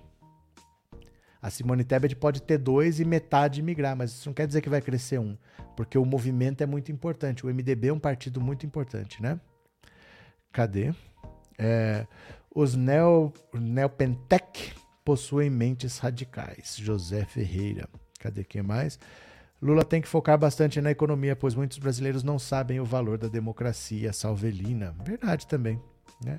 [1.40, 4.68] A Simone Tebet pode ter dois e metade migrar, mas isso não quer dizer que
[4.68, 5.36] vai crescer um,
[5.76, 7.46] porque o movimento é muito importante.
[7.46, 9.40] O MDB é um partido muito importante, né?
[10.52, 10.92] Cadê?
[11.58, 12.06] É,
[12.54, 14.72] os neo, Neopentec
[15.04, 16.76] possuem mentes radicais.
[16.76, 17.88] José Ferreira.
[18.20, 18.98] Cadê quem mais?
[19.60, 23.26] Lula tem que focar bastante na economia, pois muitos brasileiros não sabem o valor da
[23.26, 24.94] democracia salvelina.
[25.04, 25.82] Verdade também.
[26.24, 26.38] Né?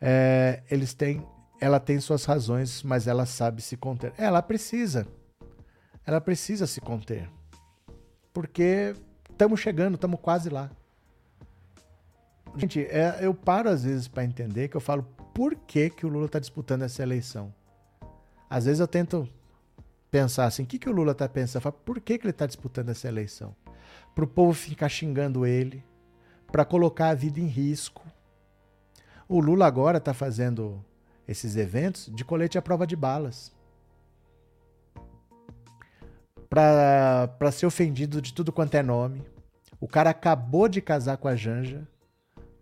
[0.00, 1.24] É, eles têm,
[1.60, 4.12] ela tem suas razões, mas ela sabe se conter.
[4.18, 5.06] Ela precisa.
[6.04, 7.28] Ela precisa se conter.
[8.32, 8.94] Porque
[9.30, 10.70] estamos chegando, estamos quase lá.
[12.56, 15.04] Gente, é, eu paro às vezes para entender que eu falo
[15.34, 17.54] por que, que o Lula está disputando essa eleição.
[18.50, 19.28] Às vezes eu tento
[20.10, 21.62] pensar assim, o que, que o Lula está pensando?
[21.62, 23.54] Fala, por que, que ele está disputando essa eleição?
[24.14, 25.84] Para o povo ficar xingando ele,
[26.50, 28.04] para colocar a vida em risco.
[29.28, 30.84] O Lula agora está fazendo
[31.26, 33.54] esses eventos de colete à prova de balas.
[36.48, 39.22] Para ser ofendido de tudo quanto é nome.
[39.78, 41.86] O cara acabou de casar com a Janja.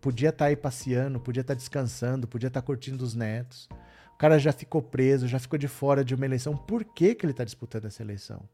[0.07, 3.69] Podia estar tá aí passeando, podia estar tá descansando, podia estar tá curtindo os netos.
[4.15, 6.57] O cara já ficou preso, já ficou de fora de uma eleição.
[6.57, 8.49] Por que, que ele está disputando essa eleição?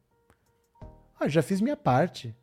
[1.21, 2.35] Ah, já fiz minha parte.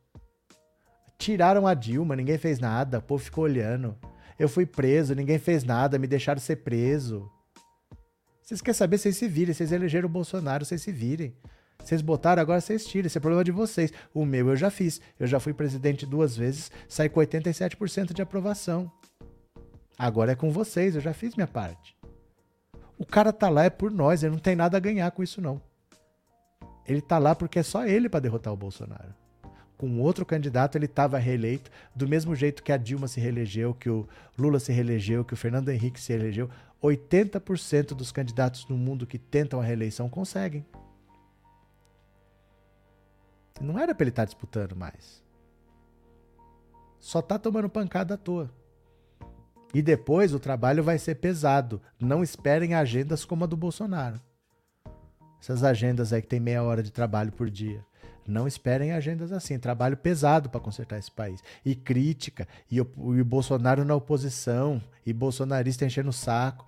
[1.17, 3.97] Tiraram a Dilma, ninguém fez nada, o povo ficou olhando.
[4.37, 7.27] Eu fui preso, ninguém fez nada, me deixaram ser preso.
[8.43, 8.99] Vocês querem saber?
[8.99, 9.55] Vocês se virem.
[9.55, 11.35] Vocês elegeram o Bolsonaro, vocês se virem.
[11.83, 13.07] Vocês botaram, agora vocês tiram.
[13.07, 13.91] Esse é problema de vocês.
[14.13, 15.01] O meu eu já fiz.
[15.19, 18.91] Eu já fui presidente duas vezes, saí com 87% de aprovação.
[19.97, 21.97] Agora é com vocês, eu já fiz minha parte.
[22.97, 25.41] O cara tá lá é por nós, ele não tem nada a ganhar com isso
[25.41, 25.61] não.
[26.87, 29.13] Ele tá lá porque é só ele para derrotar o Bolsonaro.
[29.77, 33.89] Com outro candidato ele estava reeleito, do mesmo jeito que a Dilma se reelegeu, que
[33.89, 36.49] o Lula se reelegeu, que o Fernando Henrique se reelegeu.
[36.83, 40.65] 80% dos candidatos no mundo que tentam a reeleição conseguem.
[43.59, 45.23] Não era para ele estar tá disputando mais.
[46.99, 48.51] Só tá tomando pancada à toa.
[49.73, 51.81] E depois o trabalho vai ser pesado.
[51.99, 54.19] Não esperem agendas como a do Bolsonaro.
[55.41, 57.85] Essas agendas aí que tem meia hora de trabalho por dia.
[58.27, 59.57] Não esperem agendas assim.
[59.59, 61.41] Trabalho pesado para consertar esse país.
[61.63, 62.47] E crítica.
[62.69, 64.81] E o, e o Bolsonaro na oposição.
[65.05, 66.65] E bolsonarista enchendo o saco.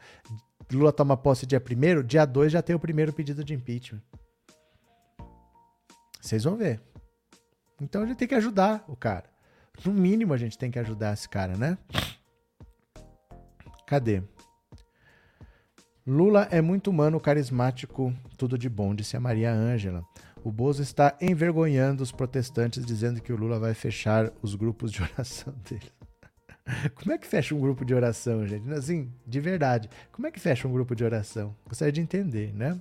[0.71, 4.01] Lula toma posse dia 1 dia 2 já tem o primeiro pedido de impeachment.
[6.21, 6.79] Vocês vão ver.
[7.81, 9.25] Então a gente tem que ajudar o cara.
[9.83, 11.77] No mínimo a gente tem que ajudar esse cara, né?
[13.87, 14.21] Cadê?
[16.05, 20.03] Lula é muito humano, carismático, tudo de bom, disse a Maria Ângela.
[20.43, 25.01] O Bozo está envergonhando os protestantes, dizendo que o Lula vai fechar os grupos de
[25.01, 25.91] oração dele.
[26.95, 28.71] Como é que fecha um grupo de oração, gente?
[28.71, 29.89] Assim, de verdade.
[30.11, 31.55] Como é que fecha um grupo de oração?
[31.67, 32.79] Gostaria de entender, né?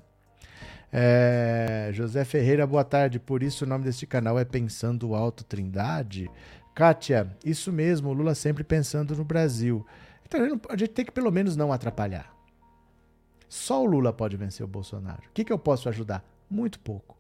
[0.93, 3.19] É, José Ferreira, boa tarde.
[3.19, 6.31] Por isso o nome deste canal é Pensando Alto Trindade.
[6.75, 9.87] Kátia, isso mesmo, Lula sempre pensando no Brasil.
[10.27, 12.35] Então a gente tem que pelo menos não atrapalhar.
[13.49, 15.23] Só o Lula pode vencer o Bolsonaro.
[15.29, 16.25] O que, que eu posso ajudar?
[16.49, 17.17] Muito pouco.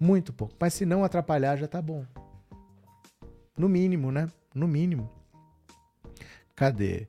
[0.00, 0.54] Muito pouco.
[0.58, 2.04] Mas se não atrapalhar, já tá bom.
[3.56, 4.28] No mínimo, né?
[4.54, 5.10] No mínimo.
[6.56, 7.06] Cadê?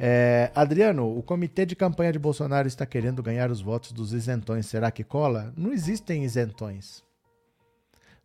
[0.00, 4.66] É, Adriano, o comitê de campanha de Bolsonaro está querendo ganhar os votos dos isentões.
[4.66, 5.52] Será que cola?
[5.56, 7.02] Não existem isentões.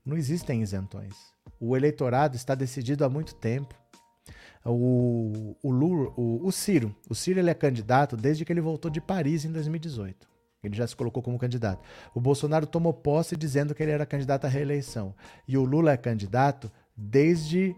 [0.05, 1.15] Não existem isentões.
[1.59, 3.73] O eleitorado está decidido há muito tempo
[4.65, 6.95] o, o, Lula, o, o Ciro.
[7.09, 10.27] O Ciro ele é candidato desde que ele voltou de Paris em 2018.
[10.63, 11.83] Ele já se colocou como candidato.
[12.13, 15.13] O Bolsonaro tomou posse dizendo que ele era candidato à reeleição.
[15.47, 17.75] E o Lula é candidato desde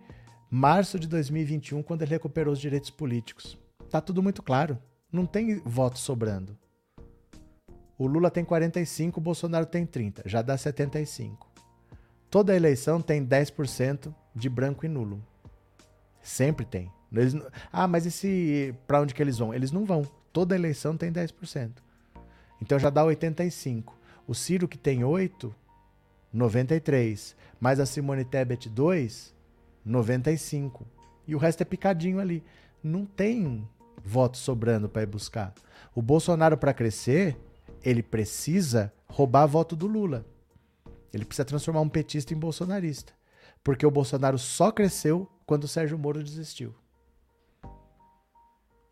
[0.52, 3.58] março de 2021, quando ele recuperou os direitos políticos.
[3.96, 4.78] Tá tudo muito claro.
[5.10, 6.58] Não tem voto sobrando.
[7.98, 11.50] O Lula tem 45, o Bolsonaro tem 30, já dá 75.
[12.30, 15.26] Toda eleição tem 10% de branco e nulo.
[16.22, 16.92] Sempre tem.
[17.10, 17.38] Eles,
[17.72, 19.54] ah, mas e se para onde que eles vão?
[19.54, 20.02] Eles não vão.
[20.34, 21.72] Toda eleição tem 10%.
[22.62, 23.98] Então já dá 85.
[24.28, 25.56] O Ciro que tem 8,
[26.34, 27.34] 93.
[27.62, 29.34] Mais a Simone Tebet 2,
[29.86, 30.86] 95.
[31.26, 32.44] E o resto é picadinho ali.
[32.84, 33.66] Não tem
[34.06, 35.54] voto sobrando para ir buscar.
[35.94, 37.38] O Bolsonaro para crescer,
[37.84, 40.26] ele precisa roubar voto do Lula.
[41.12, 43.14] Ele precisa transformar um petista em bolsonarista.
[43.64, 46.76] Porque o Bolsonaro só cresceu quando o Sérgio Moro desistiu.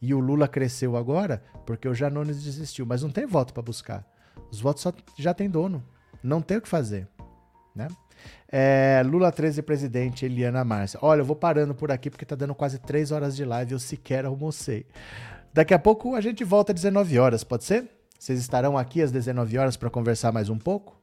[0.02, 2.86] E o Lula cresceu agora porque o Janones desistiu.
[2.86, 4.08] Mas não tem voto para buscar.
[4.52, 5.84] Os votos só, já tem dono.
[6.24, 7.08] Não tem o que fazer.
[7.76, 7.88] Né?
[8.52, 11.00] É, Lula 13 presidente, Eliana Márcia.
[11.02, 13.80] Olha, eu vou parando por aqui porque tá dando quase 3 horas de live eu
[13.80, 14.86] sequer almocei.
[15.54, 17.88] Daqui a pouco a gente volta às 19 horas, pode ser?
[18.18, 21.00] Vocês estarão aqui às 19 horas para conversar mais um pouco?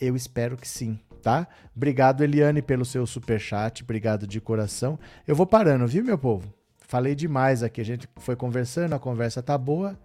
[0.00, 1.46] Eu espero que sim, tá?
[1.74, 4.98] Obrigado, Eliane, pelo seu super chat, obrigado de coração.
[5.26, 6.52] Eu vou parando, viu, meu povo?
[6.78, 9.98] Falei demais aqui, a gente foi conversando, a conversa tá boa,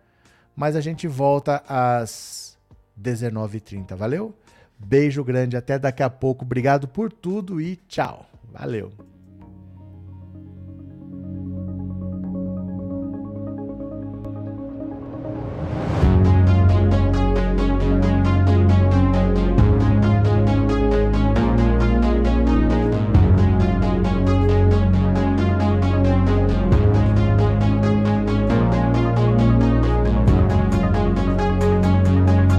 [0.56, 2.58] mas a gente volta às
[3.00, 4.34] 19h30, valeu?
[4.80, 6.46] Beijo grande, até daqui a pouco.
[6.46, 8.26] Obrigado por tudo e tchau.
[8.52, 8.92] Valeu.